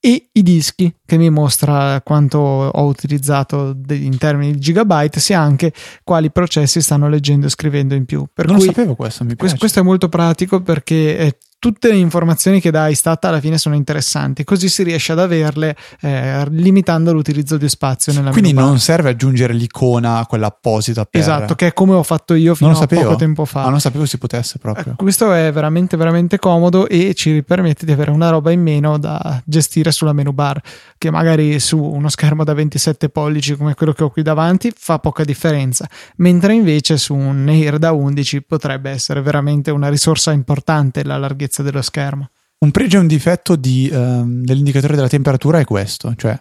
e 0.00 0.28
i 0.32 0.42
dischi 0.42 0.94
che 1.04 1.16
mi 1.16 1.28
mostra 1.28 2.00
quanto 2.02 2.38
ho 2.38 2.84
utilizzato 2.84 3.76
in 3.88 4.16
termini 4.16 4.52
di 4.52 4.58
gigabyte 4.60 5.18
sia 5.18 5.40
anche 5.40 5.72
quali 6.04 6.30
processi 6.30 6.80
stanno 6.80 7.08
leggendo 7.08 7.46
e 7.46 7.50
scrivendo 7.50 7.94
in 7.94 8.04
più 8.04 8.24
per 8.32 8.46
non 8.46 8.56
cui, 8.56 8.66
sapevo 8.66 8.94
questo 8.94 9.24
mi 9.24 9.34
piace. 9.34 9.58
questo 9.58 9.80
è 9.80 9.82
molto 9.82 10.08
pratico 10.08 10.62
perché 10.62 11.38
tutte 11.58 11.88
le 11.88 11.96
informazioni 11.96 12.60
che 12.60 12.70
dà 12.70 12.88
Istat 12.88 13.24
alla 13.24 13.40
fine 13.40 13.58
sono 13.58 13.74
interessanti, 13.74 14.44
così 14.44 14.68
si 14.68 14.82
riesce 14.84 15.12
ad 15.12 15.18
averle 15.18 15.76
eh, 16.00 16.46
limitando 16.50 17.12
l'utilizzo 17.12 17.56
di 17.56 17.68
spazio 17.68 18.12
nella 18.12 18.30
Quindi 18.30 18.52
non 18.52 18.78
serve 18.78 19.10
aggiungere 19.10 19.52
l'icona, 19.52 20.24
quella 20.28 20.46
apposita 20.46 21.04
per... 21.04 21.20
Esatto, 21.20 21.54
che 21.54 21.68
è 21.68 21.72
come 21.72 21.94
ho 21.94 22.02
fatto 22.02 22.34
io 22.34 22.54
fino 22.54 22.78
a 22.78 22.86
poco 22.86 23.16
tempo 23.16 23.44
fa. 23.44 23.62
Ma 23.64 23.70
non 23.70 23.80
sapevo 23.80 24.06
si 24.06 24.18
potesse 24.18 24.58
proprio. 24.58 24.92
Eh, 24.92 24.96
questo 24.96 25.32
è 25.32 25.50
veramente 25.52 25.96
veramente 25.96 26.38
comodo 26.38 26.86
e 26.88 27.14
ci 27.14 27.42
permette 27.42 27.84
di 27.84 27.92
avere 27.92 28.12
una 28.12 28.30
roba 28.30 28.52
in 28.52 28.62
meno 28.62 28.96
da 28.98 29.42
gestire 29.44 29.90
sulla 29.90 30.12
menu 30.12 30.32
bar, 30.32 30.60
che 30.96 31.10
magari 31.10 31.58
su 31.58 31.82
uno 31.82 32.08
schermo 32.08 32.44
da 32.44 32.54
27 32.54 33.08
pollici 33.08 33.56
come 33.56 33.74
quello 33.74 33.92
che 33.92 34.04
ho 34.04 34.10
qui 34.10 34.22
davanti 34.22 34.72
fa 34.76 35.00
poca 35.00 35.24
differenza, 35.24 35.88
mentre 36.16 36.54
invece 36.54 36.96
su 36.98 37.14
un 37.14 37.48
Air 37.48 37.78
da 37.78 37.92
11 37.92 38.42
potrebbe 38.42 38.90
essere 38.90 39.20
veramente 39.22 39.72
una 39.72 39.88
risorsa 39.88 40.30
importante 40.30 41.02
la 41.02 41.18
larghezza 41.18 41.46
larghezza 41.48 41.62
dello 41.62 41.82
schermo. 41.82 42.30
Un 42.58 42.70
pregio 42.70 42.98
e 42.98 43.00
un 43.00 43.06
difetto 43.06 43.56
di, 43.56 43.88
um, 43.92 44.42
dell'indicatore 44.44 44.94
della 44.94 45.08
temperatura 45.08 45.58
è 45.58 45.64
questo, 45.64 46.14
cioè 46.16 46.40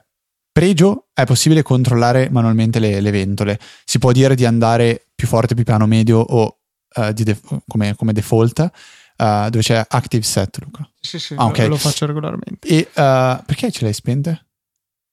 pregio 0.52 1.08
è 1.14 1.26
possibile 1.26 1.62
controllare 1.62 2.30
manualmente 2.30 2.80
le, 2.80 3.00
le 3.00 3.12
ventole, 3.12 3.60
si 3.86 4.00
può 4.00 4.12
dire 4.12 4.36
di 4.36 4.46
andare 4.46 5.08
più 5.16 5.28
forte, 5.28 5.54
più 5.54 5.64
piano, 5.64 5.86
medio 5.86 6.20
o 6.20 6.58
uh, 6.96 7.12
def- 7.12 7.62
come, 7.68 7.96
come, 7.96 8.14
default, 8.14 8.60
uh, 8.60 9.50
dove 9.50 9.62
c'è 9.62 9.86
Active 9.88 10.24
Set, 10.24 10.58
Luca. 10.64 10.90
Sì, 11.00 11.20
sì, 11.20 11.36
ah, 11.38 11.46
okay. 11.46 11.68
lo 11.68 11.78
faccio 11.78 12.08
regolarmente. 12.08 12.68
E 12.68 12.88
uh, 12.88 13.44
perché 13.46 13.72
ce 13.72 13.84
l'hai 13.84 13.94
spente? 13.94 14.46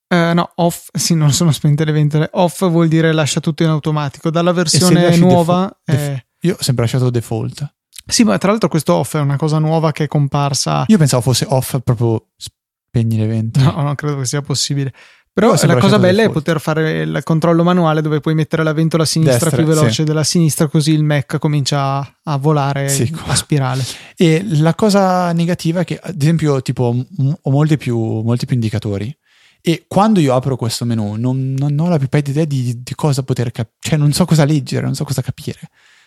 Uh, 0.09 0.33
no, 0.33 0.53
off, 0.57 0.89
sì, 0.93 1.15
non 1.15 1.33
sono 1.33 1.53
spente 1.53 1.85
le 1.85 1.93
ventole. 1.93 2.31
Off 2.33 2.67
vuol 2.69 2.89
dire 2.89 3.13
lascia 3.13 3.41
tutto 3.41 3.63
in 3.63 3.69
automatico. 3.69 4.31
Dalla 4.31 4.53
versione 4.53 5.15
nuova. 5.17 5.65
Defo- 5.85 5.99
def- 5.99 6.17
è... 6.17 6.27
io 6.41 6.57
ho 6.59 6.63
sempre 6.63 6.85
lasciato 6.85 7.11
default. 7.11 7.74
Sì, 8.07 8.25
ma 8.25 8.37
tra 8.39 8.51
l'altro 8.51 8.69
questo 8.69 8.95
off 8.95 9.17
è 9.17 9.21
una 9.21 9.37
cosa 9.37 9.59
nuova 9.59 9.93
che 9.93 10.05
è 10.05 10.09
comparsa. 10.09 10.85
Io 10.89 10.99
pensavo 10.99 11.23
fosse 11.23 11.47
off 11.49 11.79
proprio 11.83 12.27
spegni 12.37 13.17
l'evento. 13.17 13.61
No, 13.61 13.83
non 13.83 13.95
credo 13.95 14.19
che 14.19 14.27
sia 14.27 14.43
possibile. 14.43 14.93
Però 15.35 15.53
la 15.65 15.79
cosa 15.79 15.99
bella 15.99 16.23
è 16.23 16.31
poter 16.31 16.61
fare 16.61 17.01
il 17.01 17.21
controllo 17.25 17.65
manuale 17.65 18.01
dove 18.01 18.21
puoi 18.21 18.37
mettere 18.37 18.63
la 18.63 18.73
ventola 18.73 19.03
a 19.03 19.07
sinistra 19.07 19.51
Destra, 19.51 19.57
più 19.57 19.67
veloce 19.67 19.91
sì. 19.91 20.05
della 20.05 20.23
sinistra, 20.23 20.69
così 20.69 20.93
il 20.93 21.03
Mac 21.03 21.39
comincia 21.39 21.97
a, 21.99 22.15
a 22.23 22.37
volare 22.37 22.89
sì, 22.89 23.13
a 23.27 23.35
spirale. 23.35 23.85
E 24.17 24.45
la 24.47 24.77
cosa 24.77 25.33
negativa 25.33 25.81
è 25.81 25.85
che, 25.85 25.99
ad 26.01 26.23
esempio, 26.23 26.63
tipo, 26.63 26.95
ho 27.43 27.51
molti 27.51 27.77
più, 27.77 27.99
molti 27.99 28.47
più 28.47 28.55
indicatori. 28.55 29.13
E 29.61 29.87
quando 29.89 30.21
io 30.21 30.37
apro 30.37 30.55
questo 30.55 30.85
menu 30.85 31.17
non, 31.17 31.55
non 31.59 31.77
ho 31.81 31.89
la 31.89 31.99
più 31.99 32.07
pallida 32.07 32.31
idea 32.31 32.45
di, 32.45 32.83
di 32.85 32.95
cosa 32.95 33.25
poter 33.25 33.51
capire, 33.51 33.75
cioè 33.81 33.99
non 33.99 34.13
so 34.13 34.25
cosa 34.27 34.45
leggere, 34.45 34.85
non 34.85 34.95
so 34.95 35.03
cosa 35.03 35.21
capire. 35.21 35.59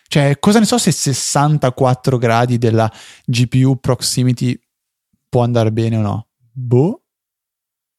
Cioè, 0.07 0.39
cosa 0.39 0.59
ne 0.59 0.65
so 0.65 0.77
se 0.77 0.91
64 0.91 2.17
gradi 2.17 2.57
della 2.57 2.91
GPU 3.25 3.79
proximity 3.79 4.59
può 5.29 5.43
andare 5.43 5.71
bene 5.71 5.97
o 5.97 6.01
no? 6.01 6.27
Boh. 6.51 7.01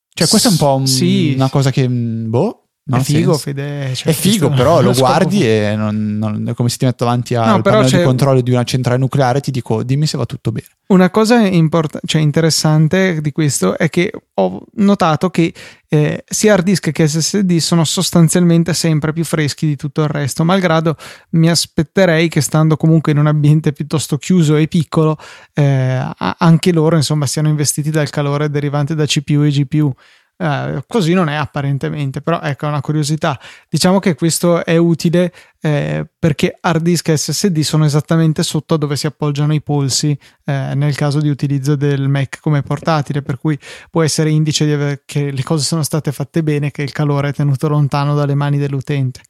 Cioè, 0.08 0.26
questa 0.26 0.48
è 0.48 0.50
un 0.52 0.56
po' 0.56 0.74
un, 0.74 0.86
sì. 0.86 1.32
una 1.34 1.48
cosa 1.48 1.70
che, 1.70 1.88
boh, 1.88 2.67
non 2.88 3.00
è 3.00 3.02
figo, 3.02 3.34
Fede. 3.34 3.94
Cioè, 3.94 4.12
è 4.12 4.14
figo, 4.14 4.48
però 4.48 4.80
lo 4.80 4.92
guardi 4.92 5.46
e 5.46 5.74
non, 5.76 6.16
non, 6.16 6.52
come 6.56 6.70
se 6.70 6.78
ti 6.78 6.86
metto 6.86 7.04
davanti 7.04 7.34
al 7.34 7.60
no, 7.62 7.82
di 7.82 8.02
controllo 8.02 8.40
di 8.40 8.50
una 8.50 8.64
centrale 8.64 8.98
nucleare 8.98 9.40
ti 9.40 9.50
dico 9.50 9.82
dimmi 9.82 10.06
se 10.06 10.16
va 10.16 10.24
tutto 10.24 10.52
bene. 10.52 10.66
Una 10.88 11.10
cosa 11.10 11.46
import- 11.46 12.00
cioè 12.06 12.22
interessante 12.22 13.20
di 13.20 13.30
questo 13.30 13.76
è 13.76 13.90
che 13.90 14.10
ho 14.34 14.64
notato 14.76 15.28
che 15.28 15.52
eh, 15.86 16.24
sia 16.26 16.54
hard 16.54 16.64
disk 16.64 16.90
che 16.90 17.06
SSD 17.06 17.58
sono 17.58 17.84
sostanzialmente 17.84 18.72
sempre 18.72 19.12
più 19.12 19.24
freschi 19.24 19.66
di 19.66 19.76
tutto 19.76 20.00
il 20.02 20.08
resto, 20.08 20.44
malgrado 20.44 20.96
mi 21.30 21.50
aspetterei 21.50 22.28
che 22.28 22.40
stando 22.40 22.78
comunque 22.78 23.12
in 23.12 23.18
un 23.18 23.26
ambiente 23.26 23.72
piuttosto 23.72 24.16
chiuso 24.16 24.56
e 24.56 24.66
piccolo, 24.66 25.18
eh, 25.52 26.02
anche 26.16 26.72
loro 26.72 26.96
insomma 26.96 27.26
siano 27.26 27.48
investiti 27.48 27.90
dal 27.90 28.08
calore 28.08 28.48
derivante 28.48 28.94
da 28.94 29.04
CPU 29.04 29.42
e 29.42 29.50
GPU. 29.50 29.94
Eh, 30.40 30.84
così 30.86 31.14
non 31.14 31.28
è 31.28 31.34
apparentemente, 31.34 32.20
però 32.22 32.40
ecco 32.40 32.68
una 32.68 32.80
curiosità. 32.80 33.38
Diciamo 33.68 33.98
che 33.98 34.14
questo 34.14 34.64
è 34.64 34.76
utile 34.76 35.32
eh, 35.60 36.08
perché 36.16 36.56
hard 36.60 36.82
disk 36.82 37.08
e 37.08 37.16
SSD 37.16 37.58
sono 37.60 37.84
esattamente 37.84 38.44
sotto 38.44 38.76
dove 38.76 38.94
si 38.94 39.06
appoggiano 39.06 39.52
i 39.52 39.60
polsi 39.60 40.16
eh, 40.44 40.74
nel 40.76 40.94
caso 40.94 41.20
di 41.20 41.28
utilizzo 41.28 41.74
del 41.74 42.08
Mac 42.08 42.38
come 42.40 42.62
portatile, 42.62 43.20
per 43.20 43.38
cui 43.38 43.58
può 43.90 44.02
essere 44.04 44.30
indice 44.30 44.64
di 44.64 44.72
aver, 44.72 45.02
che 45.04 45.32
le 45.32 45.42
cose 45.42 45.64
sono 45.64 45.82
state 45.82 46.12
fatte 46.12 46.44
bene, 46.44 46.70
che 46.70 46.82
il 46.82 46.92
calore 46.92 47.30
è 47.30 47.32
tenuto 47.32 47.66
lontano 47.68 48.14
dalle 48.14 48.36
mani 48.36 48.58
dell'utente. 48.58 49.22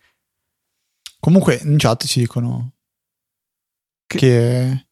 Comunque 1.20 1.58
in 1.62 1.78
chat 1.78 2.06
ci 2.06 2.20
dicono 2.20 2.74
che, 4.06 4.18
che 4.18 4.86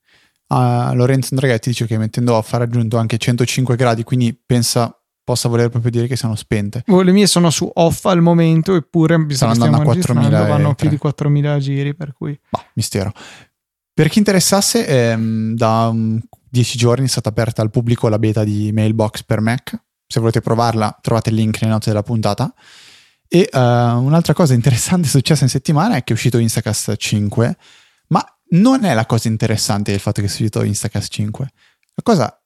uh, 0.48 0.94
Lorenzo 0.94 1.28
Andreghetti 1.32 1.68
dice 1.68 1.86
che 1.86 1.98
mettendo 1.98 2.34
off 2.34 2.54
ha 2.54 2.58
raggiunto 2.58 2.96
anche 2.96 3.18
105 3.18 3.76
gradi, 3.76 4.02
quindi 4.02 4.34
pensa 4.34 4.95
possa 5.26 5.48
voler 5.48 5.70
proprio 5.70 5.90
dire 5.90 6.06
che 6.06 6.14
siano 6.14 6.36
spente. 6.36 6.84
Oh, 6.86 7.02
le 7.02 7.10
mie 7.10 7.26
sono 7.26 7.50
su 7.50 7.68
off 7.74 8.04
al 8.04 8.22
momento, 8.22 8.76
eppure 8.76 9.26
stanno 9.30 9.54
andando 9.54 9.78
a 9.78 9.82
4000 9.82 10.46
vanno 10.46 10.76
più 10.76 10.88
di 10.88 10.96
4000 10.96 11.58
giri, 11.58 11.96
per 11.96 12.14
cui... 12.16 12.38
Bah, 12.48 12.64
mistero. 12.74 13.12
Per 13.92 14.08
chi 14.08 14.18
interessasse, 14.18 14.86
ehm, 14.86 15.56
da 15.56 15.88
um, 15.88 16.20
10 16.48 16.78
giorni 16.78 17.06
è 17.06 17.08
stata 17.08 17.28
aperta 17.28 17.60
al 17.60 17.70
pubblico 17.70 18.08
la 18.08 18.20
beta 18.20 18.44
di 18.44 18.70
Mailbox 18.72 19.24
per 19.24 19.40
Mac. 19.40 19.76
Se 20.06 20.20
volete 20.20 20.40
provarla, 20.40 20.96
trovate 21.02 21.30
il 21.30 21.34
link 21.34 21.60
nelle 21.60 21.72
note 21.72 21.90
della 21.90 22.04
puntata. 22.04 22.54
E 23.26 23.48
uh, 23.52 23.58
un'altra 23.58 24.32
cosa 24.32 24.54
interessante 24.54 25.08
successa 25.10 25.42
in 25.42 25.50
settimana 25.50 25.96
è 25.96 26.04
che 26.04 26.12
è 26.12 26.14
uscito 26.14 26.38
Instacast 26.38 26.94
5, 26.94 27.56
ma 28.08 28.24
non 28.50 28.84
è 28.84 28.94
la 28.94 29.06
cosa 29.06 29.26
interessante 29.26 29.90
il 29.90 29.98
fatto 29.98 30.20
che 30.20 30.28
sia 30.28 30.44
uscito 30.44 30.62
Instacast 30.62 31.10
5. 31.10 31.50
La 31.94 32.02
cosa 32.04 32.40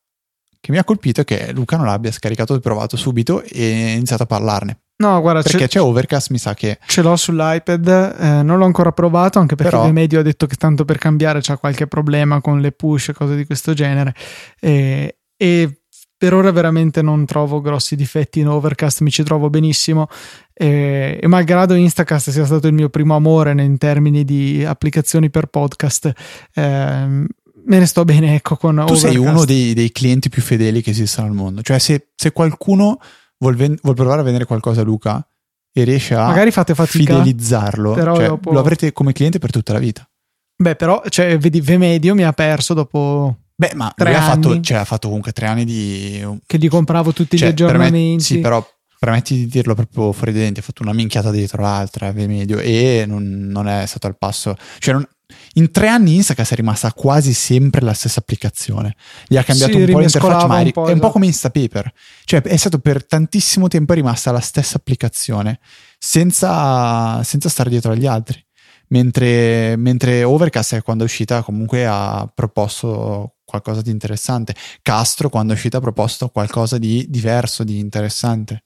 che 0.61 0.72
mi 0.72 0.78
ha 0.78 0.84
colpito 0.84 1.22
è 1.22 1.24
che 1.24 1.52
Luca 1.52 1.76
non 1.76 1.86
l'abbia 1.86 2.12
scaricato 2.12 2.54
e 2.54 2.61
provato 2.61 2.96
subito 2.96 3.42
e 3.42 3.90
ha 3.90 3.94
iniziato 3.94 4.24
a 4.24 4.26
parlarne. 4.26 4.80
No, 5.00 5.18
guarda, 5.22 5.40
perché 5.40 5.61
c'è, 5.61 5.68
c'è, 5.68 5.80
Overcast, 5.80 6.30
mi 6.30 6.36
sa 6.36 6.52
che. 6.52 6.78
Ce 6.86 7.00
l'ho 7.00 7.16
sull'iPad, 7.16 8.16
eh, 8.18 8.42
non 8.42 8.58
l'ho 8.58 8.66
ancora 8.66 8.92
provato, 8.92 9.38
anche 9.38 9.54
perché 9.54 9.76
Però... 9.76 9.90
Medio 9.90 10.20
ha 10.20 10.22
detto 10.22 10.46
che 10.46 10.56
tanto 10.56 10.84
per 10.84 10.98
cambiare 10.98 11.40
c'ha 11.40 11.56
qualche 11.56 11.86
problema 11.86 12.42
con 12.42 12.61
le 12.61 12.72
push 12.72 13.08
e 13.08 13.12
cose 13.14 13.34
di 13.34 13.46
questo 13.46 13.72
genere. 13.72 14.14
E, 14.61 15.20
e 15.38 15.80
per 16.20 16.34
ora 16.34 16.52
veramente 16.52 17.00
non 17.00 17.24
trovo 17.24 17.62
grossi 17.62 17.96
difetti 17.96 18.40
in 18.40 18.48
Overcast, 18.48 19.00
mi 19.00 19.11
ci 19.11 19.22
trovo 19.22 19.48
benissimo. 19.48 20.06
E, 20.52 21.18
e 21.18 21.26
malgrado 21.26 21.72
Instacast 21.72 22.28
sia 22.28 22.44
stato 22.44 22.66
il 22.66 22.74
mio 22.74 22.90
primo 22.90 23.16
amore 23.16 23.52
in 23.52 23.78
termini 23.78 24.22
di 24.22 24.62
applicazioni 24.62 25.30
per 25.30 25.46
podcast, 25.46 26.12
eh, 26.52 27.24
me 27.66 27.78
ne 27.78 27.86
sto 27.86 28.04
bene 28.04 28.34
ecco 28.34 28.56
con 28.56 28.74
tu 28.74 28.80
Overcast. 28.92 29.06
sei 29.06 29.16
uno 29.16 29.44
dei, 29.44 29.74
dei, 29.74 29.92
clienti 29.92 30.28
più 30.28 30.42
fedeli 30.42 30.82
che 30.82 30.90
esistono 30.90 31.26
al 31.28 31.34
mondo 31.34 31.62
cioè 31.62 31.78
se, 31.78 32.08
se 32.14 32.32
qualcuno 32.32 32.98
vuol, 33.38 33.56
ven- 33.56 33.78
vuol, 33.82 33.94
provare 33.94 34.20
a 34.20 34.24
vendere 34.24 34.44
qualcosa 34.44 34.80
a 34.80 34.84
Luca 34.84 35.26
e 35.72 35.84
riesce 35.84 36.14
a 36.14 36.26
Magari 36.26 36.50
fate 36.50 36.74
fatica, 36.74 37.14
fidelizzarlo 37.14 37.94
cioè, 37.94 38.26
dopo... 38.26 38.52
lo 38.52 38.58
avrete 38.58 38.92
come 38.92 39.12
cliente 39.12 39.38
per 39.38 39.50
tutta 39.50 39.72
la 39.72 39.78
vita 39.78 40.08
beh 40.56 40.76
però 40.76 41.02
cioè, 41.08 41.38
vedi 41.38 41.61
Vemedio 41.61 42.14
mi 42.14 42.24
ha 42.24 42.32
perso 42.32 42.74
dopo 42.74 43.36
Beh, 43.61 43.72
ma 43.74 43.92
tre 43.94 44.14
ha 44.14 44.22
fatto, 44.22 44.58
cioè, 44.62 44.78
ha 44.78 44.86
fatto 44.86 45.08
comunque 45.08 45.32
tre 45.32 45.46
anni 45.46 45.66
di. 45.66 46.26
Che 46.46 46.56
gli 46.56 46.68
compravo 46.70 47.12
tutti 47.12 47.36
cioè, 47.36 47.48
gli 47.48 47.50
aggiornamenti. 47.50 47.92
Permet- 47.98 48.20
sì, 48.22 48.38
però 48.38 48.66
permetti 48.98 49.34
di 49.34 49.46
dirlo 49.48 49.74
proprio 49.74 50.12
fuori 50.12 50.32
dai 50.32 50.44
denti. 50.44 50.61
Ha 50.61 50.62
fatto 50.62 50.82
una 50.82 50.94
minchiata 50.94 51.30
dietro 51.30 51.61
l'altra, 51.61 52.11
Vemedio, 52.11 52.58
e 52.58 53.04
non, 53.06 53.48
non 53.50 53.68
è 53.68 53.84
stato 53.84 54.06
al 54.06 54.16
passo. 54.16 54.56
Cioè, 54.78 54.94
non, 54.94 55.06
in 55.55 55.70
tre 55.70 55.89
anni 55.89 56.16
Instacast 56.16 56.53
è 56.53 56.57
rimasta 56.57 56.93
quasi 56.93 57.33
sempre 57.33 57.81
la 57.81 57.95
stessa 57.95 58.20
applicazione. 58.20 58.95
Gli 59.26 59.37
ha 59.37 59.43
cambiato 59.43 59.72
sì, 59.72 59.83
un 59.83 59.91
po' 59.91 59.99
l'interfaccia, 59.99 60.47
ma 60.47 60.61
è 60.61 60.93
un, 60.93 60.99
po' 60.99 61.11
come 61.11 61.26
Instapaper. 61.26 61.93
Cioè, 62.24 62.43
è 62.43 62.57
stato 62.57 62.78
per 62.78 63.05
tantissimo 63.05 63.68
tempo 63.68 63.93
rimasta 63.93 64.31
la 64.31 64.41
stessa 64.41 64.76
applicazione, 64.76 65.61
senza, 65.99 67.22
senza 67.22 67.49
stare 67.49 67.70
dietro 67.70 67.93
agli 67.93 68.07
altri. 68.07 68.43
mentre, 68.89 69.76
mentre 69.76 70.24
Overcast 70.24 70.74
è 70.74 70.83
quando 70.83 71.05
è 71.05 71.07
uscita 71.07 71.43
comunque 71.43 71.87
ha 71.87 72.31
proposto 72.35 73.37
qualcosa 73.45 73.83
di 73.83 73.91
interessante. 73.91 74.55
Castro 74.83 75.28
quando 75.28 75.53
è 75.53 75.57
uscita 75.57 75.78
ha 75.78 75.81
proposto 75.81 76.28
qualcosa 76.28 76.78
di 76.78 77.07
diverso, 77.09 77.64
di 77.64 77.78
interessante. 77.78 78.62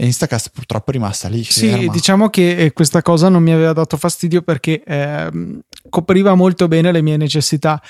E 0.00 0.06
Instacast 0.06 0.50
purtroppo 0.52 0.90
è 0.90 0.92
rimasta 0.92 1.26
lì. 1.26 1.42
Sì, 1.42 1.70
ferma. 1.70 1.90
diciamo 1.90 2.30
che 2.30 2.56
eh, 2.56 2.72
questa 2.72 3.02
cosa 3.02 3.28
non 3.28 3.42
mi 3.42 3.50
aveva 3.50 3.72
dato 3.72 3.96
fastidio 3.96 4.42
perché 4.42 4.80
eh, 4.84 5.28
copriva 5.88 6.36
molto 6.36 6.68
bene 6.68 6.92
le 6.92 7.02
mie 7.02 7.16
necessità. 7.16 7.82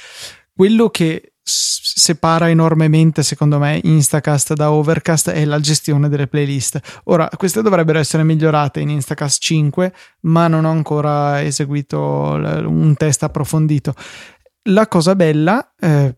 Quello 0.55 0.89
che 0.89 1.35
separa 1.43 2.49
enormemente, 2.49 3.23
secondo 3.23 3.59
me, 3.59 3.79
Instacast 3.83 4.55
da 4.55 4.73
Overcast 4.73 5.31
è 5.31 5.45
la 5.45 5.61
gestione 5.61 6.09
delle 6.09 6.29
playlist. 6.29 6.81
Ora, 7.05 7.29
queste 7.37 7.61
dovrebbero 7.61 7.99
essere 7.99 8.25
migliorate 8.25 8.81
in 8.81 8.89
Instacast 8.89 9.43
5, 9.43 9.93
ma 10.21 10.49
non 10.49 10.65
ho 10.65 10.71
ancora 10.71 11.43
eseguito 11.43 11.99
un 11.99 12.95
test 12.97 13.23
approfondito. 13.23 13.93
La 14.71 14.89
cosa 14.89 15.15
bella, 15.15 15.75
eh, 15.79 16.17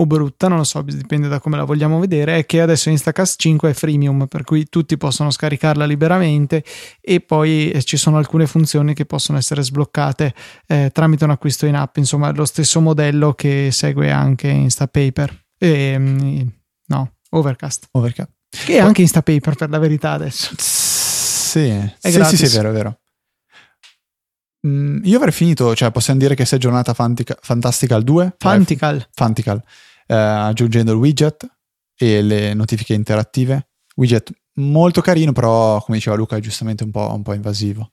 o 0.00 0.06
brutta, 0.06 0.48
non 0.48 0.58
lo 0.58 0.64
so, 0.64 0.80
dipende 0.82 1.28
da 1.28 1.40
come 1.40 1.56
la 1.56 1.64
vogliamo 1.64 1.98
vedere, 1.98 2.38
è 2.38 2.46
che 2.46 2.60
adesso 2.60 2.88
Instacast 2.88 3.38
5 3.40 3.70
è 3.70 3.72
freemium, 3.72 4.26
per 4.26 4.44
cui 4.44 4.68
tutti 4.68 4.96
possono 4.96 5.30
scaricarla 5.30 5.84
liberamente 5.84 6.64
e 7.00 7.20
poi 7.20 7.70
eh, 7.70 7.82
ci 7.82 7.96
sono 7.96 8.16
alcune 8.16 8.46
funzioni 8.46 8.94
che 8.94 9.06
possono 9.06 9.38
essere 9.38 9.62
sbloccate 9.62 10.34
eh, 10.66 10.90
tramite 10.92 11.24
un 11.24 11.30
acquisto 11.30 11.66
in 11.66 11.74
app, 11.74 11.96
insomma, 11.96 12.30
lo 12.30 12.44
stesso 12.44 12.80
modello 12.80 13.34
che 13.34 13.70
segue 13.72 14.10
anche 14.10 14.48
Instapaper. 14.48 15.46
E, 15.58 15.98
mm, 15.98 16.46
no, 16.86 17.14
Overcast. 17.30 17.88
Overcast. 17.90 18.30
Che 18.48 18.76
è 18.76 18.78
anche 18.78 19.02
Instapaper 19.02 19.56
per 19.56 19.68
la 19.68 19.78
verità 19.78 20.12
adesso. 20.12 20.54
Sì, 20.58 21.68
è 21.68 21.94
sì, 21.98 22.22
sì, 22.24 22.36
sì, 22.36 22.44
è 22.44 22.48
vero, 22.50 22.70
è 22.70 22.72
vero. 22.72 22.98
Mm, 24.64 25.00
io 25.04 25.16
avrei 25.16 25.32
finito, 25.32 25.74
cioè 25.74 25.90
possiamo 25.90 26.20
dire 26.20 26.36
che 26.36 26.44
sei 26.44 26.60
giornata 26.60 26.94
fantica, 26.94 27.36
fantastica 27.40 27.96
al 27.96 28.04
2? 28.04 28.36
Fantical. 28.38 29.08
Fantical 29.12 29.62
eh, 30.08 30.14
aggiungendo 30.14 30.92
il 30.92 30.98
widget 30.98 31.46
e 31.94 32.22
le 32.22 32.54
notifiche 32.54 32.94
interattive. 32.94 33.68
Widget 33.96 34.32
molto 34.54 35.00
carino, 35.00 35.32
però 35.32 35.80
come 35.82 35.98
diceva 35.98 36.16
Luca 36.16 36.36
è 36.36 36.40
giustamente 36.40 36.82
un 36.82 36.90
po', 36.90 37.12
un 37.12 37.22
po 37.22 37.34
invasivo. 37.34 37.92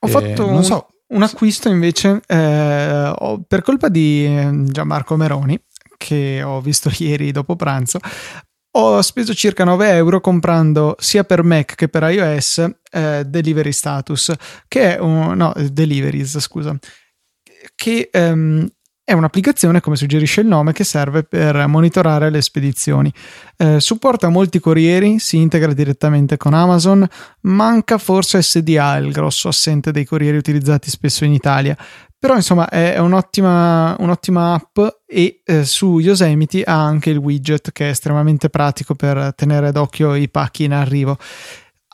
Ho 0.00 0.08
e 0.08 0.10
fatto 0.10 0.46
un, 0.46 0.64
so, 0.64 0.88
un, 1.08 1.22
acquisto 1.22 1.68
invece 1.68 2.20
eh, 2.26 3.42
per 3.46 3.62
colpa 3.62 3.88
di 3.88 4.26
eh, 4.26 4.64
Gianmarco 4.64 5.16
Meroni, 5.16 5.60
che 5.96 6.42
ho 6.42 6.60
visto 6.60 6.90
ieri 6.98 7.30
dopo 7.30 7.54
pranzo. 7.54 7.98
Ho 8.74 9.02
speso 9.02 9.34
circa 9.34 9.64
9 9.64 9.90
euro 9.90 10.20
comprando 10.22 10.96
sia 10.98 11.24
per 11.24 11.42
Mac 11.42 11.74
che 11.74 11.88
per 11.88 12.04
iOS 12.04 12.70
eh, 12.90 13.22
Delivery 13.26 13.70
Status, 13.72 14.32
che 14.66 14.96
è 14.96 14.98
un, 14.98 15.36
no, 15.36 15.52
Deliveries, 15.70 16.38
scusa, 16.38 16.74
che 17.74 18.08
um, 18.14 18.66
è 19.12 19.14
un'applicazione, 19.14 19.80
come 19.80 19.96
suggerisce 19.96 20.40
il 20.40 20.46
nome, 20.46 20.72
che 20.72 20.84
serve 20.84 21.22
per 21.22 21.66
monitorare 21.66 22.30
le 22.30 22.40
spedizioni. 22.40 23.12
Eh, 23.56 23.78
supporta 23.78 24.28
molti 24.30 24.58
corrieri, 24.58 25.18
si 25.18 25.36
integra 25.36 25.72
direttamente 25.72 26.38
con 26.38 26.54
Amazon, 26.54 27.06
manca 27.42 27.98
forse 27.98 28.42
SDA, 28.42 28.96
il 28.96 29.12
grosso 29.12 29.48
assente 29.48 29.92
dei 29.92 30.04
corrieri 30.04 30.38
utilizzati 30.38 30.88
spesso 30.88 31.24
in 31.24 31.32
Italia. 31.34 31.76
Però 32.18 32.36
insomma 32.36 32.68
è 32.68 32.98
un'ottima, 32.98 33.96
un'ottima 33.98 34.54
app 34.54 34.78
e 35.06 35.42
eh, 35.44 35.64
su 35.64 35.98
Yosemite 35.98 36.62
ha 36.62 36.80
anche 36.80 37.10
il 37.10 37.16
widget 37.16 37.72
che 37.72 37.88
è 37.88 37.90
estremamente 37.90 38.48
pratico 38.48 38.94
per 38.94 39.32
tenere 39.34 39.72
d'occhio 39.72 40.14
i 40.14 40.28
pacchi 40.28 40.62
in 40.62 40.72
arrivo 40.72 41.18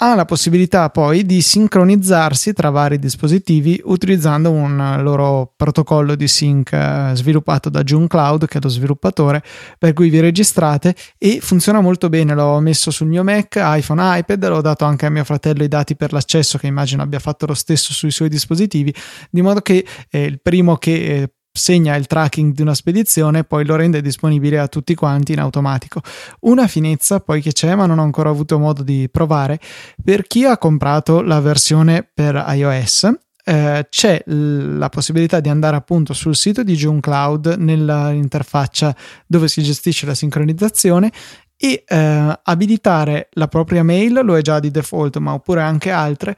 ha 0.00 0.14
la 0.14 0.24
possibilità 0.24 0.90
poi 0.90 1.24
di 1.26 1.40
sincronizzarsi 1.40 2.52
tra 2.52 2.70
vari 2.70 2.98
dispositivi 2.98 3.80
utilizzando 3.84 4.50
un 4.50 5.00
loro 5.02 5.52
protocollo 5.56 6.14
di 6.14 6.28
sync 6.28 6.72
eh, 6.72 7.10
sviluppato 7.14 7.68
da 7.68 7.82
June 7.82 8.06
Cloud, 8.06 8.46
che 8.46 8.58
è 8.58 8.60
lo 8.62 8.68
sviluppatore, 8.68 9.42
per 9.76 9.92
cui 9.94 10.08
vi 10.08 10.20
registrate 10.20 10.94
e 11.18 11.40
funziona 11.40 11.80
molto 11.80 12.08
bene. 12.08 12.34
L'ho 12.34 12.60
messo 12.60 12.92
sul 12.92 13.08
mio 13.08 13.24
Mac, 13.24 13.56
iPhone, 13.58 14.18
iPad, 14.18 14.48
l'ho 14.48 14.60
dato 14.60 14.84
anche 14.84 15.06
a 15.06 15.10
mio 15.10 15.24
fratello 15.24 15.64
i 15.64 15.68
dati 15.68 15.96
per 15.96 16.12
l'accesso, 16.12 16.58
che 16.58 16.68
immagino 16.68 17.02
abbia 17.02 17.18
fatto 17.18 17.46
lo 17.46 17.54
stesso 17.54 17.92
sui 17.92 18.12
suoi 18.12 18.28
dispositivi, 18.28 18.94
di 19.30 19.42
modo 19.42 19.60
che 19.60 19.84
eh, 20.10 20.24
il 20.24 20.40
primo 20.40 20.76
che 20.76 20.92
eh, 20.92 21.32
segna 21.58 21.96
il 21.96 22.06
tracking 22.06 22.54
di 22.54 22.62
una 22.62 22.74
spedizione 22.74 23.40
e 23.40 23.44
poi 23.44 23.66
lo 23.66 23.76
rende 23.76 24.00
disponibile 24.00 24.58
a 24.58 24.68
tutti 24.68 24.94
quanti 24.94 25.32
in 25.32 25.40
automatico. 25.40 26.00
Una 26.40 26.66
finezza 26.66 27.20
poi 27.20 27.42
che 27.42 27.52
c'è, 27.52 27.74
ma 27.74 27.86
non 27.86 27.98
ho 27.98 28.02
ancora 28.02 28.30
avuto 28.30 28.58
modo 28.58 28.82
di 28.82 29.08
provare, 29.10 29.60
per 30.02 30.26
chi 30.26 30.44
ha 30.44 30.56
comprato 30.56 31.20
la 31.20 31.40
versione 31.40 32.08
per 32.12 32.42
iOS, 32.48 33.10
eh, 33.44 33.86
c'è 33.88 34.22
la 34.26 34.88
possibilità 34.88 35.40
di 35.40 35.48
andare 35.48 35.76
appunto 35.76 36.12
sul 36.12 36.36
sito 36.36 36.62
di 36.62 36.74
June 36.74 37.00
Cloud 37.00 37.56
nell'interfaccia 37.58 38.94
dove 39.26 39.48
si 39.48 39.62
gestisce 39.62 40.04
la 40.04 40.14
sincronizzazione 40.14 41.10
e 41.56 41.82
eh, 41.86 42.40
abilitare 42.42 43.28
la 43.32 43.48
propria 43.48 43.82
mail, 43.82 44.20
lo 44.22 44.36
è 44.36 44.42
già 44.42 44.60
di 44.60 44.70
default, 44.70 45.16
ma 45.16 45.32
oppure 45.32 45.62
anche 45.62 45.90
altre, 45.90 46.36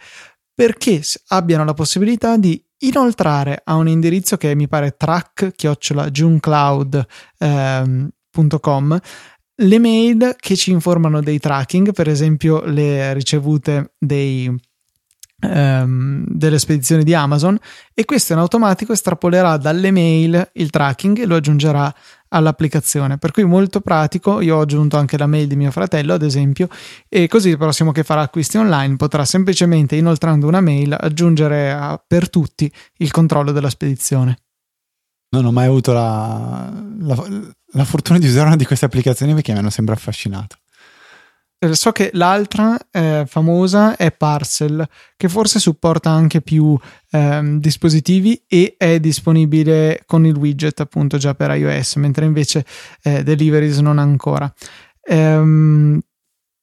perché 0.55 1.03
abbiano 1.29 1.65
la 1.65 1.75
possibilità 1.75 2.37
di 2.37 2.63
inoltrare 2.81 3.63
a 3.65 3.75
un 3.75 3.89
indirizzo 3.89 4.37
che 4.37 4.55
mi 4.55 4.69
pare 4.69 4.95
track-junecloud.com 4.97 7.07
ehm, 7.39 8.11
le 9.61 9.79
mail 9.79 10.37
che 10.39 10.57
ci 10.57 10.71
informano 10.71 11.21
dei 11.21 11.39
tracking, 11.39 11.93
per 11.93 12.09
esempio 12.09 12.65
le 12.65 13.13
ricevute 13.13 13.93
dei, 13.99 14.51
ehm, 15.41 16.25
delle 16.27 16.59
spedizioni 16.59 17.05
di 17.05 17.15
Amazon 17.15 17.59
e 17.93 18.05
questo 18.07 18.33
in 18.33 18.39
automatico 18.39 18.93
estrapolerà 18.93 19.59
dalle 19.59 19.91
mail 19.91 20.51
il 20.55 20.71
tracking 20.71 21.19
e 21.19 21.27
lo 21.27 21.37
aggiungerà 21.37 21.95
all'applicazione. 22.31 23.19
Per 23.19 23.31
cui 23.31 23.45
molto 23.45 23.81
pratico. 23.81 24.41
Io 24.41 24.57
ho 24.57 24.61
aggiunto 24.61 24.97
anche 24.97 25.17
la 25.17 25.27
mail 25.27 25.47
di 25.47 25.57
mio 25.57 25.71
fratello, 25.71 26.15
ad 26.15 26.23
esempio, 26.23 26.69
e 27.09 27.29
così 27.29 27.51
il 27.51 27.59
prossimo 27.59 27.93
che 27.93 28.03
farà 28.03 28.23
acquisti 28.23 28.57
online 28.57 28.97
potrà 28.97 29.25
semplicemente, 29.25 29.97
inoltrando 29.97 30.47
una 30.47 30.61
mail, 30.61 30.97
aggiungere 30.99 31.71
a, 31.71 32.03
per 32.05 32.31
tutti 32.31 32.71
il 32.99 33.11
controllo 33.11 33.53
della 33.53 33.71
spedizione. 33.71 34.39
Non 35.33 35.45
ho 35.45 35.53
mai 35.53 35.67
avuto 35.67 35.93
la, 35.93 36.73
la, 37.01 37.29
la 37.73 37.85
fortuna 37.85 38.19
di 38.19 38.27
usare 38.27 38.49
una 38.49 38.57
di 38.57 38.65
queste 38.65 38.85
applicazioni 38.85 39.33
perché 39.33 39.53
mi 39.53 39.59
hanno 39.59 39.71
sempre 39.71 39.95
affascinato. 39.95 40.57
Eh, 41.63 41.75
so 41.75 41.93
che 41.93 42.09
l'altra 42.15 42.79
eh, 42.91 43.25
famosa 43.27 43.95
è 43.97 44.11
Parcel, 44.13 44.89
che 45.15 45.29
forse 45.29 45.59
supporta 45.59 46.09
anche 46.09 46.41
più 46.41 46.79
ehm, 47.11 47.61
dispositivi 47.61 48.43
e 48.49 48.77
è 48.79 48.99
disponibile 48.99 50.03
con 50.07 50.25
il 50.25 50.37
widget 50.37 50.81
appunto 50.81 51.19
già 51.19 51.35
per 51.35 51.51
iOS, 51.51 51.97
mentre 51.97 52.25
invece 52.25 52.65
eh, 53.03 53.23
Deliveries 53.23 53.79
non 53.81 53.99
ancora. 53.99 54.51
Ehm, 55.03 56.01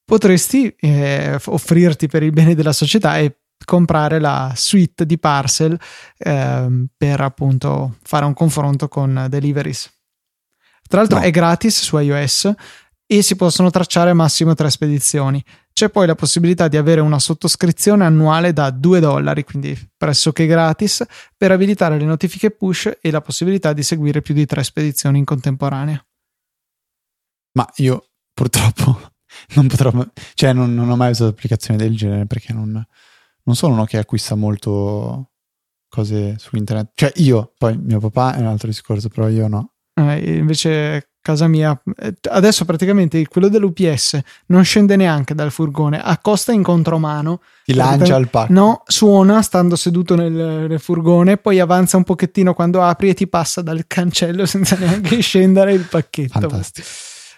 potresti 0.04 0.74
eh, 0.80 1.38
offrirti 1.44 2.08
per 2.08 2.24
il 2.24 2.32
bene 2.32 2.56
della 2.56 2.72
società 2.72 3.18
e 3.18 3.36
comprare 3.64 4.18
la 4.18 4.52
suite 4.56 5.06
di 5.06 5.18
Parcel 5.18 5.78
ehm, 6.16 6.86
per 6.96 7.20
appunto 7.20 7.98
fare 8.02 8.24
un 8.24 8.34
confronto 8.34 8.88
con 8.88 9.26
Deliveries. 9.28 9.92
Tra 10.88 11.00
l'altro 11.00 11.18
no. 11.18 11.24
è 11.24 11.30
gratis 11.30 11.82
su 11.82 11.98
iOS 11.98 12.52
e 13.10 13.22
si 13.22 13.36
possono 13.36 13.70
tracciare 13.70 14.12
massimo 14.12 14.54
tre 14.54 14.68
spedizioni. 14.68 15.42
C'è 15.72 15.88
poi 15.88 16.06
la 16.06 16.14
possibilità 16.14 16.68
di 16.68 16.76
avere 16.76 17.00
una 17.00 17.18
sottoscrizione 17.18 18.04
annuale 18.04 18.52
da 18.52 18.68
2 18.68 19.00
dollari, 19.00 19.44
quindi 19.44 19.74
pressoché 19.96 20.44
gratis, 20.44 21.06
per 21.34 21.50
abilitare 21.50 21.98
le 21.98 22.04
notifiche 22.04 22.50
push 22.50 22.98
e 23.00 23.10
la 23.10 23.22
possibilità 23.22 23.72
di 23.72 23.82
seguire 23.82 24.20
più 24.20 24.34
di 24.34 24.44
tre 24.44 24.62
spedizioni 24.62 25.18
in 25.18 25.24
contemporanea. 25.24 26.04
Ma 27.52 27.66
io 27.76 28.10
purtroppo 28.34 29.12
non 29.56 29.68
potrò, 29.68 29.90
cioè 30.34 30.52
non, 30.52 30.74
non 30.74 30.90
ho 30.90 30.96
mai 30.96 31.12
usato 31.12 31.30
applicazioni 31.30 31.78
del 31.78 31.96
genere 31.96 32.26
perché 32.26 32.52
non, 32.52 32.70
non 33.42 33.56
sono 33.56 33.72
uno 33.72 33.86
che 33.86 33.96
acquista 33.96 34.34
molto 34.34 35.30
cose 35.88 36.36
su 36.38 36.56
internet. 36.56 36.90
Cioè 36.92 37.12
io, 37.16 37.54
poi 37.56 37.78
mio 37.78 38.00
papà 38.00 38.34
è 38.34 38.40
un 38.40 38.48
altro 38.48 38.68
discorso, 38.68 39.08
però 39.08 39.28
io 39.28 39.48
no. 39.48 39.72
Eh, 39.94 40.36
invece 40.36 41.12
casa 41.28 41.46
mia, 41.46 41.78
eh, 41.98 42.14
adesso 42.30 42.64
praticamente 42.64 43.26
quello 43.28 43.48
dell'UPS 43.48 44.18
non 44.46 44.64
scende 44.64 44.96
neanche 44.96 45.34
dal 45.34 45.50
furgone, 45.50 46.00
accosta 46.00 46.52
in 46.52 46.62
contromano. 46.62 47.42
Ti 47.64 47.74
lancia 47.74 48.16
il 48.16 48.30
pacco. 48.30 48.50
No, 48.50 48.82
suona 48.86 49.42
stando 49.42 49.76
seduto 49.76 50.14
nel, 50.14 50.32
nel, 50.32 50.80
furgone, 50.80 51.36
poi 51.36 51.60
avanza 51.60 51.98
un 51.98 52.04
pochettino 52.04 52.54
quando 52.54 52.82
apri 52.82 53.10
e 53.10 53.14
ti 53.14 53.28
passa 53.28 53.60
dal 53.60 53.84
cancello 53.86 54.46
senza 54.46 54.76
neanche 54.80 55.20
scendere 55.20 55.74
il 55.74 55.84
pacchetto. 55.84 56.40
Fantastico. 56.40 56.88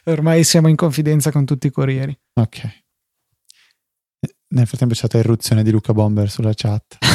Ormai 0.04 0.44
siamo 0.44 0.68
in 0.68 0.76
confidenza 0.76 1.32
con 1.32 1.44
tutti 1.44 1.66
i 1.66 1.70
corrieri. 1.72 2.16
Ok. 2.34 2.82
Nel 4.52 4.66
frattempo 4.66 4.94
c'è 4.94 5.00
stata 5.00 5.18
irruzione 5.18 5.64
di 5.64 5.72
Luca 5.72 5.92
Bomber 5.92 6.30
sulla 6.30 6.52
chat. 6.54 6.98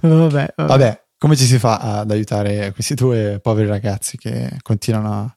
vabbè. 0.00 0.52
vabbè 0.56 1.06
come 1.18 1.36
ci 1.36 1.44
si 1.44 1.58
fa 1.58 1.98
ad 1.98 2.10
aiutare 2.10 2.72
questi 2.72 2.94
due 2.94 3.40
poveri 3.42 3.68
ragazzi 3.68 4.16
che 4.16 4.58
continuano 4.62 5.12
a 5.12 5.36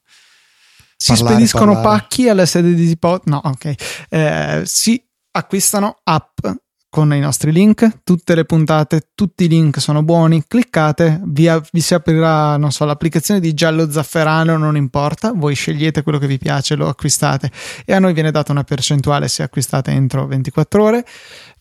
si 0.96 1.12
parlare, 1.12 1.34
spediscono 1.34 1.72
parlare. 1.72 1.98
pacchi 1.98 2.28
alla 2.28 2.46
sede 2.46 2.74
di 2.74 2.86
Zipot? 2.86 3.26
No, 3.26 3.40
ok. 3.42 3.74
Eh, 4.08 4.62
si 4.64 5.04
acquistano 5.32 5.98
app 6.04 6.46
con 6.88 7.12
i 7.14 7.20
nostri 7.20 7.52
link, 7.52 8.02
tutte 8.04 8.34
le 8.34 8.44
puntate, 8.44 9.08
tutti 9.14 9.44
i 9.44 9.48
link 9.48 9.80
sono 9.80 10.02
buoni, 10.02 10.44
cliccate, 10.46 11.22
vi, 11.24 11.48
vi 11.72 11.80
si 11.80 11.94
aprirà, 11.94 12.58
non 12.58 12.70
so, 12.70 12.84
l'applicazione 12.84 13.40
di 13.40 13.54
giallo 13.54 13.90
zafferano, 13.90 14.58
non 14.58 14.76
importa, 14.76 15.32
voi 15.32 15.54
scegliete 15.54 16.02
quello 16.02 16.18
che 16.18 16.26
vi 16.26 16.36
piace, 16.36 16.74
lo 16.74 16.88
acquistate 16.88 17.50
e 17.86 17.94
a 17.94 17.98
noi 17.98 18.12
viene 18.12 18.30
data 18.30 18.52
una 18.52 18.62
percentuale 18.62 19.28
se 19.28 19.42
acquistate 19.42 19.90
entro 19.90 20.26
24 20.26 20.84
ore. 20.84 21.06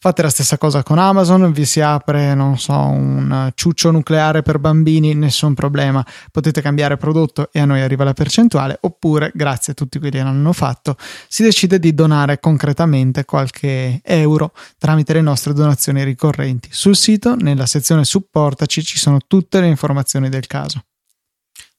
Fate 0.03 0.23
la 0.23 0.31
stessa 0.31 0.57
cosa 0.57 0.81
con 0.81 0.97
Amazon, 0.97 1.51
vi 1.51 1.63
si 1.63 1.79
apre, 1.79 2.33
non 2.33 2.57
so, 2.57 2.73
un 2.73 3.51
ciuccio 3.53 3.91
nucleare 3.91 4.41
per 4.41 4.57
bambini, 4.57 5.13
nessun 5.13 5.53
problema. 5.53 6.03
Potete 6.31 6.59
cambiare 6.59 6.97
prodotto 6.97 7.51
e 7.51 7.59
a 7.59 7.65
noi 7.65 7.81
arriva 7.81 8.03
la 8.03 8.13
percentuale, 8.13 8.79
oppure, 8.81 9.29
grazie 9.35 9.73
a 9.73 9.75
tutti 9.75 9.99
quelli 9.99 10.17
che 10.17 10.23
l'hanno 10.23 10.53
fatto, 10.53 10.97
si 11.27 11.43
decide 11.43 11.77
di 11.77 11.93
donare 11.93 12.39
concretamente 12.39 13.25
qualche 13.25 14.01
euro 14.03 14.53
tramite 14.79 15.13
le 15.13 15.21
nostre 15.21 15.53
donazioni 15.53 16.03
ricorrenti. 16.03 16.69
Sul 16.71 16.95
sito, 16.95 17.35
nella 17.35 17.67
sezione 17.67 18.03
supportaci, 18.03 18.81
ci 18.81 18.97
sono 18.97 19.19
tutte 19.27 19.59
le 19.59 19.67
informazioni 19.67 20.29
del 20.29 20.47
caso. 20.47 20.83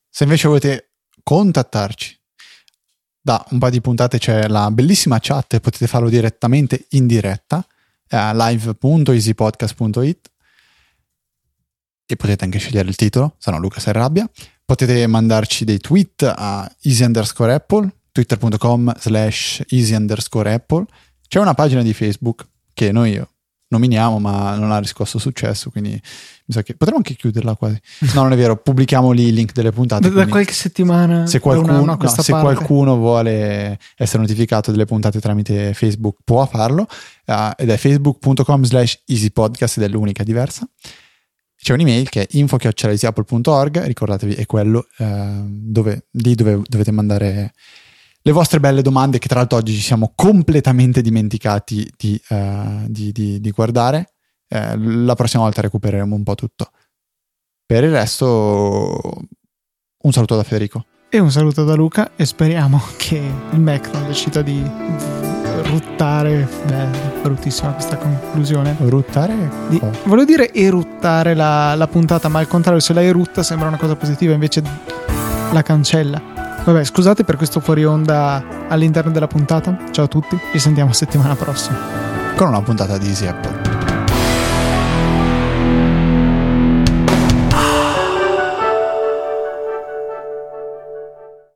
Se 0.08 0.22
invece 0.22 0.46
volete 0.46 0.90
contattarci 1.24 2.20
da 3.20 3.44
un 3.50 3.58
paio 3.58 3.72
di 3.72 3.80
puntate 3.80 4.18
c'è 4.18 4.46
la 4.46 4.70
bellissima 4.70 5.18
chat 5.20 5.58
potete 5.58 5.86
farlo 5.88 6.08
direttamente 6.08 6.86
in 6.90 7.06
diretta 7.06 7.64
a 8.12 8.32
live.easypodcast.it 8.32 10.30
e 12.06 12.16
potete 12.16 12.44
anche 12.44 12.58
scegliere 12.58 12.88
il 12.88 12.96
titolo, 12.96 13.36
se 13.38 13.50
no 13.50 13.58
Luca 13.58 13.80
si 13.80 13.88
arrabbia. 13.88 14.28
Potete 14.64 15.06
mandarci 15.06 15.64
dei 15.64 15.78
tweet 15.78 16.22
a 16.22 16.70
easy 16.82 17.04
underscore 17.04 17.54
apple, 17.54 17.90
twitter.com 18.12 18.94
slash 18.98 19.62
easy 19.68 19.94
underscore 19.94 20.52
apple. 20.52 20.84
C'è 21.26 21.40
una 21.40 21.54
pagina 21.54 21.82
di 21.82 21.94
Facebook 21.94 22.46
che 22.74 22.92
noi 22.92 23.22
nominiamo 23.72 24.18
ma 24.18 24.54
non 24.54 24.70
ha 24.70 24.78
riscosso 24.78 25.18
successo, 25.18 25.70
quindi 25.70 25.90
mi 25.90 26.54
sa 26.54 26.62
che 26.62 26.74
potremmo 26.74 26.98
anche 26.98 27.14
chiuderla 27.14 27.56
quasi. 27.56 27.80
No, 28.14 28.22
non 28.22 28.32
è 28.32 28.36
vero, 28.36 28.56
pubblichiamo 28.56 29.10
lì 29.10 29.28
il 29.28 29.34
link 29.34 29.52
delle 29.52 29.72
puntate. 29.72 30.10
Da, 30.10 30.26
qualche 30.28 30.52
settimana 30.52 31.26
se 31.26 31.40
qualcuno, 31.40 31.84
no, 31.84 32.08
se 32.08 32.32
qualcuno 32.32 32.96
vuole 32.96 33.78
essere 33.96 34.22
notificato 34.22 34.70
delle 34.70 34.84
puntate 34.84 35.20
tramite 35.20 35.72
Facebook 35.72 36.18
può 36.22 36.46
farlo 36.46 36.86
uh, 37.26 37.50
ed 37.56 37.70
è 37.70 37.76
facebook.com 37.76 38.62
slash 38.64 39.02
easypodcast 39.06 39.78
ed 39.78 39.84
è 39.84 39.88
l'unica 39.88 40.22
diversa. 40.22 40.68
C'è 41.56 41.72
un'email 41.72 42.08
che 42.08 42.22
è 42.22 42.26
info.apple.org, 42.30 43.84
ricordatevi 43.84 44.34
è 44.34 44.46
quello 44.46 44.86
uh, 44.98 45.44
dove, 45.46 46.08
lì 46.10 46.34
dove 46.34 46.60
dovete 46.66 46.90
mandare 46.90 47.52
le 48.22 48.32
vostre 48.32 48.60
belle 48.60 48.82
domande 48.82 49.18
che 49.18 49.28
tra 49.28 49.38
l'altro 49.38 49.58
oggi 49.58 49.74
ci 49.74 49.80
siamo 49.80 50.12
completamente 50.14 51.02
dimenticati 51.02 51.90
di, 51.96 52.20
uh, 52.28 52.86
di, 52.86 53.12
di, 53.12 53.40
di 53.40 53.50
guardare. 53.50 54.12
Eh, 54.48 54.76
la 54.76 55.14
prossima 55.14 55.42
volta 55.42 55.62
recupereremo 55.62 56.14
un 56.14 56.22
po' 56.22 56.34
tutto. 56.34 56.70
Per 57.64 57.84
il 57.84 57.90
resto, 57.90 59.00
un 60.02 60.12
saluto 60.12 60.36
da 60.36 60.42
Federico. 60.42 60.84
E 61.08 61.18
un 61.18 61.30
saluto 61.30 61.64
da 61.64 61.74
Luca 61.74 62.12
e 62.16 62.26
speriamo 62.26 62.80
che 62.96 63.16
il 63.16 63.60
Mac 63.60 63.90
non 63.92 64.06
decida 64.06 64.42
di 64.42 64.62
ruttare. 65.62 66.46
Beh, 66.66 67.20
bruttissima 67.22 67.72
questa 67.72 67.96
conclusione. 67.96 68.76
Ruttare? 68.80 69.34
Di, 69.68 69.78
oh. 69.82 69.90
Volevo 70.04 70.24
dire 70.24 70.52
eruttare 70.52 71.34
la, 71.34 71.74
la 71.74 71.86
puntata, 71.86 72.28
ma 72.28 72.38
al 72.38 72.48
contrario, 72.48 72.80
se 72.80 72.92
la 72.92 73.02
erutta 73.02 73.42
sembra 73.42 73.68
una 73.68 73.78
cosa 73.78 73.96
positiva, 73.96 74.34
invece 74.34 74.62
la 75.50 75.62
cancella. 75.62 76.31
Vabbè, 76.64 76.84
scusate 76.84 77.24
per 77.24 77.36
questo 77.36 77.58
fuori 77.58 77.84
onda 77.84 78.42
all'interno 78.68 79.10
della 79.10 79.26
puntata. 79.26 79.76
Ciao 79.90 80.04
a 80.04 80.08
tutti, 80.08 80.38
ci 80.52 80.60
sentiamo 80.60 80.92
settimana 80.92 81.34
prossima. 81.34 81.76
Con 82.36 82.48
una 82.48 82.62
puntata 82.62 82.98
di 82.98 83.08
Easy 83.08 83.26
Apple. 83.26 83.61